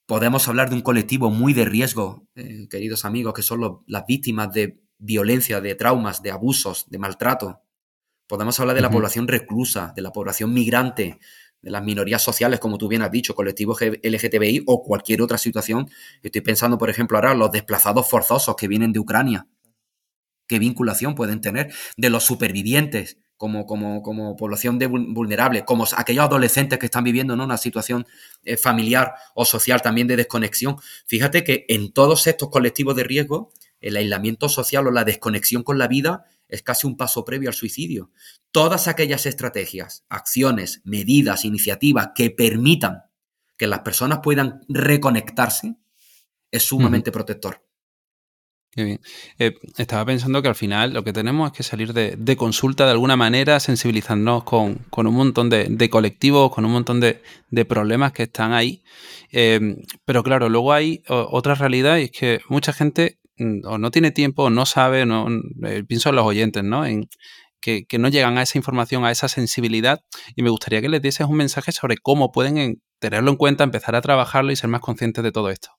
Podemos 0.10 0.48
hablar 0.48 0.72
de 0.72 0.76
un 0.76 0.82
colectivo 0.82 1.30
muy 1.30 1.54
de 1.54 1.66
riesgo, 1.66 2.26
eh, 2.34 2.68
queridos 2.68 3.06
amigos, 3.06 3.32
que 3.36 3.44
son 3.44 3.84
las 3.86 4.08
víctimas 4.08 4.52
de 4.52 4.82
violencia, 4.98 5.62
de 5.62 5.76
traumas, 5.76 6.24
de 6.24 6.32
abusos, 6.32 6.90
de 6.90 6.98
maltrato. 6.98 7.62
Podemos 8.26 8.60
hablar 8.60 8.76
de 8.76 8.82
la 8.82 8.90
población 8.90 9.28
reclusa, 9.28 9.94
de 9.96 10.02
la 10.02 10.12
población 10.12 10.52
migrante, 10.52 11.20
de 11.62 11.70
las 11.70 11.84
minorías 11.84 12.24
sociales, 12.24 12.60
como 12.60 12.80
tú 12.80 12.88
bien 12.88 13.04
has 13.04 13.12
dicho, 13.12 13.36
colectivos 13.36 13.82
LGTBI 13.82 14.64
o 14.66 14.82
cualquier 14.82 15.22
otra 15.22 15.38
situación. 15.38 15.88
Estoy 16.24 16.42
pensando, 16.42 16.80
por 16.80 16.90
ejemplo, 16.90 17.16
ahora 17.16 17.36
los 17.36 17.52
desplazados 17.52 18.10
forzosos 18.10 18.56
que 18.56 18.68
vienen 18.68 18.92
de 18.92 19.00
Ucrania. 19.02 19.48
¿Qué 20.48 20.58
vinculación 20.58 21.14
pueden 21.14 21.40
tener? 21.40 21.72
De 21.98 22.10
los 22.10 22.24
supervivientes 22.24 23.20
como, 23.40 23.66
como, 23.66 24.04
como 24.04 24.36
población 24.36 24.78
de 24.80 24.88
vulnerable, 24.88 25.64
como 25.64 25.86
aquellos 25.96 26.26
adolescentes 26.26 26.78
que 26.78 26.88
están 26.88 27.06
viviendo 27.06 27.38
¿no? 27.38 27.46
una 27.46 27.56
situación 27.56 28.06
eh, 28.44 28.58
familiar 28.58 29.14
o 29.34 29.46
social 29.46 29.82
también 29.82 30.08
de 30.08 30.18
desconexión. 30.18 30.76
Fíjate 31.06 31.46
que 31.46 31.66
en 31.70 31.94
todos 31.94 32.28
estos 32.28 32.50
colectivos 32.50 32.98
de 32.98 33.06
riesgo, 33.06 33.54
el 33.80 33.96
aislamiento 33.96 34.50
social 34.50 34.88
o 34.88 34.92
la 34.92 35.06
desconexión 35.06 35.64
con 35.64 35.78
la 35.78 35.88
vida 35.88 36.26
es 36.50 36.64
casi 36.64 36.86
un 36.86 36.98
paso 36.98 37.24
previo 37.24 37.48
al 37.48 37.56
suicidio. 37.56 38.12
Todas 38.52 38.90
aquellas 38.90 39.26
estrategias, 39.26 40.04
acciones, 40.10 40.82
medidas, 40.84 41.46
iniciativas 41.46 42.10
que 42.14 42.32
permitan 42.32 43.04
que 43.56 43.68
las 43.68 43.80
personas 43.80 44.20
puedan 44.22 44.66
reconectarse 44.68 45.78
es 46.52 46.64
sumamente 46.64 47.10
protector. 47.10 47.69
Qué 48.72 48.84
bien. 48.84 49.02
Eh, 49.40 49.56
estaba 49.78 50.06
pensando 50.06 50.44
que 50.44 50.48
al 50.48 50.56
final 50.56 50.94
lo 50.94 51.04
que 51.04 51.12
tenemos 51.12 51.52
es 51.52 51.58
que 51.58 51.64
salir 51.64 51.94
de, 51.94 52.38
consulta 52.38 52.86
de 52.86 52.92
alguna 52.92 53.16
manera, 53.16 53.60
sensibilizarnos 53.60 54.44
con, 54.44 54.86
un 54.96 55.14
montón 55.16 55.50
de, 55.50 55.90
colectivos, 55.90 56.52
con 56.54 56.66
un 56.66 56.74
montón 56.74 57.00
de, 57.00 57.22
problemas 57.66 58.12
que 58.14 58.24
están 58.24 58.54
ahí. 58.54 58.84
Em, 59.32 59.78
pero 60.06 60.22
claro, 60.24 60.50
luego 60.50 60.74
hay 60.74 61.02
otra 61.08 61.56
realidad 61.56 61.98
y 61.98 62.04
es 62.04 62.12
que 62.12 62.40
mucha 62.48 62.72
gente 62.72 63.20
mm, 63.38 63.66
o 63.66 63.78
no 63.80 63.90
tiene 63.92 64.12
tiempo 64.12 64.44
o 64.44 64.50
no 64.52 64.66
sabe, 64.68 65.06
no, 65.06 65.28
eh, 65.64 65.84
pienso 65.88 66.10
en 66.10 66.16
los 66.16 66.26
oyentes, 66.26 66.64
¿no? 66.64 66.84
Que, 67.60 67.86
que, 67.86 67.98
no 68.00 68.08
llegan 68.10 68.38
a 68.38 68.44
esa 68.44 68.58
información, 68.58 69.04
a 69.04 69.12
esa 69.12 69.28
sensibilidad. 69.28 70.02
Y 70.36 70.44
me 70.44 70.50
gustaría 70.52 70.82
que 70.82 70.90
les 70.90 71.02
dieses 71.02 71.28
un 71.28 71.38
mensaje 71.38 71.72
sobre 71.72 71.98
cómo 71.98 72.32
pueden 72.32 72.82
tenerlo 73.00 73.32
en 73.32 73.38
cuenta, 73.38 73.64
empezar 73.64 73.96
a 73.96 74.02
trabajarlo 74.02 74.52
y 74.52 74.56
ser 74.56 74.70
más 74.70 74.82
conscientes 74.82 75.24
de 75.24 75.32
todo 75.32 75.50
esto. 75.50 75.79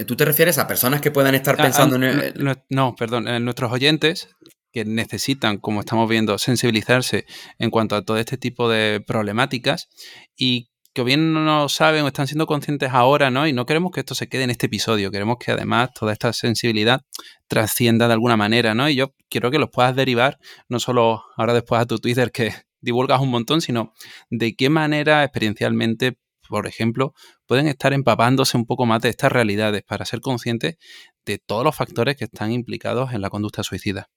Eh, 0.00 0.04
¿Tú 0.06 0.16
te 0.16 0.24
refieres 0.24 0.56
a 0.56 0.66
personas 0.66 1.02
que 1.02 1.10
puedan 1.10 1.34
estar 1.34 1.56
pensando 1.56 1.96
en... 1.96 2.34
No, 2.70 2.94
perdón, 2.94 3.28
en 3.28 3.44
nuestros 3.44 3.70
oyentes 3.70 4.30
que 4.72 4.86
necesitan, 4.86 5.58
como 5.58 5.80
estamos 5.80 6.08
viendo, 6.08 6.38
sensibilizarse 6.38 7.26
en 7.58 7.70
cuanto 7.70 7.96
a 7.96 8.02
todo 8.02 8.16
este 8.16 8.38
tipo 8.38 8.70
de 8.70 9.02
problemáticas 9.06 9.88
y 10.36 10.70
que 10.94 11.02
bien 11.04 11.34
no 11.34 11.68
saben 11.68 12.04
o 12.04 12.06
están 12.06 12.26
siendo 12.26 12.46
conscientes 12.46 12.90
ahora, 12.92 13.30
¿no? 13.30 13.46
Y 13.46 13.52
no 13.52 13.66
queremos 13.66 13.92
que 13.92 14.00
esto 14.00 14.14
se 14.14 14.28
quede 14.28 14.44
en 14.44 14.50
este 14.50 14.66
episodio, 14.66 15.10
queremos 15.10 15.36
que 15.38 15.52
además 15.52 15.90
toda 15.92 16.14
esta 16.14 16.32
sensibilidad 16.32 17.02
trascienda 17.46 18.06
de 18.06 18.14
alguna 18.14 18.38
manera, 18.38 18.74
¿no? 18.74 18.88
Y 18.88 18.94
yo 18.94 19.14
quiero 19.28 19.50
que 19.50 19.58
los 19.58 19.68
puedas 19.70 19.94
derivar, 19.94 20.38
no 20.68 20.80
solo 20.80 21.24
ahora 21.36 21.52
después 21.52 21.80
a 21.80 21.86
tu 21.86 21.98
Twitter 21.98 22.32
que 22.32 22.54
divulgas 22.80 23.20
un 23.20 23.28
montón, 23.28 23.60
sino 23.60 23.92
de 24.30 24.54
qué 24.56 24.70
manera 24.70 25.22
experiencialmente 25.24 26.16
por 26.50 26.66
ejemplo, 26.66 27.14
pueden 27.46 27.66
estar 27.66 27.94
empapándose 27.94 28.58
un 28.58 28.66
poco 28.66 28.84
más 28.84 29.00
de 29.00 29.08
estas 29.08 29.32
realidades 29.32 29.82
para 29.82 30.04
ser 30.04 30.20
conscientes 30.20 30.76
de 31.24 31.38
todos 31.38 31.64
los 31.64 31.74
factores 31.74 32.16
que 32.16 32.24
están 32.24 32.52
implicados 32.52 33.14
en 33.14 33.22
la 33.22 33.30
conducta 33.30 33.62
suicida. 33.62 34.10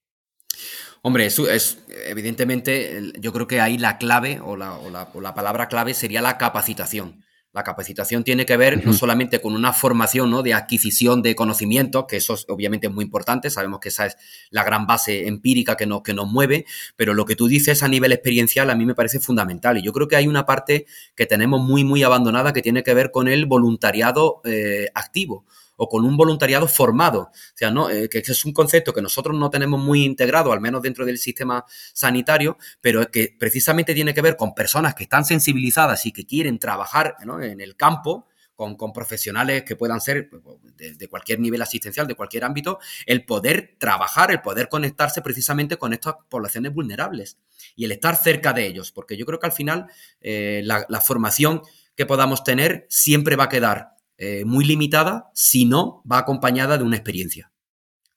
Hombre, 1.01 1.25
eso 1.25 1.49
es 1.49 1.83
evidentemente, 2.05 3.13
yo 3.19 3.33
creo 3.33 3.47
que 3.47 3.61
ahí 3.61 3.77
la 3.77 3.97
clave 3.97 4.39
o 4.41 4.55
la, 4.55 4.73
o 4.75 5.21
la 5.21 5.33
palabra 5.33 5.67
clave 5.67 5.93
sería 5.93 6.21
la 6.21 6.37
capacitación. 6.37 7.23
La 7.53 7.63
capacitación 7.63 8.23
tiene 8.23 8.45
que 8.45 8.57
ver 8.57 8.83
no 8.83 8.93
solamente 8.93 9.39
con 9.39 9.53
una 9.53 9.73
formación 9.73 10.31
¿no? 10.31 10.41
de 10.41 10.53
adquisición 10.53 11.21
de 11.21 11.35
conocimientos, 11.35 12.05
que 12.07 12.17
eso 12.17 12.33
es, 12.33 12.45
obviamente 12.49 12.87
es 12.87 12.93
muy 12.93 13.05
importante, 13.05 13.49
sabemos 13.49 13.79
que 13.79 13.89
esa 13.89 14.07
es 14.07 14.17
la 14.49 14.63
gran 14.63 14.87
base 14.87 15.27
empírica 15.27 15.77
que 15.77 15.85
nos, 15.85 16.01
que 16.01 16.13
nos 16.13 16.27
mueve, 16.27 16.65
pero 16.95 17.13
lo 17.13 17.25
que 17.25 17.35
tú 17.35 17.47
dices 17.47 17.83
a 17.83 17.87
nivel 17.87 18.11
experiencial 18.11 18.69
a 18.71 18.75
mí 18.75 18.85
me 18.85 18.95
parece 18.95 19.19
fundamental. 19.19 19.77
Y 19.77 19.83
yo 19.83 19.93
creo 19.93 20.07
que 20.07 20.15
hay 20.15 20.27
una 20.27 20.45
parte 20.45 20.87
que 21.15 21.27
tenemos 21.27 21.61
muy, 21.61 21.83
muy 21.83 22.01
abandonada 22.01 22.53
que 22.53 22.63
tiene 22.63 22.83
que 22.83 22.93
ver 22.93 23.11
con 23.11 23.27
el 23.27 23.45
voluntariado 23.45 24.41
eh, 24.45 24.87
activo 24.95 25.45
o 25.83 25.89
con 25.89 26.05
un 26.05 26.15
voluntariado 26.15 26.67
formado. 26.67 27.23
O 27.23 27.55
sea, 27.55 27.69
¿no? 27.69 27.89
Eh, 27.89 28.07
que 28.07 28.19
es 28.19 28.45
un 28.45 28.53
concepto 28.53 28.93
que 28.93 29.01
nosotros 29.01 29.37
no 29.37 29.49
tenemos 29.49 29.81
muy 29.81 30.03
integrado, 30.05 30.53
al 30.53 30.61
menos 30.61 30.81
dentro 30.81 31.05
del 31.05 31.17
sistema 31.17 31.65
sanitario, 31.93 32.57
pero 32.79 33.11
que 33.11 33.35
precisamente 33.37 33.93
tiene 33.93 34.13
que 34.13 34.21
ver 34.21 34.37
con 34.37 34.55
personas 34.55 34.95
que 34.95 35.03
están 35.03 35.25
sensibilizadas 35.25 36.05
y 36.05 36.11
que 36.13 36.25
quieren 36.25 36.57
trabajar 36.57 37.17
en 37.41 37.61
el 37.61 37.75
campo. 37.75 38.27
Con, 38.55 38.77
profesionales 38.93 39.63
que 39.63 39.75
puedan 39.75 39.99
ser 39.99 40.29
de, 40.77 40.93
de, 40.93 41.07
cualquier 41.09 41.37
nivel 41.37 41.61
asistencial, 41.61 42.07
de 42.07 42.15
cualquier 42.15 42.45
ámbito, 42.45 42.79
el 43.05 43.25
poder 43.25 43.75
trabajar, 43.77 44.31
el 44.31 44.39
poder 44.39 44.69
conectarse 44.69 45.21
precisamente 45.21 45.75
con 45.75 45.91
estas 45.91 46.15
poblaciones 46.29 46.73
vulnerables 46.73 47.39
y 47.75 47.83
el 47.83 47.91
estar 47.91 48.15
cerca 48.15 48.53
de 48.53 48.65
ellos, 48.65 48.93
porque 48.93 49.17
yo 49.17 49.25
creo 49.25 49.39
que 49.39 49.47
al 49.47 49.51
final 49.51 49.87
eh, 50.21 50.61
la 50.63 51.01
formación 51.01 51.61
que 51.95 52.05
podamos 52.05 52.43
tener 52.43 52.85
siempre 52.89 53.35
va 53.35 53.45
a 53.45 53.49
quedar 53.49 53.92
eh, 54.17 54.45
muy 54.45 54.65
limitada 54.65 55.31
si 55.33 55.65
no 55.65 56.03
va 56.09 56.19
acompañada 56.19 56.77
de 56.77 56.83
una 56.83 56.95
experiencia. 56.95 57.51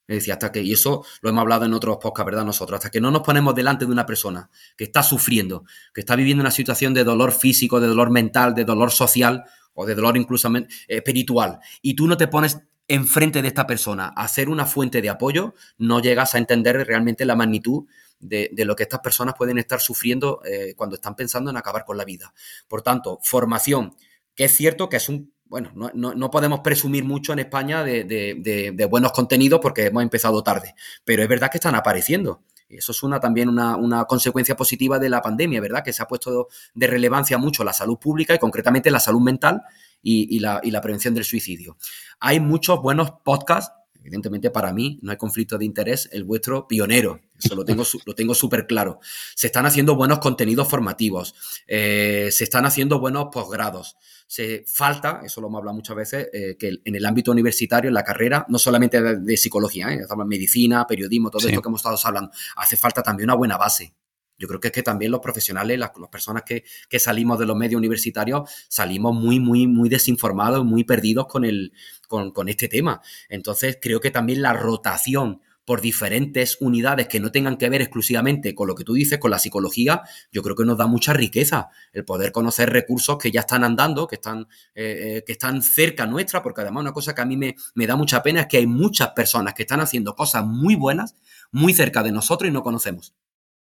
Es 0.09 0.19
decir, 0.19 0.33
hasta 0.33 0.53
que, 0.53 0.63
y 0.63 0.73
eso 0.73 1.05
lo 1.21 1.31
hemos 1.31 1.43
hablado 1.43 1.65
en 1.65 1.75
otros 1.75 1.97
podcasts, 2.01 2.27
¿verdad? 2.27 2.45
Nosotros, 2.45 2.79
hasta 2.79 2.91
que 2.91 3.01
no 3.01 3.11
nos 3.11 3.23
ponemos 3.23 3.55
delante 3.55 3.87
de 3.87 3.93
una 3.93 4.07
persona 4.07 4.51
que 4.77 4.85
está 4.85 5.03
sufriendo, 5.03 5.65
que 5.93 6.03
está 6.03 6.15
viviendo 6.15 6.43
una 6.43 6.53
situación 6.53 6.95
de 6.95 7.03
dolor 7.03 7.33
físico, 7.33 7.81
de 7.81 7.89
dolor 7.89 8.11
mental, 8.11 8.55
de 8.55 8.65
dolor 8.65 8.93
social 8.93 9.45
o 9.75 9.85
de 9.85 9.95
dolor 9.97 10.17
incluso 10.17 10.49
espiritual, 10.87 11.59
y 11.83 11.95
tú 11.95 12.07
no 12.07 12.17
te 12.17 12.29
pones 12.29 12.59
enfrente 12.89 13.43
de 13.43 13.49
esta 13.49 13.67
persona 13.67 14.09
a 14.09 14.29
ser 14.29 14.49
una 14.49 14.65
fuente 14.65 15.03
de 15.03 15.09
apoyo, 15.09 15.55
no 15.77 16.01
llegas 16.01 16.35
a 16.35 16.39
entender 16.39 16.87
realmente 16.87 17.25
la 17.25 17.35
magnitud 17.35 17.87
de, 18.21 18.51
lo 18.65 18.77
que 18.77 18.85
estas 18.85 19.01
personas 19.01 19.35
pueden 19.37 19.59
estar 19.59 19.81
sufriendo 19.81 20.41
eh, 20.45 20.75
cuando 20.77 20.97
están 20.97 21.17
pensando 21.17 21.51
en 21.51 21.57
acabar 21.57 21.85
con 21.85 21.97
la 21.97 22.05
vida. 22.05 22.33
Por 22.69 22.83
tanto, 22.83 23.19
formación, 23.23 23.95
que 24.35 24.45
es 24.45 24.55
cierto 24.55 24.89
que 24.89 24.97
es 24.99 25.09
un 25.09 25.33
bueno, 25.49 25.71
no, 25.75 26.31
podemos 26.31 26.61
presumir 26.61 27.05
mucho 27.05 27.33
en 27.33 27.41
España 27.41 27.85
de, 27.85 28.87
buenos 28.91 29.13
contenidos 29.13 29.61
porque 29.61 29.87
hemos 29.87 30.03
empezado 30.03 30.43
tarde, 30.43 30.75
pero 31.05 31.23
es 31.23 31.29
verdad 31.29 31.51
que 31.51 31.59
están 31.59 31.75
apareciendo. 31.75 32.43
Y 32.69 32.79
eso 32.79 32.91
es 32.91 33.03
una, 33.05 33.21
también 33.21 33.49
una, 33.49 34.05
consecuencia 34.07 34.57
positiva 34.57 34.99
de 34.99 35.09
la 35.09 35.23
pandemia, 35.23 35.61
¿verdad? 35.61 35.85
Que 35.85 35.93
se 35.93 36.03
ha 36.03 36.09
puesto 36.09 36.49
de 36.75 36.87
relevancia 36.89 37.39
mucho 37.39 37.63
la 37.63 37.73
salud 37.73 37.99
pública 37.99 38.35
y 38.35 38.39
concretamente 38.39 38.91
la 38.91 38.99
salud 38.99 39.21
mental 39.21 39.63
y, 40.03 40.39
la, 40.41 40.61
y 40.63 40.71
la 40.73 40.81
prevención 40.81 41.15
del 41.15 41.25
suicidio. 41.25 41.77
Hay 42.19 42.41
muchos 42.41 42.81
buenos 42.83 43.13
podcasts 43.25 43.73
evidentemente 44.07 44.51
para 44.51 44.73
mí 44.73 44.99
no 45.03 45.11
hay 45.11 45.17
conflicto 45.17 45.59
de 45.59 45.65
interés, 45.65 46.09
el 46.13 46.25
vuestro 46.25 46.69
pionero, 46.69 47.21
eso 47.43 47.57
lo 47.57 47.65
tengo, 47.65 47.83
lo 48.07 48.15
tengo 48.15 48.35
súper 48.35 48.67
claro. 48.67 49.01
Se 49.35 49.49
están 49.49 49.67
haciendo 49.67 49.97
buenos 49.97 50.21
contenidos 50.21 50.69
formativos, 50.69 51.35
eh, 51.67 52.29
se 52.31 52.45
están 52.45 52.65
haciendo 52.67 53.01
buenos 53.01 53.27
posgrados. 53.33 53.97
Se 54.29 54.65
falta, 54.67 55.21
eso 55.25 55.41
lo 55.41 55.49
hemos 55.49 55.59
hablado 55.59 55.75
muchas 55.77 55.97
veces, 55.97 56.29
eh, 56.33 56.57
que 56.59 56.81
en 56.85 56.95
el 56.95 57.05
ámbito 57.05 57.33
universitario, 57.33 57.89
en 57.89 57.95
la 57.95 58.05
carrera, 58.05 58.47
no 58.49 58.59
solamente 58.59 59.01
de, 59.01 59.37
psicología, 59.37 59.93
¿eh? 59.93 60.07
medicina, 60.25 60.87
periodismo, 60.87 61.31
todo 61.31 61.47
esto 61.47 61.61
que 61.61 61.69
hemos 61.69 61.81
estado 61.81 61.99
hablando, 62.05 62.31
hace 62.57 62.77
falta 62.77 63.03
también 63.03 63.29
una 63.29 63.37
buena 63.37 63.57
base. 63.57 63.93
Yo 64.39 64.49
creo 64.49 64.61
que 64.61 64.69
es 64.69 64.73
que 64.73 64.83
también 64.83 65.11
los 65.11 65.21
profesionales, 65.21 65.79
las, 65.79 65.91
personas 66.11 66.43
que, 66.45 66.65
salimos 66.99 67.39
de 67.39 67.47
los 67.47 67.57
medios 67.57 67.79
universitarios, 67.79 68.49
salimos 68.69 69.15
muy, 69.15 69.41
muy, 69.41 69.67
muy 69.67 69.89
desinformados, 69.89 70.65
muy 70.65 70.85
perdidos 70.85 71.27
con, 71.27 71.45
el, 71.45 71.73
con, 72.09 72.49
este 72.49 72.69
tema. 72.69 73.01
Entonces, 73.29 73.79
creo 73.81 74.01
que 74.01 74.11
también 74.11 74.43
la 74.43 74.53
rotación 74.53 75.41
por 75.65 75.81
diferentes 75.81 76.59
unidades 76.61 77.09
que 77.09 77.19
no 77.19 77.33
tengan 77.33 77.57
que 77.57 77.69
ver 77.69 77.83
exclusivamente 77.83 78.55
con 78.55 78.69
lo 78.69 78.77
que 78.77 78.85
tú 78.85 78.95
dices, 78.95 79.19
con 79.19 79.33
la 79.33 79.41
psicología, 79.41 80.03
yo 80.31 80.41
creo 80.41 80.55
que 80.55 80.65
nos 80.65 80.79
da 80.79 80.87
mucha 80.87 81.13
riqueza 81.13 81.71
el 81.93 82.05
poder 82.05 82.31
conocer 82.31 82.71
recursos 82.71 83.19
que 83.19 83.33
ya 83.33 83.41
están 83.41 83.65
andando, 83.65 84.07
que 84.07 84.15
están, 84.15 84.47
eh, 84.77 85.17
eh, 85.17 85.25
que 85.27 85.33
están 85.33 85.63
cerca 85.63 86.07
nuestra, 86.07 86.41
porque 86.41 86.61
además 86.61 86.83
una 86.83 86.93
cosa 86.93 87.17
que 87.17 87.23
a 87.23 87.25
mí 87.25 87.37
me, 87.37 87.57
me 87.75 87.87
da 87.89 87.97
mucha 87.97 88.23
pena 88.23 88.43
es 88.43 88.47
que 88.47 88.59
hay 88.59 88.69
muchas 88.69 89.09
personas 89.09 89.55
que 89.55 89.65
están 89.65 89.81
haciendo 89.81 90.15
cosas 90.15 90.47
muy 90.47 90.77
buenas, 90.77 91.17
muy 91.51 91.75
cerca 91.75 92.05
de 92.05 92.13
nosotros 92.13 92.49
y 92.49 92.53
no 92.53 92.63
conocemos. 92.63 93.13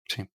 Sí. 0.06 0.28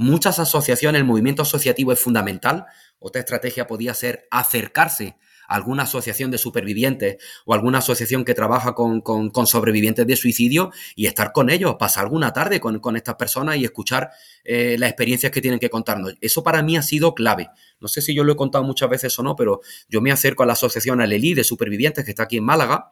Muchas 0.00 0.38
asociaciones, 0.38 1.00
el 1.00 1.04
movimiento 1.04 1.42
asociativo 1.42 1.90
es 1.90 1.98
fundamental. 1.98 2.66
Otra 3.00 3.18
estrategia 3.18 3.66
podría 3.66 3.94
ser 3.94 4.28
acercarse 4.30 5.16
a 5.48 5.56
alguna 5.56 5.82
asociación 5.82 6.30
de 6.30 6.38
supervivientes 6.38 7.16
o 7.44 7.52
alguna 7.52 7.78
asociación 7.78 8.24
que 8.24 8.32
trabaja 8.32 8.76
con, 8.76 9.02
sobrevivientes 9.46 10.06
de 10.06 10.14
suicidio 10.14 10.70
y 10.94 11.06
estar 11.06 11.32
con 11.32 11.50
ellos, 11.50 11.74
pasar 11.80 12.04
alguna 12.04 12.32
tarde 12.32 12.60
con, 12.60 12.94
estas 12.94 13.16
personas 13.16 13.56
y 13.56 13.64
escuchar 13.64 14.10
eh, 14.44 14.76
las 14.78 14.90
experiencias 14.90 15.32
que 15.32 15.40
tienen 15.40 15.58
que 15.58 15.68
contarnos. 15.68 16.14
Eso 16.20 16.44
para 16.44 16.62
mí 16.62 16.76
ha 16.76 16.82
sido 16.82 17.12
clave. 17.12 17.50
No 17.80 17.88
sé 17.88 18.00
si 18.00 18.14
yo 18.14 18.22
lo 18.22 18.34
he 18.34 18.36
contado 18.36 18.62
muchas 18.62 18.88
veces 18.88 19.18
o 19.18 19.24
no, 19.24 19.34
pero 19.34 19.62
yo 19.88 20.00
me 20.00 20.12
acerco 20.12 20.44
a 20.44 20.46
la 20.46 20.52
asociación 20.52 21.00
Alelí 21.00 21.34
de 21.34 21.42
supervivientes 21.42 22.04
que 22.04 22.12
está 22.12 22.22
aquí 22.22 22.36
en 22.36 22.44
Málaga. 22.44 22.88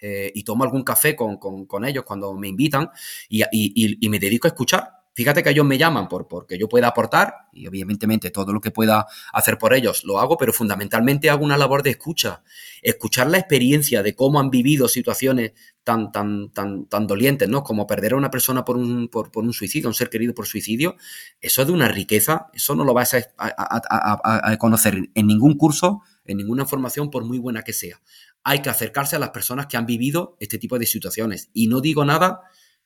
Eh, 0.00 0.32
y 0.34 0.42
tomo 0.44 0.64
algún 0.64 0.84
café 0.84 1.14
con, 1.14 1.84
ellos 1.84 2.04
cuando 2.04 2.32
me 2.32 2.48
invitan 2.48 2.88
y 3.28 4.08
me 4.08 4.18
dedico 4.18 4.48
a 4.48 4.52
escuchar 4.52 4.99
Fíjate 5.20 5.42
que 5.42 5.50
ellos 5.50 5.66
me 5.66 5.76
llaman 5.76 6.08
por 6.08 6.26
porque 6.28 6.56
yo 6.58 6.66
pueda 6.66 6.88
aportar 6.88 7.34
y 7.52 7.66
obviamente 7.66 8.30
todo 8.30 8.54
lo 8.54 8.60
que 8.62 8.70
pueda 8.70 9.04
hacer 9.34 9.58
por 9.58 9.74
ellos 9.74 10.02
lo 10.04 10.18
hago, 10.18 10.38
pero 10.38 10.50
fundamentalmente 10.50 11.28
hago 11.28 11.44
una 11.44 11.58
labor 11.58 11.82
de 11.82 11.90
escucha, 11.90 12.42
escuchar 12.80 13.28
la 13.28 13.36
experiencia 13.36 14.02
de 14.02 14.14
cómo 14.14 14.40
han 14.40 14.48
vivido 14.48 14.88
situaciones 14.88 15.52
tan 15.84 16.10
tan 16.10 16.48
tan 16.54 16.86
tan 16.86 17.06
dolientes, 17.06 17.50
¿no? 17.50 17.62
Como 17.62 17.86
perder 17.86 18.14
a 18.14 18.16
una 18.16 18.30
persona 18.30 18.64
por 18.64 18.78
un 18.78 19.08
por, 19.08 19.28
un 19.34 19.52
suicidio, 19.52 19.90
un 19.90 19.94
ser 19.94 20.08
querido 20.08 20.32
por 20.32 20.46
suicidio, 20.46 20.96
eso 21.42 21.60
es 21.60 21.68
de 21.68 21.74
una 21.74 21.88
riqueza, 21.88 22.46
eso 22.54 22.74
no 22.74 22.82
lo 22.82 22.94
vas 22.94 23.12
a, 23.12 23.20
a 23.36 24.56
conocer 24.56 25.10
en 25.14 25.26
ningún 25.26 25.58
curso, 25.58 26.00
en 26.24 26.38
ninguna 26.38 26.64
formación 26.64 27.10
por 27.10 27.26
muy 27.26 27.36
buena 27.36 27.60
que 27.60 27.74
sea. 27.74 28.00
Hay 28.42 28.62
que 28.62 28.70
acercarse 28.70 29.16
a 29.16 29.18
las 29.18 29.30
personas 29.32 29.66
que 29.66 29.76
han 29.76 29.84
vivido 29.84 30.38
este 30.40 30.56
tipo 30.56 30.78
de 30.78 30.86
situaciones 30.86 31.50
y 31.52 31.66
no 31.66 31.82
digo 31.82 32.06
nada 32.06 32.40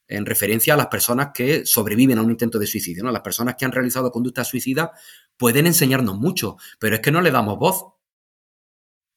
en 0.09 0.27
referencia 0.27 0.75
a 0.75 0.77
las 0.77 0.89
personas 0.89 1.29
que 1.35 1.65
sobreviven 1.67 2.19
a 2.19 2.23
un 2.23 2.31
intento 2.31 2.59
de 2.59 2.67
suicidio. 2.67 3.05
¿no? 3.05 3.13
Las 3.13 3.23
personas 3.23 3.57
que 3.57 3.65
han 3.65 3.73
realizado 3.73 4.11
conductas 4.11 4.49
suicidas 4.49 4.91
pueden 5.37 5.67
enseñarnos 5.67 6.19
mucho, 6.19 6.57
pero 6.79 6.97
es 6.97 7.01
que 7.01 7.11
no 7.11 7.21
le 7.21 7.31
damos 7.31 7.59
voz. 7.59 7.95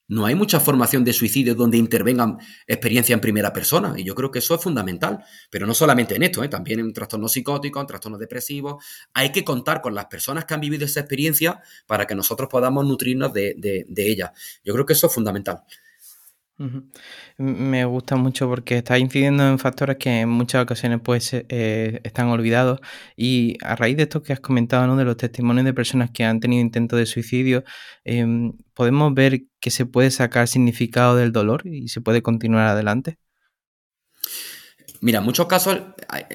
No 0.10 0.26
hay 0.26 0.36
mucha 0.36 0.62
formación 0.62 1.04
de 1.04 1.12
suicidio 1.12 1.54
donde 1.54 1.78
intervengan 1.78 2.38
experiencia 2.66 3.14
en 3.14 3.20
primera 3.20 3.52
persona, 3.52 3.94
y 3.98 4.06
yo 4.06 4.16
creo 4.16 4.32
que 4.32 4.40
eso 4.40 4.56
es 4.56 4.64
fundamental, 4.64 5.22
pero 5.50 5.68
no 5.68 5.74
solamente 5.74 6.16
en 6.16 6.24
esto, 6.24 6.42
¿eh? 6.46 6.48
también 6.48 6.80
en 6.80 6.94
trastornos 6.94 7.34
psicóticos, 7.34 7.82
en 7.82 7.88
trastornos 7.88 8.18
depresivos. 8.18 8.82
Hay 9.14 9.34
que 9.34 9.44
contar 9.44 9.82
con 9.82 9.94
las 9.94 10.06
personas 10.06 10.46
que 10.46 10.54
han 10.54 10.62
vivido 10.62 10.86
esa 10.86 11.02
experiencia 11.02 11.62
para 11.88 12.08
que 12.08 12.16
nosotros 12.16 12.48
podamos 12.50 12.86
nutrirnos 12.86 13.34
de, 13.34 13.56
de 13.58 14.10
ella. 14.10 14.32
Yo 14.64 14.74
creo 14.74 14.86
que 14.86 14.94
eso 14.94 15.08
es 15.08 15.14
fundamental. 15.14 15.64
Me 17.38 17.86
gusta 17.86 18.16
mucho 18.16 18.50
porque 18.50 18.78
está 18.78 18.98
incidiendo 18.98 19.48
en 19.48 19.60
factores 19.60 19.98
que 19.98 20.22
en 20.22 20.30
muchas 20.30 20.64
ocasiones 20.64 21.02
pues 21.04 21.32
eh, 21.34 22.02
están 22.04 22.30
olvidados 22.30 22.80
y 23.16 23.58
a 23.64 23.76
raíz 23.76 23.96
de 23.98 24.04
esto 24.04 24.24
que 24.24 24.34
has 24.34 24.40
comentado, 24.40 24.88
¿no? 24.88 24.96
de 24.96 25.06
los 25.06 25.18
testimonios 25.18 25.66
de 25.66 25.74
personas 25.74 26.10
que 26.10 26.24
han 26.24 26.40
tenido 26.40 26.62
intentos 26.62 26.98
de 26.98 27.06
suicidio, 27.06 27.64
em, 28.04 28.54
podemos 28.74 29.14
ver 29.14 29.44
que 29.60 29.70
se 29.70 29.86
puede 29.86 30.10
sacar 30.10 30.48
significado 30.48 31.16
del 31.16 31.32
dolor 31.32 31.68
y 31.68 31.90
se 31.90 32.02
puede 32.02 32.24
continuar 32.24 32.66
adelante. 32.66 33.20
Mira, 35.00 35.20
en 35.20 35.26
muchos 35.26 35.46
casos 35.46 35.80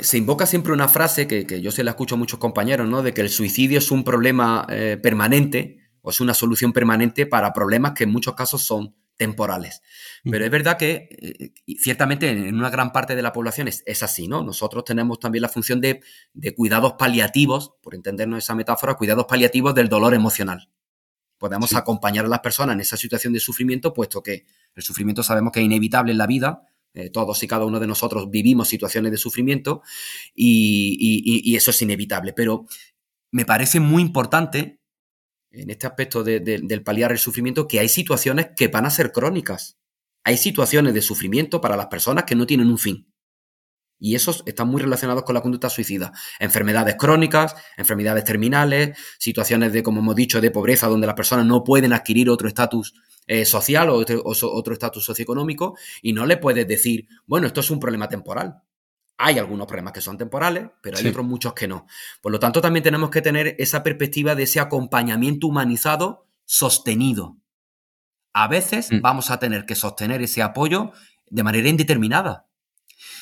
se 0.00 0.18
invoca 0.18 0.46
siempre 0.46 0.72
una 0.72 0.86
frase 0.86 1.26
que, 1.26 1.60
yo 1.60 1.72
se 1.72 1.82
la 1.82 1.92
escucho 1.92 2.14
a 2.14 2.18
muchos 2.18 2.38
compañeros, 2.38 2.88
¿no? 2.88 3.02
De 3.02 3.12
que 3.12 3.22
el 3.22 3.28
suicidio 3.28 3.78
es 3.78 3.90
un 3.90 4.04
problema 4.04 4.66
eh, 4.68 4.98
permanente 5.02 5.80
o 6.00 6.10
es 6.10 6.20
una 6.20 6.32
solución 6.32 6.72
permanente 6.72 7.26
para 7.26 7.52
problemas 7.52 7.92
que 7.92 8.04
en 8.04 8.10
muchos 8.10 8.34
casos 8.34 8.62
son 8.62 8.94
temporales. 9.22 9.82
Pero 10.24 10.44
es 10.44 10.50
verdad 10.50 10.76
que 10.76 11.08
eh, 11.10 11.76
ciertamente 11.78 12.28
en 12.28 12.56
una 12.56 12.70
gran 12.70 12.90
parte 12.90 13.14
de 13.14 13.22
la 13.22 13.32
población 13.32 13.68
es, 13.68 14.02
así, 14.02 14.26
¿no? 14.26 14.42
Nosotros 14.42 14.84
tenemos 14.84 15.20
también 15.20 15.42
la 15.42 15.48
función 15.48 15.80
de, 15.80 16.02
cuidados 16.56 16.94
paliativos, 16.98 17.74
por 17.80 17.94
entendernos 17.94 18.38
esa 18.38 18.56
metáfora, 18.56 18.94
cuidados 18.94 19.26
paliativos 19.26 19.76
del 19.76 19.88
dolor 19.88 20.12
emocional. 20.12 20.68
Podemos 21.38 21.72
acompañar 21.74 22.24
a 22.24 22.28
las 22.28 22.40
personas 22.40 22.74
en 22.74 22.80
esa 22.80 22.96
situación 22.96 23.32
de 23.32 23.38
sufrimiento, 23.38 23.92
puesto 23.92 24.24
que 24.24 24.44
el 24.74 24.82
sufrimiento 24.82 25.22
sabemos 25.22 25.52
que 25.52 25.60
es 25.60 25.66
inevitable 25.66 26.10
en 26.10 26.18
la 26.18 26.26
vida, 26.26 26.66
eh, 26.94 27.10
todos 27.10 27.40
y 27.44 27.46
cada 27.46 27.64
uno 27.64 27.78
de 27.78 27.86
nosotros 27.86 28.28
vivimos 28.28 28.68
situaciones 28.68 29.12
de 29.12 29.18
sufrimiento 29.18 29.82
y, 30.34 31.54
eso 31.56 31.70
es 31.70 31.80
inevitable. 31.80 32.32
Pero 32.32 32.66
me 33.30 33.44
parece 33.44 33.78
muy 33.78 34.02
importante 34.02 34.80
en 35.52 35.70
este 35.70 35.86
aspecto 35.86 36.24
del 36.24 36.82
paliar 36.82 37.12
el 37.12 37.18
sufrimiento 37.18 37.68
que 37.68 37.80
hay 37.80 37.88
situaciones 37.88 38.48
que 38.56 38.68
van 38.68 38.86
a 38.86 38.90
ser 38.90 39.12
crónicas 39.12 39.78
hay 40.24 40.36
situaciones 40.36 40.94
de 40.94 41.02
sufrimiento 41.02 41.60
para 41.60 41.76
las 41.76 41.86
personas 41.86 42.24
que 42.24 42.34
no 42.34 42.46
tienen 42.46 42.68
un 42.68 42.78
fin. 42.78 43.08
Y 43.98 44.16
esos 44.16 44.42
están 44.46 44.68
muy 44.68 44.82
relacionados 44.82 45.22
con 45.22 45.34
la 45.34 45.42
conducta 45.42 45.70
suicida. 45.70 46.12
Enfermedades 46.40 46.96
crónicas, 46.96 47.54
enfermedades 47.76 48.24
terminales, 48.24 48.98
situaciones 49.18 49.72
de, 49.72 49.82
como 49.84 50.00
hemos 50.00 50.16
dicho, 50.16 50.40
de 50.40 50.50
pobreza, 50.50 50.88
donde 50.88 51.06
las 51.06 51.14
personas 51.14 51.46
no 51.46 51.62
pueden 51.62 51.92
adquirir 51.92 52.28
otro 52.28 52.48
estatus 52.48 52.94
eh, 53.28 53.44
social 53.44 53.90
o 53.90 53.94
otro 53.94 54.72
estatus 54.72 55.04
socioeconómico, 55.04 55.76
y 56.02 56.12
no 56.12 56.26
le 56.26 56.36
puedes 56.36 56.66
decir, 56.66 57.06
bueno, 57.26 57.46
esto 57.46 57.60
es 57.60 57.70
un 57.70 57.78
problema 57.78 58.08
temporal. 58.08 58.62
Hay 59.18 59.38
algunos 59.38 59.66
problemas 59.66 59.92
que 59.92 60.00
son 60.00 60.18
temporales, 60.18 60.68
pero 60.82 60.98
hay 60.98 61.06
otros 61.06 61.24
muchos 61.24 61.52
que 61.54 61.68
no. 61.68 61.86
Por 62.20 62.32
lo 62.32 62.40
tanto, 62.40 62.60
también 62.60 62.82
tenemos 62.82 63.10
que 63.10 63.22
tener 63.22 63.54
esa 63.58 63.82
perspectiva 63.82 64.34
de 64.34 64.44
ese 64.44 64.58
acompañamiento 64.58 65.46
humanizado 65.46 66.26
sostenido. 66.44 67.36
A 68.32 68.48
veces 68.48 68.90
mm. 68.90 69.00
vamos 69.00 69.30
a 69.30 69.38
tener 69.38 69.64
que 69.64 69.74
sostener 69.74 70.22
ese 70.22 70.42
apoyo 70.42 70.92
de 71.26 71.42
manera 71.42 71.68
indeterminada. 71.68 72.48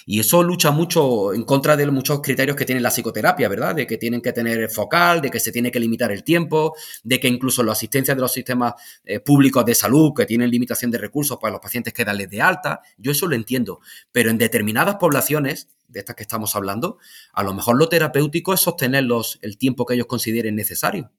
Y 0.06 0.20
eso 0.20 0.42
lucha 0.42 0.70
mucho 0.70 1.32
en 1.32 1.44
contra 1.44 1.76
de 1.76 1.90
muchos 1.90 2.20
criterios 2.20 2.56
que 2.56 2.64
tiene 2.64 2.80
la 2.80 2.90
psicoterapia, 2.90 3.48
¿verdad? 3.48 3.74
De 3.74 3.86
que 3.86 3.96
tienen 3.96 4.20
que 4.20 4.32
tener 4.32 4.70
focal, 4.70 5.20
de 5.20 5.30
que 5.30 5.40
se 5.40 5.52
tiene 5.52 5.70
que 5.70 5.80
limitar 5.80 6.10
el 6.12 6.24
tiempo, 6.24 6.74
de 7.02 7.20
que 7.20 7.28
incluso 7.28 7.62
la 7.62 7.72
asistencia 7.72 8.14
de 8.14 8.20
los 8.20 8.32
sistemas 8.32 8.74
eh, 9.04 9.20
públicos 9.20 9.64
de 9.64 9.74
salud, 9.74 10.12
que 10.14 10.26
tienen 10.26 10.50
limitación 10.50 10.90
de 10.90 10.98
recursos 10.98 11.38
para 11.40 11.52
los 11.52 11.60
pacientes 11.60 11.92
que 11.92 12.04
darles 12.04 12.30
de 12.30 12.42
alta, 12.42 12.80
yo 12.98 13.12
eso 13.12 13.26
lo 13.26 13.34
entiendo. 13.34 13.80
Pero 14.12 14.30
en 14.30 14.38
determinadas 14.38 14.96
poblaciones, 14.96 15.68
de 15.90 16.00
estas 16.00 16.16
que 16.16 16.22
estamos 16.22 16.54
hablando, 16.56 16.98
a 17.32 17.42
lo 17.42 17.52
mejor 17.52 17.76
lo 17.76 17.88
terapéutico 17.88 18.54
es 18.54 18.60
sostenerlos 18.60 19.38
el 19.42 19.58
tiempo 19.58 19.86
que 19.86 19.94
ellos 19.94 20.06
consideren 20.06 20.54
necesario. 20.54 21.10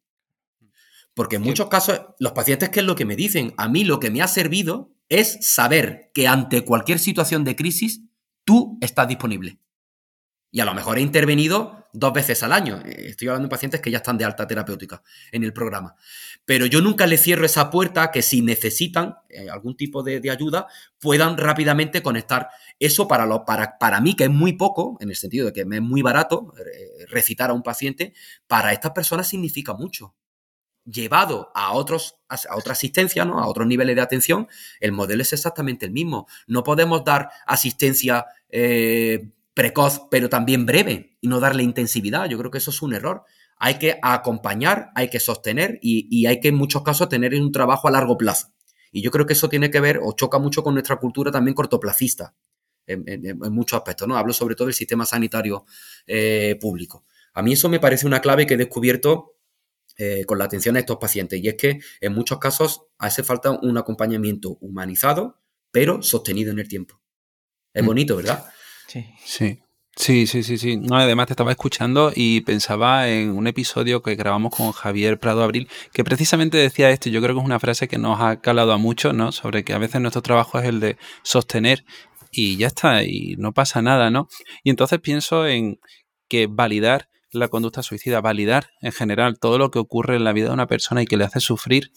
Porque 1.13 1.35
en 1.35 1.41
muchos 1.41 1.67
casos, 1.67 2.01
los 2.19 2.31
pacientes, 2.31 2.69
¿qué 2.69 2.79
es 2.79 2.85
lo 2.85 2.95
que 2.95 3.05
me 3.05 3.15
dicen? 3.15 3.53
A 3.57 3.67
mí 3.67 3.83
lo 3.83 3.99
que 3.99 4.11
me 4.11 4.21
ha 4.21 4.27
servido 4.27 4.93
es 5.09 5.39
saber 5.41 6.09
que 6.13 6.27
ante 6.27 6.63
cualquier 6.63 6.99
situación 6.99 7.43
de 7.43 7.57
crisis, 7.57 8.01
tú 8.51 8.77
estás 8.81 9.07
disponible. 9.07 9.59
Y 10.51 10.59
a 10.59 10.65
lo 10.65 10.73
mejor 10.73 10.97
he 10.97 11.01
intervenido 11.01 11.87
dos 11.93 12.11
veces 12.11 12.43
al 12.43 12.51
año. 12.51 12.83
Estoy 12.85 13.29
hablando 13.29 13.47
de 13.47 13.49
pacientes 13.49 13.79
que 13.79 13.89
ya 13.89 13.99
están 13.99 14.17
de 14.17 14.25
alta 14.25 14.45
terapéutica 14.45 15.01
en 15.31 15.45
el 15.45 15.53
programa. 15.53 15.95
Pero 16.43 16.65
yo 16.65 16.81
nunca 16.81 17.07
les 17.07 17.21
cierro 17.21 17.45
esa 17.45 17.69
puerta 17.69 18.11
que 18.11 18.21
si 18.21 18.41
necesitan 18.41 19.15
eh, 19.29 19.49
algún 19.49 19.77
tipo 19.77 20.03
de, 20.03 20.29
ayuda, 20.29 20.67
puedan 20.99 21.37
rápidamente 21.37 22.03
conectar. 22.03 22.49
Eso 22.77 23.07
para, 23.07 23.25
lo, 23.25 23.45
para, 23.45 23.77
para 23.77 24.01
mí, 24.01 24.17
que 24.17 24.25
es 24.25 24.29
muy 24.29 24.51
poco, 24.51 24.97
en 24.99 25.11
el 25.11 25.15
sentido 25.15 25.45
de 25.45 25.53
que 25.53 25.63
me 25.63 25.77
es 25.77 25.81
muy 25.81 26.01
barato 26.01 26.53
eh, 26.59 27.05
recitar 27.07 27.51
a 27.51 27.53
un 27.53 27.63
paciente, 27.63 28.13
para 28.47 28.73
estas 28.73 28.91
personas 28.91 29.29
significa 29.29 29.73
mucho 29.75 30.13
llevado 30.85 31.51
a, 31.53 31.73
otros, 31.73 32.15
a 32.27 32.55
otra 32.55 32.73
asistencia, 32.73 33.25
¿no? 33.25 33.39
a 33.39 33.47
otros 33.47 33.67
niveles 33.67 33.95
de 33.95 34.01
atención, 34.01 34.47
el 34.79 34.91
modelo 34.91 35.21
es 35.21 35.33
exactamente 35.33 35.85
el 35.85 35.91
mismo. 35.91 36.27
No 36.47 36.63
podemos 36.63 37.03
dar 37.03 37.29
asistencia 37.45 38.25
eh, 38.49 39.31
precoz, 39.53 40.01
pero 40.09 40.29
también 40.29 40.65
breve, 40.65 41.17
y 41.21 41.27
no 41.27 41.39
darle 41.39 41.63
intensividad. 41.63 42.27
Yo 42.27 42.37
creo 42.37 42.51
que 42.51 42.57
eso 42.57 42.71
es 42.71 42.81
un 42.81 42.93
error. 42.93 43.23
Hay 43.57 43.77
que 43.77 43.99
acompañar, 44.01 44.89
hay 44.95 45.09
que 45.09 45.19
sostener 45.19 45.77
y, 45.81 46.25
hay 46.25 46.39
que 46.39 46.47
en 46.47 46.55
muchos 46.55 46.81
casos 46.81 47.09
tener 47.09 47.33
un 47.35 47.51
trabajo 47.51 47.87
a 47.87 47.91
largo 47.91 48.17
plazo. 48.17 48.47
Y 48.91 49.01
yo 49.01 49.11
creo 49.11 49.25
que 49.25 49.33
eso 49.33 49.49
tiene 49.49 49.69
que 49.69 49.79
ver 49.79 49.99
o 50.03 50.13
choca 50.13 50.39
mucho 50.39 50.63
con 50.63 50.73
nuestra 50.73 50.97
cultura 50.97 51.31
también 51.31 51.53
cortoplacista, 51.53 52.33
en, 52.87 53.37
muchos 53.51 53.77
aspectos. 53.77 54.07
¿no? 54.07 54.17
Hablo 54.17 54.33
sobre 54.33 54.55
todo 54.55 54.65
del 54.65 54.73
sistema 54.73 55.05
sanitario 55.05 55.65
eh, 56.07 56.57
público. 56.59 57.05
A 57.33 57.41
mí 57.41 57.53
eso 57.53 57.69
me 57.69 57.79
parece 57.79 58.07
una 58.07 58.19
clave 58.19 58.45
que 58.45 58.55
he 58.55 58.57
descubierto 58.57 59.35
eh, 59.97 60.25
con 60.25 60.37
la 60.37 60.45
atención 60.45 60.75
a 60.75 60.79
estos 60.79 60.97
pacientes. 60.97 61.39
Y 61.43 61.47
es 61.47 61.55
que 61.55 61.79
en 61.99 62.13
muchos 62.13 62.39
casos 62.39 62.83
hace 62.97 63.23
falta 63.23 63.51
un 63.51 63.77
acompañamiento 63.77 64.57
humanizado, 64.61 65.41
pero 65.71 66.01
sostenido 66.01 66.51
en 66.51 66.59
el 66.59 66.67
tiempo. 66.67 67.01
Es 67.73 67.83
mm. 67.83 67.85
bonito, 67.85 68.15
¿verdad? 68.15 68.45
Sí. 68.87 69.05
Sí. 69.25 69.59
Sí, 69.95 70.25
sí, 70.25 70.41
sí, 70.43 70.57
sí. 70.57 70.77
No, 70.77 70.95
además 70.95 71.27
te 71.27 71.33
estaba 71.33 71.51
escuchando 71.51 72.13
y 72.15 72.41
pensaba 72.41 73.09
en 73.09 73.31
un 73.31 73.47
episodio 73.47 74.01
que 74.01 74.15
grabamos 74.15 74.55
con 74.55 74.71
Javier 74.71 75.19
Prado 75.19 75.43
Abril, 75.43 75.67
que 75.91 76.05
precisamente 76.05 76.57
decía 76.57 76.89
esto, 76.89 77.09
yo 77.09 77.21
creo 77.21 77.35
que 77.35 77.41
es 77.41 77.45
una 77.45 77.59
frase 77.59 77.89
que 77.89 77.97
nos 77.97 78.19
ha 78.21 78.39
calado 78.39 78.71
a 78.71 78.77
muchos, 78.77 79.13
¿no? 79.13 79.33
Sobre 79.33 79.65
que 79.65 79.73
a 79.73 79.77
veces 79.79 79.99
nuestro 79.99 80.21
trabajo 80.21 80.59
es 80.59 80.65
el 80.65 80.79
de 80.79 80.97
sostener 81.23 81.83
y 82.31 82.55
ya 82.55 82.67
está, 82.67 83.03
y 83.03 83.35
no 83.37 83.51
pasa 83.51 83.81
nada, 83.81 84.09
¿no? 84.09 84.29
Y 84.63 84.69
entonces 84.69 84.99
pienso 85.01 85.45
en 85.45 85.79
que 86.29 86.47
validar 86.47 87.09
la 87.31 87.47
conducta 87.47 87.83
suicida, 87.83 88.21
validar 88.21 88.71
en 88.81 88.91
general 88.91 89.39
todo 89.39 89.57
lo 89.57 89.71
que 89.71 89.79
ocurre 89.79 90.15
en 90.15 90.23
la 90.23 90.33
vida 90.33 90.47
de 90.47 90.53
una 90.53 90.67
persona 90.67 91.01
y 91.01 91.05
que 91.05 91.17
le 91.17 91.25
hace 91.25 91.39
sufrir, 91.39 91.91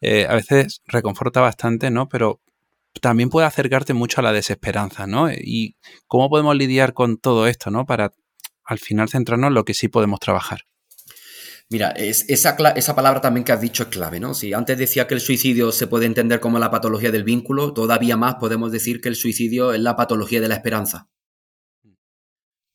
eh, 0.00 0.26
a 0.28 0.34
veces 0.34 0.82
reconforta 0.86 1.40
bastante, 1.40 1.90
¿no? 1.90 2.08
Pero 2.08 2.40
también 3.00 3.30
puede 3.30 3.46
acercarte 3.46 3.94
mucho 3.94 4.20
a 4.20 4.24
la 4.24 4.32
desesperanza, 4.32 5.06
¿no? 5.06 5.30
Y 5.30 5.76
cómo 6.06 6.28
podemos 6.28 6.56
lidiar 6.56 6.92
con 6.92 7.18
todo 7.18 7.46
esto, 7.46 7.70
¿no? 7.70 7.86
Para 7.86 8.12
al 8.64 8.78
final 8.78 9.08
centrarnos 9.08 9.48
en 9.48 9.54
lo 9.54 9.64
que 9.64 9.74
sí 9.74 9.88
podemos 9.88 10.20
trabajar. 10.20 10.60
Mira, 11.72 11.90
esa, 11.90 12.56
esa, 12.74 12.96
palabra 12.96 13.20
también 13.20 13.44
que 13.44 13.52
has 13.52 13.60
dicho 13.60 13.84
es 13.84 13.90
clave, 13.90 14.18
¿no? 14.18 14.34
Si 14.34 14.52
antes 14.52 14.76
decía 14.76 15.06
que 15.06 15.14
el 15.14 15.20
suicidio 15.20 15.70
se 15.70 15.86
puede 15.86 16.06
entender 16.06 16.40
como 16.40 16.58
la 16.58 16.70
patología 16.70 17.12
del 17.12 17.22
vínculo, 17.22 17.72
todavía 17.72 18.16
más 18.16 18.34
podemos 18.36 18.72
decir 18.72 19.00
que 19.00 19.08
el 19.08 19.14
suicidio 19.14 19.72
es 19.72 19.80
la 19.80 19.94
patología 19.94 20.40
de 20.40 20.48
la 20.48 20.56
esperanza. 20.56 21.08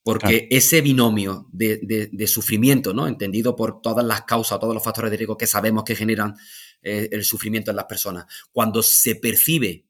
Porque 0.05 0.47
ese 0.51 0.81
binomio 0.81 1.47
de, 1.51 2.27
sufrimiento, 2.27 2.93
¿no? 2.93 3.07
Entendido 3.07 3.55
por 3.55 3.81
todas 3.81 4.05
las 4.05 4.21
causas, 4.21 4.59
todos 4.59 4.75
los 4.75 4.83
factores 4.83 5.09
de 5.09 5.17
riesgo 5.17 5.35
que 5.35 5.47
sabemos 5.47 5.83
que 5.83 5.95
generan 5.95 6.35
eh, 6.83 7.09
el 7.11 7.25
sufrimiento 7.25 7.71
en 7.71 7.77
las 7.77 7.85
personas, 7.85 8.25
cuando 8.51 8.83
se 8.83 9.15
percibe 9.15 9.87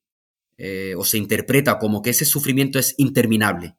eh, 0.57 0.95
o 0.97 1.03
se 1.03 1.17
interpreta 1.17 1.77
como 1.79 2.01
que 2.01 2.11
ese 2.11 2.23
sufrimiento 2.23 2.79
es 2.79 2.95
interminable, 2.97 3.75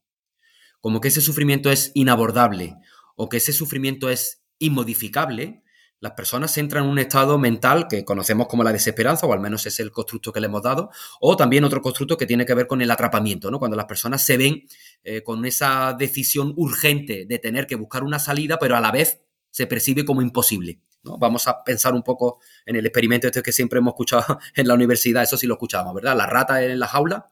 como 0.83 1.01
que 1.01 1.09
ese 1.09 1.23
sufrimiento 1.23 1.71
es 1.71 1.91
inabordable 1.95 2.77
o 3.15 3.31
que 3.31 3.39
ese 3.39 3.55
sufrimiento 3.55 4.11
es 4.11 4.43
inmodificable, 4.59 5.63
las 6.01 6.13
personas 6.13 6.57
entran 6.59 6.85
en 6.85 6.91
un 6.91 6.99
estado 6.99 7.39
mental 7.39 7.89
que 7.89 8.05
conocemos 8.05 8.49
como 8.49 8.63
la 8.63 8.73
desesperanza, 8.73 9.27
o 9.27 9.33
al 9.33 9.41
menos 9.41 9.65
es 9.67 9.81
el 9.81 9.91
constructo 9.91 10.33
que 10.33 10.41
le 10.41 10.47
hemos 10.47 10.63
dado, 10.63 10.91
o 11.21 11.37
también 11.37 11.65
otro 11.65 11.81
constructo 11.81 12.17
que 12.17 12.27
tiene 12.27 12.45
que 12.45 12.55
ver 12.55 12.67
con 12.67 12.83
el 12.83 12.91
atrapamiento, 12.91 13.51
¿no? 13.51 13.59
Cuando 13.59 13.77
las 13.77 13.87
personas 13.87 14.25
se 14.25 14.37
ven 14.37 14.67
eh, 15.05 15.23
con 15.23 15.45
esa 15.47 15.95
decisión 15.99 16.53
urgente 16.57 17.27
de 17.27 17.39
tener 17.39 17.67
que 17.67 17.77
buscar 17.77 18.05
una 18.05 18.19
salida, 18.19 18.59
pero 18.59 18.77
a 18.77 18.81
la 18.81 18.93
vez 18.93 19.21
se 19.51 19.67
percibe 19.67 20.05
como 20.05 20.21
imposible. 20.21 20.81
¿no? 21.03 21.17
Vamos 21.19 21.49
a 21.49 21.63
pensar 21.65 21.95
un 21.95 22.03
poco 22.03 22.41
en 22.67 22.77
el 22.77 22.85
experimento 22.85 23.27
este 23.29 23.43
que 23.43 23.53
siempre 23.53 23.79
hemos 23.79 23.93
escuchado 23.93 24.39
en 24.55 24.69
la 24.69 24.75
universidad, 24.75 25.23
eso 25.23 25.39
sí 25.39 25.47
lo 25.47 25.55
escuchábamos, 25.55 25.95
¿verdad? 25.95 26.17
La 26.17 26.27
rata 26.27 26.63
en 26.63 26.79
la 26.79 26.89
jaula 26.89 27.27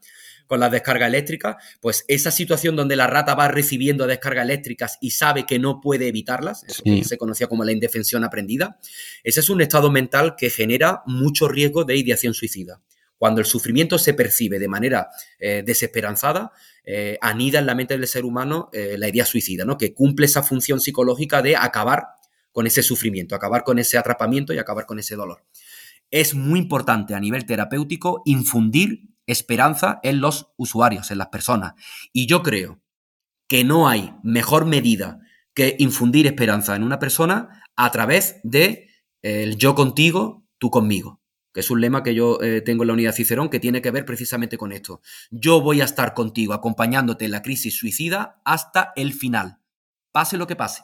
con 0.46 0.60
la 0.60 0.68
descarga 0.68 1.06
eléctrica, 1.06 1.56
pues 1.80 2.04
esa 2.08 2.30
situación 2.30 2.76
donde 2.76 2.96
la 2.96 3.06
rata 3.06 3.34
va 3.34 3.48
recibiendo 3.48 4.06
descargas 4.06 4.44
eléctricas 4.44 4.98
y 5.00 5.10
sabe 5.10 5.46
que 5.46 5.58
no 5.58 5.80
puede 5.80 6.08
evitarlas, 6.08 6.64
eso 6.64 6.82
que 6.82 7.04
se 7.04 7.18
conocía 7.18 7.46
como 7.46 7.64
la 7.64 7.72
indefensión 7.72 8.24
aprendida, 8.24 8.78
ese 9.22 9.40
es 9.40 9.48
un 9.48 9.60
estado 9.60 9.90
mental 9.90 10.34
que 10.36 10.50
genera 10.50 11.02
mucho 11.06 11.48
riesgo 11.48 11.84
de 11.84 11.96
ideación 11.96 12.34
suicida. 12.34 12.80
Cuando 13.16 13.40
el 13.40 13.46
sufrimiento 13.46 13.98
se 13.98 14.12
percibe 14.12 14.58
de 14.58 14.68
manera 14.68 15.08
eh, 15.38 15.62
desesperanzada, 15.64 16.52
eh, 16.84 17.16
anida 17.22 17.58
en 17.58 17.66
la 17.66 17.74
mente 17.74 17.96
del 17.96 18.06
ser 18.06 18.24
humano 18.24 18.68
eh, 18.72 18.96
la 18.98 19.08
idea 19.08 19.24
suicida, 19.24 19.64
¿no? 19.64 19.78
que 19.78 19.94
cumple 19.94 20.26
esa 20.26 20.42
función 20.42 20.80
psicológica 20.80 21.40
de 21.40 21.56
acabar 21.56 22.04
con 22.52 22.66
ese 22.66 22.82
sufrimiento, 22.82 23.34
acabar 23.34 23.64
con 23.64 23.78
ese 23.78 23.96
atrapamiento 23.96 24.52
y 24.52 24.58
acabar 24.58 24.84
con 24.84 24.98
ese 24.98 25.16
dolor. 25.16 25.44
Es 26.10 26.34
muy 26.34 26.58
importante 26.58 27.14
a 27.14 27.20
nivel 27.20 27.46
terapéutico 27.46 28.22
infundir 28.26 29.13
esperanza 29.26 30.00
en 30.02 30.20
los 30.20 30.52
usuarios, 30.56 31.10
en 31.10 31.18
las 31.18 31.28
personas. 31.28 31.74
Y 32.12 32.26
yo 32.26 32.42
creo 32.42 32.80
que 33.48 33.64
no 33.64 33.88
hay 33.88 34.14
mejor 34.22 34.66
medida 34.66 35.20
que 35.54 35.76
infundir 35.78 36.26
esperanza 36.26 36.74
en 36.74 36.82
una 36.82 36.98
persona 36.98 37.62
a 37.76 37.90
través 37.90 38.40
de 38.42 38.90
el 39.22 39.56
yo 39.56 39.74
contigo, 39.74 40.46
tú 40.58 40.70
conmigo, 40.70 41.22
que 41.52 41.60
es 41.60 41.70
un 41.70 41.80
lema 41.80 42.02
que 42.02 42.14
yo 42.14 42.40
eh, 42.42 42.60
tengo 42.60 42.82
en 42.82 42.88
la 42.88 42.92
unidad 42.92 43.14
Cicerón 43.14 43.48
que 43.48 43.60
tiene 43.60 43.80
que 43.80 43.90
ver 43.90 44.04
precisamente 44.04 44.58
con 44.58 44.72
esto. 44.72 45.00
Yo 45.30 45.60
voy 45.60 45.80
a 45.80 45.84
estar 45.84 46.12
contigo 46.12 46.52
acompañándote 46.52 47.24
en 47.24 47.30
la 47.30 47.42
crisis 47.42 47.78
suicida 47.78 48.42
hasta 48.44 48.92
el 48.96 49.14
final, 49.14 49.60
pase 50.12 50.36
lo 50.36 50.46
que 50.46 50.56
pase. 50.56 50.82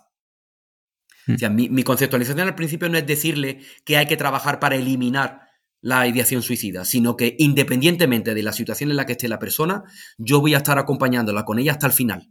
Mm. 1.27 1.35
O 1.35 1.39
sea, 1.39 1.51
mi, 1.51 1.69
mi 1.69 1.83
conceptualización 1.83 2.47
al 2.47 2.55
principio 2.55 2.89
no 2.89 2.97
es 2.97 3.07
decirle 3.07 3.61
que 3.85 3.97
hay 3.97 4.07
que 4.07 4.17
trabajar 4.17 4.61
para 4.61 4.77
eliminar 4.77 5.50
la 5.81 6.07
ideación 6.07 6.43
suicida, 6.43 6.85
sino 6.85 7.17
que 7.17 7.37
independientemente 7.39 8.35
de 8.35 8.43
la 8.43 8.53
situación 8.53 8.91
en 8.91 8.97
la 8.97 9.07
que 9.07 9.13
esté 9.13 9.29
la 9.29 9.39
persona, 9.39 9.85
yo 10.19 10.41
voy 10.41 10.55
a 10.55 10.59
estar 10.59 10.79
acompañándola 10.79 11.45
con 11.45 11.59
ella 11.59 11.73
hasta 11.73 11.87
el 11.87 11.93
final. 11.93 12.31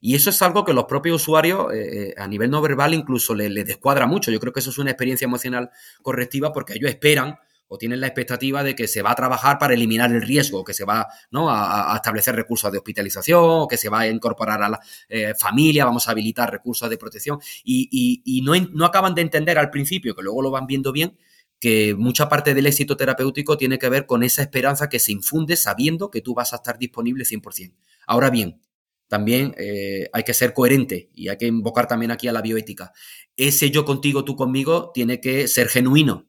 Y 0.00 0.14
eso 0.14 0.28
es 0.28 0.42
algo 0.42 0.66
que 0.66 0.74
los 0.74 0.84
propios 0.84 1.22
usuarios, 1.22 1.72
eh, 1.72 2.08
eh, 2.10 2.14
a 2.18 2.28
nivel 2.28 2.50
no 2.50 2.60
verbal, 2.60 2.92
incluso 2.92 3.34
les, 3.34 3.54
descuadra 3.64 4.06
mucho. 4.06 4.30
Yo 4.30 4.38
creo 4.38 4.52
que 4.52 4.60
eso 4.60 4.68
es 4.68 4.76
una 4.76 4.90
experiencia 4.90 5.24
emocional 5.24 5.70
correctiva 6.02 6.52
porque 6.52 6.74
ellos 6.74 6.90
esperan 6.90 7.36
o 7.68 7.78
tienen 7.78 8.02
la 8.02 8.08
expectativa 8.08 8.62
de 8.62 8.74
que 8.74 8.86
se 8.86 9.00
va 9.00 9.12
a 9.12 9.14
trabajar 9.14 9.58
para 9.58 9.72
eliminar 9.72 10.12
el 10.12 10.20
riesgo, 10.20 10.62
que 10.62 10.74
se 10.74 10.84
va 10.84 11.08
¿no? 11.30 11.48
a, 11.48 11.94
establecer 11.96 12.36
recursos 12.36 12.70
de 12.70 12.76
hospitalización, 12.76 13.66
que 13.66 13.78
se 13.78 13.88
va 13.88 14.00
a 14.00 14.08
incorporar 14.08 14.62
a 14.62 14.68
la 14.68 14.80
eh, 15.08 15.32
familia, 15.38 15.86
vamos 15.86 16.06
a 16.06 16.10
habilitar 16.10 16.52
recursos 16.52 16.90
de 16.90 16.98
protección. 16.98 17.38
Y, 17.64 18.42
no 18.44 18.84
acaban 18.84 19.14
de 19.14 19.22
entender 19.22 19.56
al 19.56 19.70
principio, 19.70 20.14
que 20.14 20.22
luego 20.22 20.42
lo 20.42 20.50
van 20.50 20.66
viendo 20.66 20.92
bien, 20.92 21.16
que 21.64 21.94
mucha 21.94 22.28
parte 22.28 22.52
del 22.52 22.66
éxito 22.66 22.94
terapéutico 22.94 23.56
tiene 23.56 23.78
que 23.78 23.88
ver 23.88 24.04
con 24.04 24.22
esa 24.22 24.42
esperanza 24.42 24.90
que 24.90 24.98
se 24.98 25.12
infunde 25.12 25.56
sabiendo 25.56 26.10
que 26.10 26.20
tú 26.20 26.34
vas 26.34 26.52
a 26.52 26.56
estar 26.56 26.78
disponible 26.78 27.24
100%. 27.24 27.74
Ahora 28.06 28.28
bien, 28.28 28.60
también 29.08 29.54
eh, 29.56 30.10
hay 30.12 30.24
que 30.24 30.34
ser 30.34 30.52
coherente 30.52 31.08
y 31.14 31.28
hay 31.28 31.38
que 31.38 31.46
invocar 31.46 31.88
también 31.88 32.10
aquí 32.10 32.28
a 32.28 32.34
la 32.34 32.42
bioética. 32.42 32.92
Ese 33.34 33.70
yo 33.70 33.86
contigo, 33.86 34.26
tú 34.26 34.36
conmigo, 34.36 34.90
tiene 34.92 35.22
que 35.22 35.48
ser 35.48 35.68
genuino, 35.68 36.28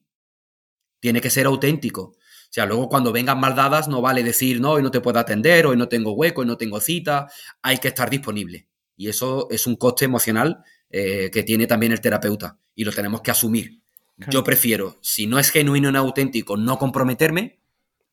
tiene 1.01 1.19
que 1.19 1.29
ser 1.29 1.47
auténtico. 1.47 2.01
O 2.01 2.17
sea, 2.49 2.65
luego 2.65 2.88
cuando 2.88 3.11
vengan 3.11 3.38
mal 3.38 3.55
dadas 3.55 3.89
no 3.89 4.01
vale 4.01 4.23
decir, 4.23 4.61
no, 4.61 4.71
hoy 4.71 4.83
no 4.83 4.91
te 4.91 5.01
puedo 5.01 5.19
atender, 5.19 5.65
hoy 5.65 5.75
no 5.75 5.89
tengo 5.89 6.13
hueco, 6.13 6.43
hoy 6.43 6.47
no 6.47 6.55
tengo 6.55 6.79
cita, 6.79 7.29
hay 7.61 7.79
que 7.79 7.89
estar 7.89 8.09
disponible. 8.09 8.69
Y 8.95 9.09
eso 9.09 9.49
es 9.51 9.67
un 9.67 9.75
coste 9.75 10.05
emocional 10.05 10.63
eh, 10.89 11.29
que 11.29 11.43
tiene 11.43 11.67
también 11.67 11.91
el 11.91 11.99
terapeuta 11.99 12.57
y 12.73 12.86
lo 12.86 12.93
tenemos 12.93 13.19
que 13.21 13.31
asumir. 13.31 13.81
Yo 14.30 14.43
prefiero, 14.43 14.97
si 15.01 15.28
no 15.28 15.39
es 15.39 15.49
genuino 15.49 15.91
y 15.91 15.95
auténtico, 15.95 16.57
no 16.57 16.78
comprometerme 16.78 17.59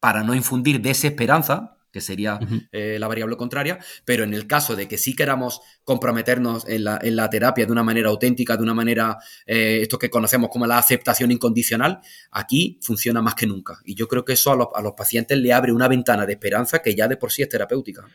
para 0.01 0.25
no 0.25 0.35
infundir 0.35 0.81
desesperanza, 0.81 1.77
que 1.93 2.01
sería 2.01 2.41
eh, 2.73 2.97
la 2.99 3.07
variable 3.07 3.37
contraria, 3.37 3.79
pero 4.05 4.25
en 4.25 4.33
el 4.35 4.47
caso 4.47 4.75
de 4.75 4.89
que 4.89 4.97
sí 4.99 5.15
queramos 5.15 5.61
comprometernos 5.85 6.67
en 6.67 6.85
la, 6.85 7.31
terapia 7.31 7.67
de 7.67 7.73
una 7.73 7.83
manera 7.83 8.09
auténtica, 8.09 8.57
de 8.57 8.63
una 8.63 8.75
manera, 8.75 9.19
eh, 9.47 9.81
esto 9.83 9.99
que 9.99 10.11
conocemos 10.11 10.49
como 10.51 10.67
la 10.67 10.79
aceptación 10.79 11.31
incondicional, 11.31 12.01
aquí 12.31 12.81
funciona 12.83 13.21
más 13.21 13.35
que 13.35 13.47
nunca. 13.47 13.79
Y 13.85 13.95
yo 13.95 14.09
creo 14.09 14.25
que 14.25 14.33
eso 14.33 14.51
a 14.51 14.57
los, 14.57 14.69
a 14.75 14.81
los 14.81 14.95
pacientes 14.95 15.39
le 15.39 15.53
abre 15.53 15.73
una 15.73 15.87
ventana 15.87 16.25
de 16.25 16.33
esperanza 16.33 16.81
que 16.81 16.95
ya 16.95 17.07
de 17.09 17.19
por 17.19 17.31
sí 17.31 17.43
es 17.43 17.51
terapéutica. 17.51 18.09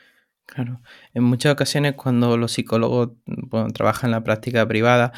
Claro, 0.50 0.82
en 1.14 1.24
muchas 1.24 1.52
ocasiones 1.52 1.96
cuando 1.96 2.38
los 2.38 2.54
psicólogos 2.54 3.10
trabajan 3.74 4.08
en 4.08 4.12
la 4.12 4.24
práctica 4.24 4.66
privada 4.66 5.12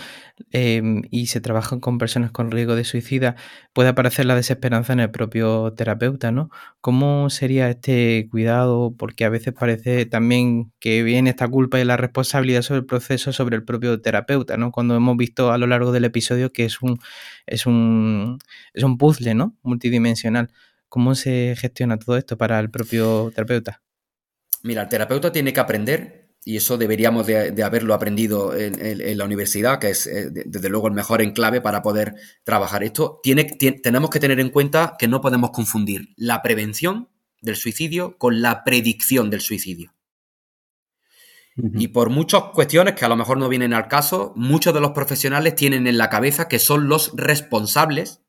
em, 0.52 1.04
y 1.12 1.28
se 1.28 1.40
trabajan 1.40 1.80
con 1.80 2.00
personas 2.00 2.32
con 2.32 2.50
riesgo 2.50 2.76
de 2.76 2.84
suicida, 2.84 3.36
puede 3.72 3.90
aparecer 3.90 4.26
la 4.26 4.34
desesperanza 4.36 4.92
en 4.94 5.02
el 5.02 5.12
propio 5.12 5.72
terapeuta, 5.74 6.32
¿no? 6.32 6.50
¿Cómo 6.82 7.30
sería 7.30 7.70
este 7.70 8.28
cuidado? 8.32 8.96
Porque 8.98 9.24
a 9.24 9.30
veces 9.30 9.54
parece 9.54 10.08
también 10.08 10.72
que 10.80 11.04
viene 11.04 11.30
esta 11.30 11.48
culpa 11.48 11.80
y 11.80 11.86
la 11.86 11.96
responsabilidad 11.96 12.64
sobre 12.64 12.80
el 12.80 12.86
proceso 12.88 13.32
sobre 13.32 13.56
el 13.56 13.64
propio 13.64 14.02
terapeuta, 14.02 14.58
¿no? 14.58 14.72
Cuando 14.72 14.96
hemos 14.96 15.16
visto 15.16 15.52
a 15.52 15.60
lo 15.60 15.68
largo 15.68 15.92
del 15.92 16.06
episodio 16.06 16.52
que 16.52 16.66
es 16.66 16.82
un, 16.82 16.98
es 17.46 17.68
un, 17.68 18.40
es 18.74 18.84
un 18.84 18.98
puzzle, 18.98 19.36
¿no? 19.36 19.56
Multidimensional. 19.62 20.50
¿Cómo 20.90 21.14
se 21.14 21.56
gestiona 21.56 22.00
todo 22.00 22.18
esto 22.18 22.36
para 22.38 22.60
el 22.60 22.72
propio 22.72 23.32
terapeuta? 23.36 23.82
Mira, 24.64 24.84
el 24.84 24.90
terapeuta 24.90 25.32
tiene 25.32 25.54
que 25.54 25.60
aprender, 25.60 26.30
y 26.44 26.58
eso 26.58 26.78
deberíamos 26.78 27.28
de, 27.28 27.64
haberlo 27.64 27.94
aprendido 27.94 28.56
en, 28.56 29.18
la 29.18 29.26
universidad, 29.26 29.80
que 29.80 29.92
es 29.92 30.08
eh, 30.08 30.30
desde 30.32 30.70
luego 30.70 30.88
el 30.88 30.94
mejor 30.94 31.22
enclave 31.22 31.62
para 31.62 31.82
poder 31.82 32.16
trabajar 32.44 32.84
esto. 32.84 33.20
Tiene, 33.22 33.44
tenemos 33.44 34.10
que 34.10 34.20
tener 34.20 34.40
en 34.40 34.50
cuenta 34.50 34.96
que 34.98 35.08
no 35.08 35.22
podemos 35.22 35.52
confundir 35.52 36.10
la 36.16 36.42
prevención 36.42 37.10
del 37.42 37.56
suicidio 37.56 38.18
con 38.18 38.42
la 38.42 38.64
predicción 38.64 39.30
del 39.30 39.42
suicidio. 39.42 39.94
Y 41.74 41.90
por 41.90 42.10
muchas 42.10 42.44
cuestiones 42.54 42.96
que 42.96 43.04
a 43.04 43.10
lo 43.10 43.18
mejor 43.18 43.38
no 43.38 43.50
vienen 43.50 43.74
al 43.74 43.90
caso, 43.90 44.32
muchos 44.38 44.74
de 44.74 44.80
los 44.80 44.92
profesionales 44.92 45.56
tienen 45.56 45.88
en 45.88 45.98
la 45.98 46.10
cabeza 46.10 46.48
que 46.48 46.58
son 46.58 46.88
los 46.88 47.12
responsables, 47.16 48.22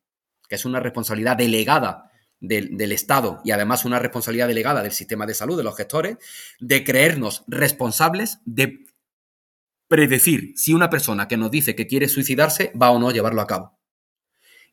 que 0.49 0.57
es 0.57 0.65
una 0.65 0.81
responsabilidad 0.81 1.37
delegada 1.37 2.10
del, 2.41 2.93
Estado 2.93 3.41
y 3.45 3.51
además 3.53 3.85
una 3.85 3.99
responsabilidad 3.99 4.49
delegada 4.49 4.83
del 4.83 4.93
sistema 4.93 5.27
de 5.27 5.35
salud, 5.35 5.57
de 5.57 5.65
los 5.65 5.77
gestores, 5.77 6.17
de 6.59 6.85
creernos 6.85 7.45
responsables 7.47 8.39
de 8.45 8.87
predecir 9.89 10.53
si 10.57 10.73
una 10.73 10.91
persona 10.91 11.29
que 11.29 11.37
nos 11.37 11.51
dice 11.51 11.75
que 11.75 11.87
quiere 11.87 12.09
suicidarse 12.09 12.73
va 12.81 12.91
o 12.91 12.99
no 12.99 13.09
a 13.09 13.13
llevarlo 13.13 13.41
a 13.41 13.47
cabo. 13.47 13.79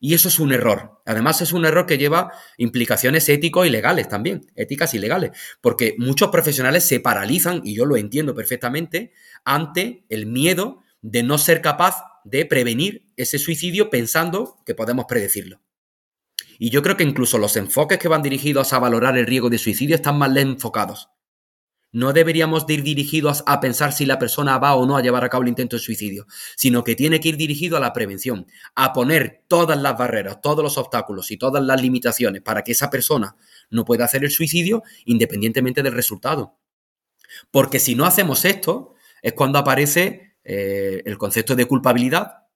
Y 0.00 0.14
eso 0.14 0.28
es 0.28 0.38
un 0.38 0.52
error. 0.52 1.02
Además, 1.06 1.42
es 1.42 1.52
un 1.52 1.64
error 1.64 1.86
que 1.86 1.98
lleva 1.98 2.32
implicaciones 2.56 3.28
éticos 3.28 3.66
y 3.66 3.70
legales 3.70 4.08
también, 4.08 4.46
éticas 4.54 4.94
y 4.94 4.98
legales, 5.00 5.32
porque 5.60 5.96
muchos 5.98 6.30
profesionales 6.30 6.84
se 6.84 7.00
paralizan, 7.00 7.62
y 7.64 7.74
yo 7.74 7.84
lo 7.84 7.96
entiendo 7.96 8.32
perfectamente, 8.32 9.12
ante 9.44 10.04
el 10.08 10.26
miedo 10.26 10.82
de 11.02 11.24
no 11.24 11.36
ser 11.36 11.62
capaz 11.62 11.96
de 12.24 12.46
prevenir 12.46 13.10
ese 13.16 13.40
suicidio 13.40 13.90
pensando 13.90 14.62
que 14.64 14.76
podemos 14.76 15.06
predecirlo. 15.06 15.60
Y 16.58 16.70
yo 16.70 16.82
creo 16.82 16.96
que 16.96 17.04
incluso 17.04 17.38
los 17.38 17.56
enfoques 17.56 17.98
que 17.98 18.08
van 18.08 18.22
dirigidos 18.22 18.72
a 18.72 18.80
valorar 18.80 19.16
el 19.16 19.26
riesgo 19.26 19.48
de 19.48 19.58
suicidio 19.58 19.94
están 19.94 20.18
mal 20.18 20.36
enfocados. 20.36 21.08
No 21.90 22.12
deberíamos 22.12 22.68
ir 22.68 22.82
dirigidos 22.82 23.42
a 23.46 23.60
pensar 23.60 23.92
si 23.92 24.04
la 24.04 24.18
persona 24.18 24.58
va 24.58 24.74
o 24.74 24.84
no 24.84 24.96
a 24.96 25.02
llevar 25.02 25.24
a 25.24 25.30
cabo 25.30 25.44
el 25.44 25.48
intento 25.48 25.76
de 25.76 25.80
suicidio, 25.80 26.26
sino 26.54 26.84
que 26.84 26.94
tiene 26.94 27.18
que 27.18 27.30
ir 27.30 27.38
dirigido 27.38 27.78
a 27.78 27.80
la 27.80 27.94
prevención, 27.94 28.46
a 28.74 28.92
poner 28.92 29.44
todas 29.48 29.80
las 29.80 29.96
barreras, 29.96 30.42
todos 30.42 30.62
los 30.62 30.76
obstáculos 30.76 31.30
y 31.30 31.38
todas 31.38 31.64
las 31.64 31.80
limitaciones 31.80 32.42
para 32.42 32.62
que 32.62 32.72
esa 32.72 32.90
persona 32.90 33.36
no 33.70 33.86
pueda 33.86 34.04
hacer 34.04 34.22
el 34.22 34.30
suicidio 34.30 34.82
independientemente 35.06 35.82
del 35.82 35.94
resultado. 35.94 36.58
Porque 37.50 37.78
si 37.78 37.94
no 37.94 38.04
hacemos 38.04 38.44
esto, 38.44 38.94
es 39.22 39.32
cuando 39.32 39.58
aparece 39.58 40.36
eh, 40.44 41.02
el 41.06 41.16
concepto 41.16 41.56
de 41.56 41.66
culpabilidad 41.66 42.48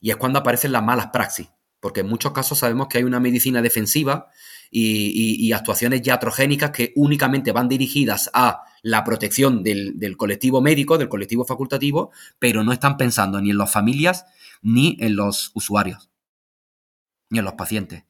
y 0.00 0.10
es 0.10 0.16
cuando 0.16 0.38
aparecen 0.38 0.70
las 0.70 0.84
malas 0.84 1.08
praxis. 1.12 1.48
Porque 1.82 2.02
en 2.02 2.08
muchos 2.08 2.30
casos 2.30 2.58
sabemos 2.58 2.86
que 2.86 2.98
hay 2.98 3.04
una 3.04 3.18
medicina 3.18 3.60
defensiva 3.60 4.28
y, 4.70 5.50
actuaciones 5.52 6.06
iatrogénicas 6.06 6.70
que 6.70 6.92
únicamente 6.94 7.50
van 7.50 7.68
dirigidas 7.68 8.30
a 8.32 8.62
la 8.82 9.02
protección 9.02 9.64
del, 9.64 10.16
colectivo 10.16 10.60
médico, 10.60 10.96
del 10.96 11.08
colectivo 11.08 11.44
facultativo, 11.44 12.12
pero 12.38 12.62
no 12.62 12.72
están 12.72 12.96
pensando 12.96 13.40
ni 13.40 13.50
en 13.50 13.58
las 13.58 13.72
familias 13.72 14.26
ni 14.62 14.96
en 15.00 15.16
los 15.16 15.50
usuarios, 15.54 16.08
ni 17.30 17.40
en 17.40 17.44
los 17.44 17.54
pacientes. 17.54 18.04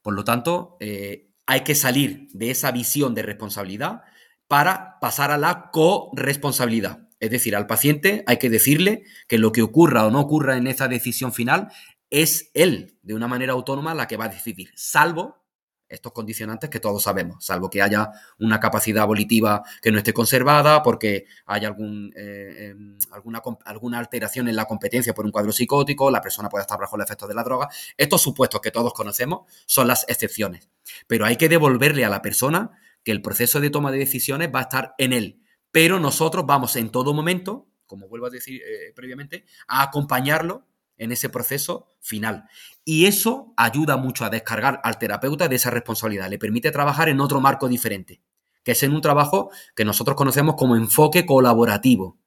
Por 0.00 0.14
lo 0.14 0.24
tanto, 0.24 0.78
eh, 0.80 1.28
hay 1.44 1.64
que 1.64 1.74
salir 1.74 2.28
de 2.32 2.50
esa 2.50 2.72
visión 2.72 3.14
de 3.14 3.24
responsabilidad 3.24 4.04
para 4.46 4.98
pasar 5.00 5.30
a 5.32 5.36
la 5.36 5.68
corresponsabilidad. 5.70 7.06
Es 7.20 7.30
decir, 7.30 7.54
al 7.54 7.66
paciente 7.66 8.24
hay 8.26 8.38
que 8.38 8.48
decirle 8.48 9.02
que 9.26 9.36
lo 9.36 9.52
que 9.52 9.60
ocurra 9.60 10.06
o 10.06 10.10
no 10.10 10.20
ocurra 10.20 10.56
en 10.56 10.66
esa 10.66 10.88
decisión 10.88 11.34
final 11.34 11.68
es 12.10 12.50
él, 12.54 12.98
de 13.02 13.14
una 13.14 13.28
manera 13.28 13.52
autónoma, 13.52 13.94
la 13.94 14.06
que 14.06 14.16
va 14.16 14.26
a 14.26 14.28
decidir, 14.28 14.70
salvo 14.74 15.38
estos 15.88 16.12
condicionantes 16.12 16.68
que 16.68 16.80
todos 16.80 17.02
sabemos, 17.02 17.44
salvo 17.44 17.70
que 17.70 17.80
haya 17.80 18.10
una 18.38 18.60
capacidad 18.60 19.06
volitiva 19.06 19.62
que 19.80 19.90
no 19.90 19.98
esté 19.98 20.12
conservada, 20.12 20.82
porque 20.82 21.24
haya 21.46 21.68
algún, 21.68 22.12
eh, 22.14 22.70
em, 22.70 22.98
alguna, 23.10 23.42
alguna, 23.64 23.98
alteración 23.98 24.48
en 24.48 24.56
la 24.56 24.66
competencia 24.66 25.14
por 25.14 25.24
un 25.24 25.30
cuadro 25.30 25.52
psicótico, 25.52 26.10
la 26.10 26.20
persona 26.20 26.48
puede 26.48 26.62
estar 26.62 26.78
bajo 26.78 26.96
el 26.96 27.02
efecto 27.02 27.26
de 27.26 27.34
la 27.34 27.42
droga. 27.42 27.68
Estos 27.96 28.20
supuestos 28.20 28.60
que 28.60 28.70
todos 28.70 28.92
conocemos 28.92 29.50
son 29.66 29.88
las 29.88 30.04
excepciones. 30.08 30.68
Pero 31.06 31.24
hay 31.24 31.36
que 31.36 31.48
devolverle 31.48 32.04
a 32.04 32.10
la 32.10 32.22
persona 32.22 32.70
que 33.02 33.12
el 33.12 33.22
proceso 33.22 33.60
de 33.60 33.70
toma 33.70 33.90
de 33.90 33.98
decisiones 33.98 34.50
va 34.54 34.60
a 34.60 34.62
estar 34.62 34.94
en 34.98 35.12
él. 35.12 35.42
Pero 35.70 35.98
nosotros 36.00 36.44
vamos 36.46 36.76
en 36.76 36.90
todo 36.90 37.14
momento, 37.14 37.68
como 37.86 38.08
vuelvo 38.08 38.26
a 38.26 38.30
decir 38.30 38.60
eh, 38.62 38.92
previamente, 38.94 39.44
a 39.66 39.82
acompañarlo 39.82 40.66
en 40.98 41.12
ese 41.12 41.28
proceso 41.28 41.88
final. 42.00 42.44
Y 42.84 43.06
eso 43.06 43.54
ayuda 43.56 43.96
mucho 43.96 44.24
a 44.24 44.30
descargar 44.30 44.80
al 44.84 44.98
terapeuta 44.98 45.48
de 45.48 45.56
esa 45.56 45.70
responsabilidad, 45.70 46.28
le 46.28 46.38
permite 46.38 46.70
trabajar 46.70 47.08
en 47.08 47.20
otro 47.20 47.40
marco 47.40 47.68
diferente, 47.68 48.20
que 48.64 48.72
es 48.72 48.82
en 48.82 48.92
un 48.92 49.00
trabajo 49.00 49.50
que 49.74 49.84
nosotros 49.84 50.16
conocemos 50.16 50.56
como 50.56 50.76
enfoque 50.76 51.24
colaborativo. 51.24 52.18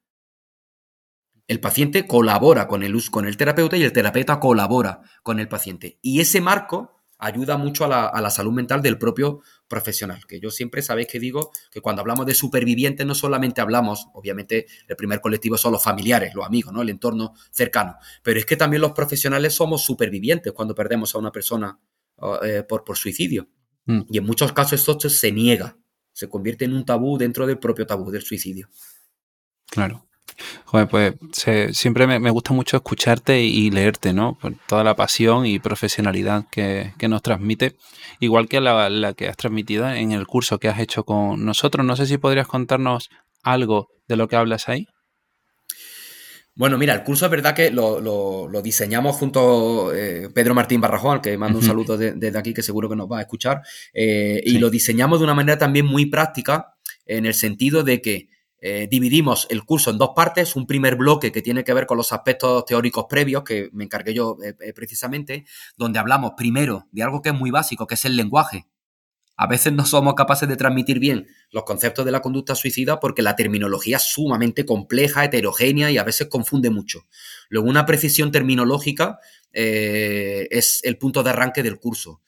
El 1.48 1.60
paciente 1.60 2.06
colabora 2.06 2.66
con 2.66 2.82
el, 2.82 2.98
con 3.10 3.26
el 3.26 3.36
terapeuta 3.36 3.76
y 3.76 3.84
el 3.84 3.92
terapeuta 3.92 4.40
colabora 4.40 5.02
con 5.22 5.38
el 5.38 5.48
paciente. 5.48 5.98
Y 6.00 6.20
ese 6.20 6.40
marco 6.40 7.02
ayuda 7.22 7.56
mucho 7.56 7.84
a 7.84 8.20
la, 8.20 8.30
salud 8.30 8.52
mental 8.52 8.82
del 8.82 8.98
propio 8.98 9.40
profesional. 9.72 10.26
Que 10.26 10.38
yo 10.38 10.50
siempre 10.50 10.82
sabéis 10.82 11.08
que 11.08 11.18
digo 11.18 11.50
que 11.70 11.80
cuando 11.80 12.02
hablamos 12.02 12.26
de 12.26 12.34
supervivientes 12.34 13.06
no 13.06 13.14
solamente 13.14 13.62
hablamos, 13.62 14.08
obviamente 14.12 14.66
el 14.86 14.96
primer 14.96 15.22
colectivo 15.22 15.56
son 15.56 15.72
los 15.72 15.82
familiares, 15.82 16.34
los 16.34 16.44
amigos, 16.44 16.74
¿no? 16.74 16.82
el 16.82 16.90
entorno 16.90 17.32
cercano, 17.50 17.96
pero 18.22 18.38
es 18.38 18.44
que 18.44 18.58
también 18.58 18.82
los 18.82 18.92
profesionales 18.92 19.54
somos 19.54 19.82
supervivientes 19.82 20.52
cuando 20.52 20.74
perdemos 20.74 21.14
a 21.14 21.18
una 21.18 21.32
persona 21.32 21.80
eh, 22.42 22.64
por, 22.68 22.84
por, 22.84 22.98
suicidio. 22.98 23.48
Mm. 23.86 24.02
Y 24.10 24.18
en 24.18 24.24
muchos 24.24 24.52
casos 24.52 24.86
esto 24.86 25.08
se 25.08 25.32
niega, 25.32 25.78
se 26.12 26.28
convierte 26.28 26.66
en 26.66 26.74
un 26.74 26.84
tabú 26.84 27.16
dentro 27.16 27.46
del 27.46 27.58
propio 27.58 27.86
tabú 27.86 28.10
del 28.10 28.22
suicidio. 28.22 28.68
Claro. 29.70 30.06
Joder, 30.64 30.88
pues 30.88 31.14
siempre 31.76 32.06
me, 32.06 32.30
gusta 32.30 32.52
mucho 32.52 32.76
escucharte 32.76 33.42
y, 33.42 33.70
leerte, 33.70 34.12
¿no? 34.12 34.38
Por 34.40 34.54
toda 34.66 34.84
la 34.84 34.96
pasión 34.96 35.46
y 35.46 35.58
profesionalidad 35.58 36.46
que, 36.50 36.92
nos 37.08 37.22
transmite, 37.22 37.76
igual 38.20 38.48
que 38.48 38.60
la, 38.60 39.14
que 39.14 39.28
has 39.28 39.36
transmitido 39.36 39.88
en 39.88 40.12
el 40.12 40.26
curso 40.26 40.58
que 40.58 40.68
has 40.68 40.78
hecho 40.78 41.04
con 41.04 41.44
nosotros. 41.44 41.84
No 41.84 41.96
sé 41.96 42.06
si 42.06 42.18
podrías 42.18 42.46
contarnos 42.46 43.10
algo 43.42 43.88
de 44.08 44.16
lo 44.16 44.28
que 44.28 44.36
hablas 44.36 44.68
ahí. 44.68 44.86
Bueno, 46.54 46.76
mira, 46.76 46.92
el 46.92 47.02
curso 47.02 47.24
es 47.24 47.30
verdad 47.30 47.54
que 47.54 47.70
lo, 47.70 48.50
diseñamos 48.62 49.16
junto 49.16 49.88
a 49.90 49.96
eh, 49.96 50.28
Pedro 50.34 50.54
Martín 50.54 50.82
Barrajón, 50.82 51.16
al 51.16 51.20
que 51.22 51.38
mando 51.38 51.58
un 51.58 51.64
saludo 51.64 51.96
desde 51.96 52.38
aquí, 52.38 52.52
que 52.52 52.62
seguro 52.62 52.90
que 52.90 52.96
nos 52.96 53.10
va 53.10 53.18
a 53.18 53.22
escuchar, 53.22 53.62
eh, 53.94 54.42
y 54.44 54.58
lo 54.58 54.68
diseñamos 54.68 55.18
de 55.18 55.24
una 55.24 55.34
manera 55.34 55.56
también 55.56 55.86
muy 55.86 56.06
práctica, 56.06 56.74
en 57.06 57.24
el 57.24 57.34
sentido 57.34 57.84
de 57.84 58.02
que 58.02 58.28
eh, 58.64 58.86
dividimos 58.88 59.48
el 59.50 59.64
curso 59.64 59.90
en 59.90 59.98
dos 59.98 60.10
partes, 60.14 60.54
un 60.54 60.68
primer 60.68 60.94
bloque 60.94 61.32
que 61.32 61.42
tiene 61.42 61.64
que 61.64 61.74
ver 61.74 61.84
con 61.84 61.96
los 61.96 62.12
aspectos 62.12 62.64
teóricos 62.64 63.06
previos, 63.08 63.42
que 63.42 63.68
me 63.72 63.82
encargué 63.82 64.14
yo 64.14 64.36
eh, 64.40 64.54
eh, 64.60 64.72
precisamente, 64.72 65.44
donde 65.76 65.98
hablamos 65.98 66.34
primero 66.36 66.86
de 66.92 67.02
algo 67.02 67.22
que 67.22 67.30
es 67.30 67.34
muy 67.34 67.50
básico, 67.50 67.88
que 67.88 67.96
es 67.96 68.04
el 68.04 68.16
lenguaje. 68.16 68.68
A 69.36 69.48
veces 69.48 69.72
no 69.72 69.84
somos 69.84 70.14
capaces 70.14 70.48
de 70.48 70.54
transmitir 70.54 71.00
bien 71.00 71.26
los 71.50 71.64
conceptos 71.64 72.04
de 72.04 72.12
la 72.12 72.22
conducta 72.22 72.54
suicida 72.54 73.00
porque 73.00 73.22
la 73.22 73.34
terminología 73.34 73.96
es 73.96 74.04
sumamente 74.04 74.64
compleja, 74.64 75.24
heterogénea 75.24 75.90
y 75.90 75.98
a 75.98 76.04
veces 76.04 76.28
confunde 76.28 76.70
mucho. 76.70 77.08
Luego, 77.48 77.68
una 77.68 77.84
precisión 77.84 78.30
terminológica 78.30 79.18
es 79.52 80.80
el 80.84 80.98
punto 80.98 81.24
de 81.24 81.30
arranque 81.30 81.64
del 81.64 81.80
curso. 81.80 82.20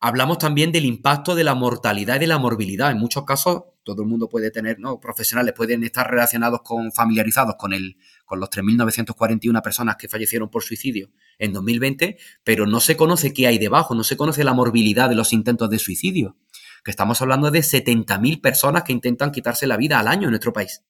Hablamos 0.00 0.38
también 0.38 0.70
del 0.70 0.84
impacto 0.84 1.34
de 1.34 1.44
la 1.44 1.54
mortalidad 1.54 2.16
y 2.16 2.20
de 2.20 2.26
la 2.26 2.38
morbilidad. 2.38 2.90
En 2.90 2.98
muchos 2.98 3.24
casos, 3.24 3.62
todo 3.94 4.02
el 4.02 4.08
mundo 4.08 4.28
puede 4.28 4.50
tener, 4.50 4.78
¿no? 4.78 5.00
Profesionales 5.00 5.54
pueden 5.56 5.82
estar 5.82 6.10
relacionados 6.10 6.60
con, 6.62 6.92
familiarizados 6.92 7.54
con, 7.56 7.72
el, 7.72 7.96
con 8.26 8.38
los 8.38 8.50
3.941 8.50 9.62
personas 9.62 9.96
que 9.96 10.08
fallecieron 10.08 10.50
por 10.50 10.62
suicidio 10.62 11.10
en 11.38 11.54
2020, 11.54 12.18
pero 12.44 12.66
no 12.66 12.80
se 12.80 12.98
conoce 12.98 13.32
qué 13.32 13.46
hay 13.46 13.56
debajo, 13.56 13.94
no 13.94 14.04
se 14.04 14.18
conoce 14.18 14.44
la 14.44 14.52
morbilidad 14.52 15.08
de 15.08 15.14
los 15.14 15.32
intentos 15.32 15.70
de 15.70 15.78
suicidio. 15.78 16.36
Que 16.84 16.90
estamos 16.90 17.22
hablando 17.22 17.50
de 17.50 17.60
70.000 17.60 18.42
personas 18.42 18.82
que 18.82 18.92
intentan 18.92 19.32
quitarse 19.32 19.66
la 19.66 19.78
vida 19.78 19.98
al 19.98 20.06
año 20.06 20.24
en 20.24 20.30
nuestro 20.32 20.52
país. 20.52 20.84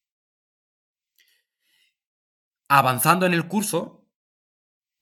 Avanzando 2.69 3.27
en 3.27 3.33
el 3.33 3.47
curso, 3.47 4.09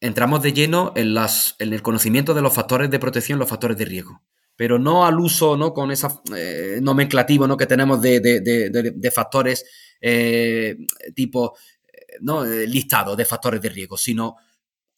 entramos 0.01 0.42
de 0.42 0.53
lleno 0.53 0.92
en, 0.97 1.14
las, 1.14 1.57
en 1.61 1.72
el 1.72 1.80
conocimiento 1.80 2.34
de 2.34 2.42
los 2.42 2.53
factores 2.53 2.90
de 2.90 2.99
protección, 2.99 3.38
los 3.38 3.49
factores 3.49 3.78
de 3.78 3.86
riesgo. 3.86 4.22
Pero 4.57 4.78
no 4.78 5.04
al 5.04 5.20
uso, 5.20 5.57
¿no? 5.57 5.72
Con 5.72 5.90
esa 5.90 6.20
eh, 6.34 6.78
nomenclativo, 6.82 7.46
¿no? 7.46 7.57
Que 7.57 7.66
tenemos 7.66 8.00
de, 8.00 9.12
factores 9.14 9.64
eh, 10.00 10.76
tipo, 11.14 11.57
eh, 11.86 12.16
¿no? 12.20 12.44
Listado 12.44 13.14
de 13.16 13.24
factores 13.24 13.61
de 13.61 13.68
riesgo, 13.68 13.96
sino 13.96 14.36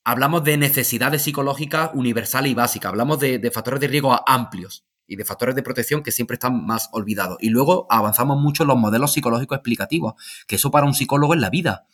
hablamos 0.05 0.45
de 0.45 0.57
necesidades 0.57 1.23
psicológicas 1.23 1.91
universales 1.95 2.53
y 2.53 2.55
básicas. 2.55 2.91
Hablamos 2.91 3.19
de, 3.19 3.51
factores 3.53 3.81
de 3.81 3.89
riesgo 3.89 4.19
amplios 4.27 4.85
y 5.07 5.17
de 5.17 5.25
factores 5.25 5.55
de 5.55 5.63
protección 5.63 6.03
que 6.03 6.13
siempre 6.13 6.35
están 6.35 6.65
más 6.65 6.89
olvidados. 6.93 7.39
Y 7.41 7.51
luego 7.51 7.87
avanzamos 7.91 8.39
mucho 8.41 8.63
en 8.63 8.69
los 8.69 8.79
modelos 8.79 9.13
psicológicos 9.13 9.57
explicativos, 9.57 10.15
que 10.47 10.57
eso 10.57 10.71
para 10.71 10.87
un 10.87 10.95
psicólogo 10.95 11.35
es 11.35 11.41
la 11.41 11.51
vida 11.51 11.87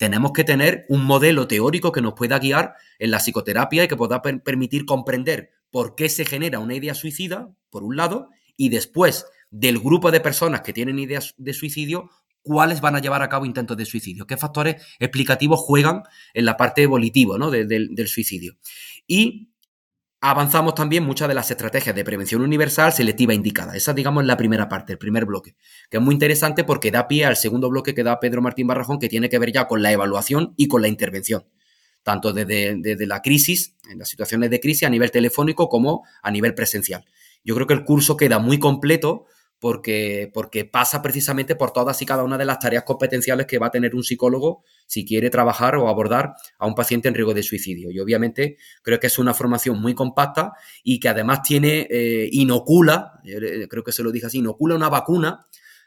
tenemos 0.00 0.32
que 0.32 0.44
tener 0.44 0.86
un 0.88 1.04
modelo 1.04 1.46
teórico 1.46 1.92
que 1.92 2.00
nos 2.00 2.14
pueda 2.14 2.38
guiar 2.38 2.74
en 2.98 3.10
la 3.10 3.18
psicoterapia 3.18 3.84
y 3.84 3.88
que 3.88 3.96
pueda 3.96 4.22
permitir 4.22 4.86
comprender 4.86 5.50
por 5.70 5.94
qué 5.94 6.08
se 6.08 6.24
genera 6.24 6.58
una 6.58 6.74
idea 6.74 6.94
suicida, 6.94 7.50
por 7.70 7.82
un 7.82 7.96
lado, 7.96 8.28
y 8.56 8.68
después 8.68 9.26
del 9.50 9.78
grupo 9.78 10.10
de 10.10 10.20
personas 10.20 10.60
que 10.62 10.72
tienen 10.72 10.98
ideas 10.98 11.34
de 11.38 11.54
suicidio, 11.54 12.10
cuáles 12.42 12.80
van 12.80 12.96
a 12.96 13.00
llevar 13.00 13.22
a 13.22 13.28
cabo 13.28 13.46
intentos 13.46 13.76
de 13.76 13.84
suicidio, 13.84 14.26
qué 14.26 14.36
factores 14.36 14.82
explicativos 14.98 15.60
juegan 15.60 16.02
en 16.34 16.44
la 16.44 16.56
parte 16.56 16.82
evolutiva 16.82 17.38
¿no? 17.38 17.50
del 17.50 18.08
suicidio. 18.08 18.56
Y 19.06 19.50
avanzamos 20.20 20.74
también 20.74 21.04
muchas 21.04 21.28
de 21.28 21.34
las 21.34 21.50
estrategias 21.50 21.94
de 21.94 22.04
prevención 22.04 22.42
universal 22.42 22.92
selectiva 22.92 23.34
indicada. 23.34 23.74
Esa, 23.74 23.94
digamos, 23.94 24.22
es 24.22 24.26
la 24.26 24.36
primera 24.36 24.68
parte, 24.68 24.92
el 24.92 24.98
primer 24.98 25.24
bloque, 25.24 25.56
que 25.88 25.96
es 25.96 26.02
muy 26.02 26.14
interesante 26.14 26.64
porque 26.64 26.90
da 26.90 27.08
pie 27.08 27.24
al 27.24 27.36
segundo 27.36 27.70
bloque 27.70 27.94
que 27.94 28.04
da 28.04 28.20
Pedro 28.20 28.42
Martín 28.42 28.66
Barrajón, 28.66 28.98
que 28.98 29.08
tiene 29.08 29.28
que 29.28 29.38
ver 29.38 29.52
ya 29.52 29.66
con 29.66 29.82
la 29.82 29.92
evaluación 29.92 30.54
y 30.56 30.68
con 30.68 30.82
la 30.82 30.88
intervención, 30.88 31.46
tanto 32.02 32.32
desde, 32.32 32.76
desde 32.78 33.06
la 33.06 33.22
crisis, 33.22 33.76
en 33.90 33.98
las 33.98 34.08
situaciones 34.08 34.50
de 34.50 34.60
crisis 34.60 34.84
a 34.84 34.90
nivel 34.90 35.10
telefónico 35.10 35.68
como 35.68 36.04
a 36.22 36.30
nivel 36.30 36.54
presencial. 36.54 37.04
Yo 37.44 37.54
creo 37.54 37.66
que 37.66 37.74
el 37.74 37.84
curso 37.84 38.16
queda 38.16 38.38
muy 38.38 38.58
completo 38.58 39.26
porque, 39.60 40.30
porque 40.32 40.64
pasa 40.64 41.02
precisamente 41.02 41.54
por 41.54 41.72
todas 41.72 42.00
y 42.00 42.06
cada 42.06 42.24
una 42.24 42.38
de 42.38 42.46
las 42.46 42.58
tareas 42.58 42.84
competenciales 42.84 43.46
que 43.46 43.58
va 43.58 43.66
a 43.66 43.70
tener 43.70 43.94
un 43.94 44.02
psicólogo 44.02 44.64
si 44.86 45.04
quiere 45.04 45.28
trabajar 45.28 45.76
o 45.76 45.88
abordar 45.88 46.32
a 46.58 46.66
un 46.66 46.74
paciente 46.74 47.08
en 47.08 47.14
riesgo 47.14 47.34
de 47.34 47.42
suicidio. 47.42 47.90
Y 47.90 48.00
obviamente 48.00 48.56
creo 48.82 48.98
que 48.98 49.08
es 49.08 49.18
una 49.18 49.34
formación 49.34 49.80
muy 49.80 49.94
compacta 49.94 50.54
y 50.82 50.98
que 50.98 51.10
además 51.10 51.42
tiene, 51.42 51.86
eh, 51.90 52.28
inocula, 52.32 53.20
eh, 53.24 53.68
creo 53.68 53.84
que 53.84 53.92
se 53.92 54.02
lo 54.02 54.10
dije 54.10 54.26
así, 54.26 54.38
inocula 54.38 54.74
una 54.74 54.88
vacuna 54.88 55.46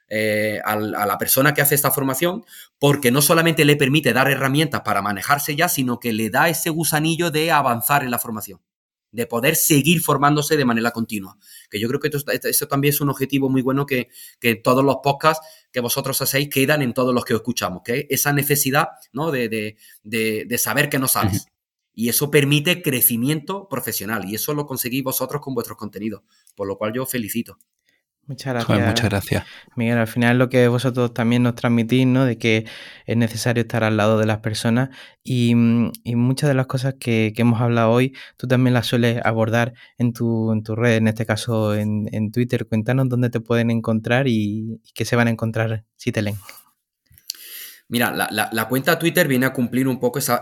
eh, 0.09 0.59
a, 0.63 0.75
la 0.75 1.17
persona 1.17 1.53
que 1.53 1.61
hace 1.61 1.75
esta 1.75 1.91
formación, 1.91 2.43
porque 2.79 3.11
no 3.11 3.21
solamente 3.21 3.65
le 3.65 3.75
permite 3.75 4.13
dar 4.13 4.29
herramientas 4.29 4.81
para 4.81 5.01
manejarse 5.01 5.55
ya, 5.55 5.69
sino 5.69 5.99
que 5.99 6.13
le 6.13 6.29
da 6.29 6.49
ese 6.49 6.69
gusanillo 6.69 7.31
de 7.31 7.51
avanzar 7.51 8.03
en 8.03 8.11
la 8.11 8.19
formación 8.19 8.59
de 9.13 9.27
poder 9.27 9.55
seguir 9.55 10.01
formándose 10.01 10.57
de 10.57 10.65
manera 10.65 10.91
continua. 10.91 11.37
Que 11.69 11.79
yo 11.79 11.87
creo 11.87 11.99
que 11.99 12.09
eso 12.49 12.67
también 12.67 12.93
es 12.93 12.99
un 12.99 13.09
objetivo 13.09 13.47
muy 13.47 13.61
bueno 13.61 13.85
que, 13.85 14.09
que 14.39 14.55
todos 14.55 14.83
los 14.83 14.97
podcasts 15.03 15.47
que 15.71 15.79
vosotros 15.79 16.19
hacéis 16.21 16.49
quedan 16.49 16.81
en 16.81 16.93
todos 16.93 17.13
los 17.13 17.23
que 17.23 17.35
escuchamos, 17.35 17.83
que 17.85 18.07
esa 18.09 18.33
necesidad 18.33 18.89
¿no? 19.13 19.31
de, 19.31 19.47
de, 19.49 19.77
de, 20.03 20.57
saber 20.57 20.89
que 20.89 20.99
no 20.99 21.07
sabes. 21.07 21.45
Y 21.93 22.09
eso 22.09 22.31
permite 22.31 22.81
crecimiento 22.81 23.69
profesional 23.69 24.27
y 24.27 24.33
eso 24.33 24.55
lo 24.55 24.65
conseguís 24.65 25.03
vosotros 25.03 25.43
con 25.43 25.53
vuestros 25.53 25.77
contenidos, 25.77 26.23
por 26.55 26.67
lo 26.67 26.77
cual 26.79 26.91
yo 26.91 27.05
felicito. 27.05 27.59
Muchas 28.26 28.53
gracias. 28.53 28.88
muchas 28.88 29.09
gracias. 29.09 29.45
Miguel, 29.76 29.97
al 29.97 30.07
final 30.07 30.38
lo 30.38 30.47
que 30.47 30.69
vosotros 30.69 31.13
también 31.13 31.43
nos 31.43 31.55
transmitís, 31.55 32.07
¿no? 32.07 32.24
De 32.24 32.38
que 32.38 32.65
es 33.05 33.17
necesario 33.17 33.61
estar 33.61 33.84
al 33.84 33.97
lado 33.97 34.17
de 34.17 34.26
las 34.26 34.39
personas 34.39 34.89
y, 35.24 35.55
muchas 35.55 36.47
de 36.47 36.53
las 36.53 36.67
cosas 36.67 36.95
que, 36.97 37.34
hemos 37.36 37.59
hablado 37.59 37.91
hoy, 37.91 38.15
tú 38.38 38.47
también 38.47 38.74
las 38.74 38.88
sueles 38.88 39.19
abordar 39.26 39.74
en 39.97 40.13
tu, 40.13 40.53
en 40.53 40.63
tu 40.63 40.76
red, 40.76 40.95
en 40.95 41.09
este 41.09 41.26
caso 41.26 41.76
en, 41.76 42.32
Twitter. 42.32 42.65
Cuéntanos 42.65 43.09
dónde 43.09 43.30
te 43.30 43.41
pueden 43.41 43.69
encontrar 43.71 44.28
y, 44.28 44.80
qué 44.93 45.03
se 45.03 45.17
van 45.17 45.28
a 45.28 45.32
encontrar 45.32 45.84
si 45.97 46.13
te 46.13 46.21
leen. 46.21 46.38
Mira, 47.89 48.11
la, 48.11 48.67
cuenta 48.69 48.97
Twitter 48.97 49.28
viene 49.28 49.45
a 49.45 49.53
cumplir 49.53 49.88
un 49.88 49.99
poco 49.99 50.19
esa, 50.19 50.41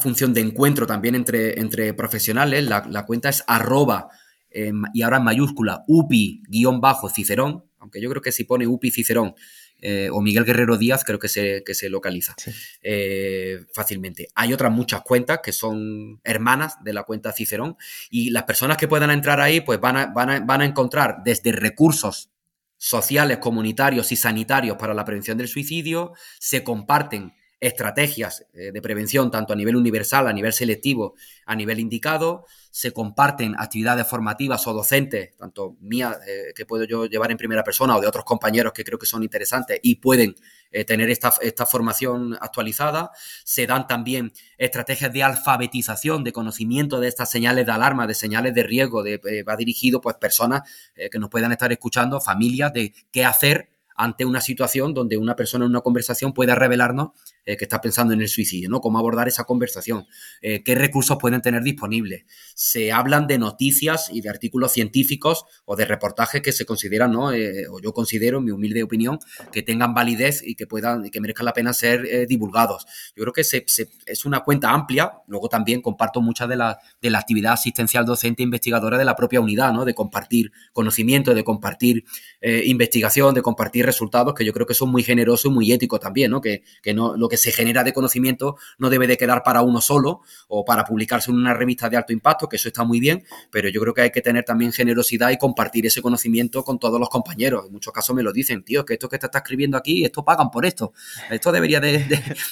función 0.00 0.32
de 0.32 0.40
encuentro 0.40 0.86
también 0.86 1.14
entre, 1.14 1.60
entre 1.60 1.92
profesionales. 1.92 2.64
La, 2.64 3.04
cuenta 3.04 3.28
es 3.28 3.44
arroba 3.46 4.08
y 4.52 5.02
ahora 5.02 5.18
en 5.18 5.24
mayúscula, 5.24 5.84
UPI-Cicerón, 5.86 7.64
aunque 7.80 8.00
yo 8.00 8.10
creo 8.10 8.22
que 8.22 8.30
si 8.30 8.44
pone 8.44 8.66
UPI 8.66 8.90
Cicerón 8.90 9.34
eh, 9.80 10.10
o 10.12 10.20
Miguel 10.20 10.44
Guerrero 10.44 10.76
Díaz, 10.76 11.02
creo 11.04 11.18
que 11.18 11.28
se, 11.28 11.62
que 11.64 11.74
se 11.74 11.88
localiza 11.88 12.36
eh, 12.82 13.64
fácilmente. 13.72 14.28
Hay 14.34 14.52
otras 14.52 14.70
muchas 14.70 15.00
cuentas 15.02 15.40
que 15.42 15.52
son 15.52 16.20
hermanas 16.22 16.76
de 16.84 16.92
la 16.92 17.04
cuenta 17.04 17.32
Cicerón 17.32 17.76
y 18.10 18.30
las 18.30 18.44
personas 18.44 18.76
que 18.76 18.88
puedan 18.88 19.10
entrar 19.10 19.40
ahí 19.40 19.62
pues 19.62 19.80
van 19.80 19.96
a, 19.96 20.06
van 20.06 20.46
van 20.46 20.60
a 20.60 20.64
encontrar 20.66 21.22
desde 21.24 21.52
recursos 21.52 22.30
sociales, 22.76 23.38
comunitarios 23.38 24.12
y 24.12 24.16
sanitarios 24.16 24.76
para 24.76 24.94
la 24.94 25.04
prevención 25.04 25.36
del 25.38 25.48
suicidio, 25.48 26.12
se 26.38 26.62
comparten 26.62 27.34
estrategias 27.60 28.46
eh, 28.54 28.72
de 28.72 28.82
prevención 28.82 29.30
tanto 29.30 29.52
a 29.52 29.56
nivel 29.56 29.76
universal, 29.76 30.26
a 30.26 30.32
nivel 30.32 30.52
selectivo, 30.52 31.14
a 31.44 31.54
nivel 31.54 31.78
indicado, 31.78 32.46
se 32.70 32.92
comparten 32.92 33.54
actividades 33.58 34.06
formativas 34.06 34.66
o 34.66 34.72
docentes, 34.72 35.36
tanto 35.36 35.76
mías 35.80 36.16
eh, 36.26 36.52
que 36.54 36.64
puedo 36.64 36.84
yo 36.84 37.04
llevar 37.04 37.30
en 37.30 37.36
primera 37.36 37.62
persona 37.62 37.96
o 37.96 38.00
de 38.00 38.06
otros 38.06 38.24
compañeros 38.24 38.72
que 38.72 38.82
creo 38.82 38.98
que 38.98 39.06
son 39.06 39.22
interesantes 39.22 39.78
y 39.82 39.96
pueden 39.96 40.34
eh, 40.70 40.84
tener 40.84 41.10
esta, 41.10 41.32
esta, 41.42 41.66
formación 41.66 42.38
actualizada. 42.40 43.10
Se 43.44 43.66
dan 43.66 43.86
también 43.86 44.32
estrategias 44.56 45.12
de 45.12 45.22
alfabetización, 45.22 46.24
de 46.24 46.32
conocimiento 46.32 46.98
de 46.98 47.08
estas 47.08 47.30
señales 47.30 47.66
de 47.66 47.72
alarma, 47.72 48.06
de 48.06 48.14
señales 48.14 48.54
de 48.54 48.62
riesgo, 48.62 49.02
de, 49.02 49.44
va 49.46 49.56
dirigido 49.56 50.00
pues 50.00 50.16
personas 50.16 50.62
que 50.94 51.18
nos 51.18 51.28
puedan 51.28 51.52
estar 51.52 51.70
escuchando, 51.70 52.20
familias, 52.20 52.72
de 52.72 52.94
qué 53.10 53.24
hacer 53.24 53.70
ante 54.00 54.24
una 54.24 54.40
situación 54.40 54.94
donde 54.94 55.18
una 55.18 55.36
persona 55.36 55.66
en 55.66 55.72
una 55.72 55.82
conversación 55.82 56.32
pueda 56.32 56.54
revelarnos 56.54 57.10
eh, 57.46 57.56
que 57.56 57.64
está 57.64 57.80
pensando 57.80 58.12
en 58.12 58.20
el 58.20 58.28
suicidio, 58.28 58.68
¿no? 58.68 58.80
Cómo 58.80 58.98
abordar 58.98 59.26
esa 59.26 59.44
conversación, 59.44 60.06
eh, 60.42 60.62
qué 60.62 60.74
recursos 60.74 61.16
pueden 61.18 61.40
tener 61.40 61.62
disponibles. 61.62 62.24
Se 62.54 62.92
hablan 62.92 63.26
de 63.26 63.38
noticias 63.38 64.10
y 64.12 64.20
de 64.20 64.28
artículos 64.28 64.72
científicos 64.72 65.44
o 65.64 65.74
de 65.74 65.86
reportajes 65.86 66.42
que 66.42 66.52
se 66.52 66.66
consideran, 66.66 67.12
¿no? 67.12 67.32
Eh, 67.32 67.66
o 67.70 67.80
yo 67.80 67.94
considero, 67.94 68.38
en 68.38 68.44
mi 68.44 68.50
humilde 68.50 68.82
opinión, 68.82 69.18
que 69.52 69.62
tengan 69.62 69.94
validez 69.94 70.42
y 70.44 70.54
que 70.54 70.66
puedan, 70.66 71.06
y 71.06 71.10
que 71.10 71.20
merezcan 71.20 71.46
la 71.46 71.54
pena 71.54 71.72
ser 71.72 72.26
divulgados. 72.26 72.86
Yo 73.16 73.22
creo 73.24 73.32
que 73.32 73.40
es 73.40 74.24
una 74.24 74.40
cuenta 74.40 74.70
amplia. 74.70 75.12
Luego 75.26 75.48
también 75.48 75.80
comparto 75.80 76.20
mucha 76.20 76.46
de 76.46 76.56
la, 76.56 76.78
de 77.00 77.10
la 77.10 77.20
actividad 77.20 77.54
asistencial 77.54 78.04
docente 78.04 78.42
e 78.42 78.44
investigadora 78.44 78.98
de 78.98 79.04
la 79.04 79.16
propia 79.16 79.40
unidad, 79.40 79.72
¿no? 79.72 79.84
De 79.84 79.94
compartir 79.94 80.52
conocimiento, 80.72 81.34
de 81.34 81.44
compartir 81.44 82.04
investigación, 82.42 83.34
de 83.34 83.42
compartir 83.42 83.86
resultados, 83.86 84.34
que 84.34 84.44
yo 84.44 84.52
creo 84.52 84.66
que 84.66 84.74
son 84.74 84.90
muy 84.90 85.02
generosos 85.02 85.50
y 85.50 85.54
muy 85.54 85.72
éticos 85.72 86.00
también, 86.00 86.30
¿no? 86.30 86.40
Que, 86.40 86.62
que 86.82 86.94
no, 86.94 87.16
que 87.30 87.38
se 87.38 87.52
genera 87.52 87.84
de 87.84 87.94
conocimiento 87.94 88.56
no 88.78 88.90
debe 88.90 89.06
de 89.06 89.16
quedar 89.16 89.42
para 89.42 89.62
uno 89.62 89.80
solo 89.80 90.20
o 90.48 90.64
para 90.64 90.84
publicarse 90.84 91.30
en 91.30 91.38
una 91.38 91.54
revista 91.54 91.88
de 91.88 91.96
alto 91.96 92.12
impacto, 92.12 92.48
que 92.48 92.56
eso 92.56 92.68
está 92.68 92.84
muy 92.84 93.00
bien, 93.00 93.24
pero 93.50 93.68
yo 93.68 93.80
creo 93.80 93.94
que 93.94 94.02
hay 94.02 94.10
que 94.10 94.20
tener 94.20 94.44
también 94.44 94.72
generosidad 94.72 95.30
y 95.30 95.38
compartir 95.38 95.86
ese 95.86 96.02
conocimiento 96.02 96.62
con 96.64 96.78
todos 96.78 97.00
los 97.00 97.08
compañeros. 97.08 97.66
En 97.66 97.72
muchos 97.72 97.92
casos 97.92 98.14
me 98.14 98.22
lo 98.22 98.32
dicen, 98.32 98.62
tío, 98.62 98.84
que 98.84 98.94
esto 98.94 99.08
que 99.08 99.18
te 99.18 99.26
está 99.26 99.38
escribiendo 99.38 99.76
aquí, 99.76 100.04
esto 100.04 100.24
pagan 100.24 100.50
por 100.50 100.66
esto. 100.66 100.92
Esto 101.30 101.52
debería 101.52 101.80
de, 101.80 102.04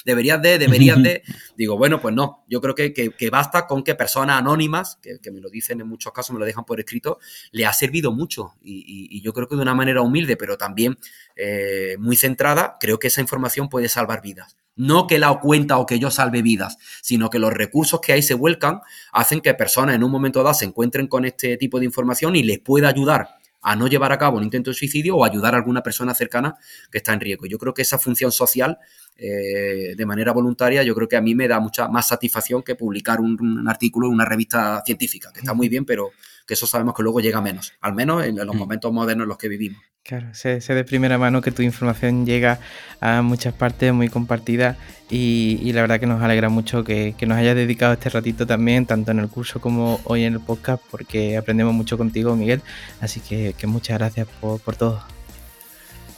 deberías 0.05 0.41
de, 0.41 0.57
deberías 0.57 1.01
de. 1.01 1.23
Digo, 1.57 1.77
bueno, 1.77 2.01
pues 2.01 2.15
no. 2.15 2.45
Yo 2.47 2.61
creo 2.61 2.75
que, 2.75 2.93
que, 2.93 3.29
basta 3.29 3.67
con 3.67 3.83
que 3.83 3.95
personas 3.95 4.39
anónimas, 4.39 4.97
que, 5.01 5.31
me 5.31 5.41
lo 5.41 5.49
dicen 5.49 5.81
en 5.81 5.87
muchos 5.87 6.11
casos, 6.13 6.33
me 6.33 6.39
lo 6.39 6.45
dejan 6.45 6.63
por 6.63 6.79
escrito, 6.79 7.19
le 7.51 7.65
ha 7.65 7.73
servido 7.73 8.11
mucho. 8.11 8.53
Y, 8.61 9.21
yo 9.21 9.33
creo 9.33 9.47
que 9.47 9.55
de 9.55 9.61
una 9.61 9.75
manera 9.75 10.01
humilde, 10.01 10.37
pero 10.37 10.57
también 10.57 10.97
eh, 11.35 11.97
muy 11.99 12.15
centrada, 12.15 12.77
creo 12.79 12.99
que 12.99 13.07
esa 13.07 13.21
información 13.21 13.69
puede 13.69 13.89
salvar 13.89 14.21
vidas. 14.21 14.55
No 14.79 15.07
que 15.07 15.19
la 15.19 15.37
cuenta 15.41 15.77
o 15.77 15.85
que 15.85 15.99
yo 15.99 16.09
salve 16.09 16.41
vidas, 16.41 16.77
sino 17.01 17.29
que 17.29 17.37
los 17.37 17.51
recursos 17.51 17.99
que 17.99 18.13
ahí 18.13 18.21
se 18.21 18.33
vuelcan 18.33 18.79
hacen 19.11 19.41
que 19.41 19.53
personas 19.53 19.95
en 19.95 20.05
un 20.05 20.11
momento 20.11 20.41
dado 20.41 20.53
se 20.53 20.63
encuentren 20.63 21.07
con 21.07 21.25
este 21.25 21.57
tipo 21.57 21.79
de 21.79 21.85
información 21.85 22.37
y 22.37 22.43
les 22.43 22.59
pueda 22.59 22.87
ayudar 22.87 23.27
a 23.61 23.75
no 23.75 23.87
llevar 23.87 24.13
a 24.13 24.17
cabo 24.17 24.37
un 24.37 24.43
intento 24.43 24.69
de 24.69 24.75
suicidio 24.75 25.17
o 25.17 25.25
ayudar 25.25 25.53
a 25.53 25.57
alguna 25.57 25.83
persona 25.83 26.13
cercana 26.13 26.55
que 26.89 26.99
está 26.99 27.13
en 27.13 27.19
riesgo. 27.19 27.45
Yo 27.45 27.57
creo 27.57 27.73
que 27.73 27.81
esa 27.81 27.99
función 27.99 28.31
social, 28.31 28.77
eh, 29.17 29.95
de 29.97 30.05
manera 30.05 30.31
voluntaria, 30.31 30.81
yo 30.83 30.95
creo 30.95 31.07
que 31.07 31.17
a 31.17 31.21
mí 31.21 31.35
me 31.35 31.47
da 31.47 31.59
mucha 31.59 31.89
más 31.89 32.07
satisfacción 32.07 32.63
que 32.63 32.75
publicar 32.75 33.19
un, 33.19 33.67
artículo 33.67 34.07
en 34.07 34.13
una 34.13 34.25
revista 34.25 34.81
científica, 34.85 35.31
que 35.33 35.39
está 35.39 35.53
muy 35.53 35.67
bien, 35.67 35.83
pero 35.83 36.11
que 36.49 36.55
eso 36.55 36.65
sabemos 36.65 36.95
que 36.95 37.03
luego 37.03 37.19
llega 37.19 37.41
menos, 37.41 37.73
al 37.79 37.93
menos 37.93 38.25
en 38.25 38.35
los 38.35 38.55
momentos 38.55 38.91
modernos 38.91 39.25
en 39.25 39.29
los 39.29 39.37
que 39.37 39.47
vivimos. 39.47 39.79
Claro, 40.01 40.33
sé, 40.33 40.59
de 40.59 40.83
primera 40.83 41.19
mano 41.19 41.43
que 41.43 41.51
tu 41.51 41.61
información 41.61 42.25
llega 42.25 42.59
a 43.01 43.21
muchas 43.21 43.53
partes 43.53 43.93
muy 43.93 44.09
compartida 44.09 44.75
y, 45.11 45.71
la 45.73 45.81
verdad 45.81 45.99
que 45.99 46.07
nos 46.07 46.23
alegra 46.23 46.49
mucho 46.49 46.83
que, 46.83 47.13
nos 47.21 47.37
hayas 47.37 47.55
dedicado 47.55 47.93
este 47.93 48.09
ratito 48.09 48.47
también, 48.47 48.87
tanto 48.87 49.11
en 49.11 49.19
el 49.19 49.29
curso 49.29 49.61
como 49.61 50.01
hoy 50.05 50.23
en 50.23 50.33
el 50.33 50.39
podcast, 50.39 50.81
porque 50.89 51.37
aprendemos 51.37 51.75
mucho 51.75 51.99
contigo, 51.99 52.35
Miguel. 52.35 52.63
Así 52.99 53.19
que, 53.19 53.53
muchas 53.67 53.99
gracias 53.99 54.27
por, 54.41 54.75
todo. 54.75 55.03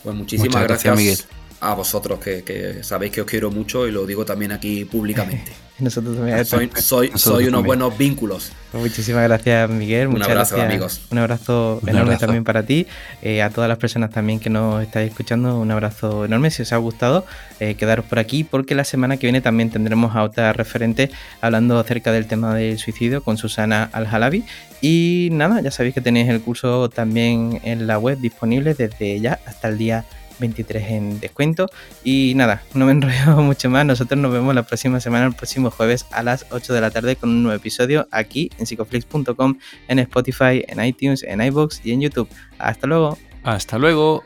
Pues 0.01 0.15
muchísimas 0.15 0.63
gracias, 0.63 0.95
Miguel. 0.95 1.17
A 1.61 1.73
vosotros, 1.73 2.19
que 2.19 2.79
sabéis 2.81 3.11
que 3.13 3.21
os 3.21 3.27
quiero 3.27 3.51
mucho 3.51 3.87
y 3.87 3.91
lo 3.91 4.05
digo 4.05 4.25
también 4.25 4.51
aquí 4.51 4.85
públicamente. 4.85 5.53
Nosotros 5.81 6.15
también. 6.15 6.45
Soy, 6.75 7.11
soy, 7.15 7.47
unos 7.47 7.63
buenos 7.63 7.97
vínculos. 7.97 8.51
Muchísimas 8.73 9.23
gracias, 9.23 9.69
Miguel. 9.69 10.07
Un 10.07 10.21
abrazo, 10.21 10.61
amigos. 10.61 11.01
Un 11.09 11.17
abrazo 11.17 11.81
enorme 11.85 12.17
también 12.17 12.43
para 12.43 12.63
ti. 12.63 12.85
Eh, 13.21 13.41
a 13.41 13.49
todas 13.49 13.67
las 13.67 13.79
personas 13.79 14.11
también 14.11 14.39
que 14.39 14.49
nos 14.49 14.83
estáis 14.83 15.09
escuchando, 15.09 15.59
un 15.59 15.71
abrazo 15.71 16.25
enorme. 16.25 16.51
Si 16.51 16.61
os 16.61 16.71
ha 16.71 16.77
gustado, 16.77 17.25
eh, 17.59 17.75
quedaros 17.75 18.05
por 18.05 18.19
aquí 18.19 18.43
porque 18.43 18.75
la 18.75 18.83
semana 18.83 19.17
que 19.17 19.25
viene 19.25 19.41
también 19.41 19.71
tendremos 19.71 20.15
a 20.15 20.23
otra 20.23 20.53
referente 20.53 21.09
hablando 21.41 21.79
acerca 21.79 22.11
del 22.11 22.27
tema 22.27 22.53
del 22.53 22.77
suicidio 22.77 23.23
con 23.23 23.37
Susana 23.37 23.89
Al-Halabi. 23.91 24.45
Y 24.81 25.29
nada, 25.31 25.61
ya 25.61 25.71
sabéis 25.71 25.95
que 25.95 26.01
tenéis 26.01 26.29
el 26.29 26.41
curso 26.41 26.89
también 26.89 27.59
en 27.63 27.87
la 27.87 27.97
web 27.97 28.19
disponible 28.19 28.73
desde 28.73 29.19
ya 29.19 29.39
hasta 29.45 29.67
el 29.67 29.77
día 29.77 30.05
23 30.41 30.91
en 30.91 31.19
descuento. 31.21 31.67
Y 32.03 32.33
nada, 32.35 32.63
no 32.73 32.85
me 32.85 32.91
enrollo 32.91 33.37
mucho 33.41 33.69
más. 33.69 33.85
Nosotros 33.85 34.19
nos 34.19 34.33
vemos 34.33 34.53
la 34.53 34.63
próxima 34.63 34.99
semana, 34.99 35.27
el 35.27 35.33
próximo 35.33 35.71
jueves 35.71 36.05
a 36.11 36.21
las 36.23 36.45
8 36.51 36.73
de 36.73 36.81
la 36.81 36.91
tarde 36.91 37.15
con 37.15 37.29
un 37.29 37.43
nuevo 37.43 37.55
episodio 37.55 38.09
aquí 38.11 38.51
en 38.57 38.65
psicoflix.com, 38.65 39.57
en 39.87 39.99
Spotify, 39.99 40.65
en 40.67 40.83
iTunes, 40.83 41.23
en 41.23 41.41
iBox 41.41 41.79
y 41.85 41.93
en 41.93 42.01
YouTube. 42.01 42.27
Hasta 42.57 42.87
luego. 42.87 43.17
Hasta 43.43 43.77
luego. 43.77 44.23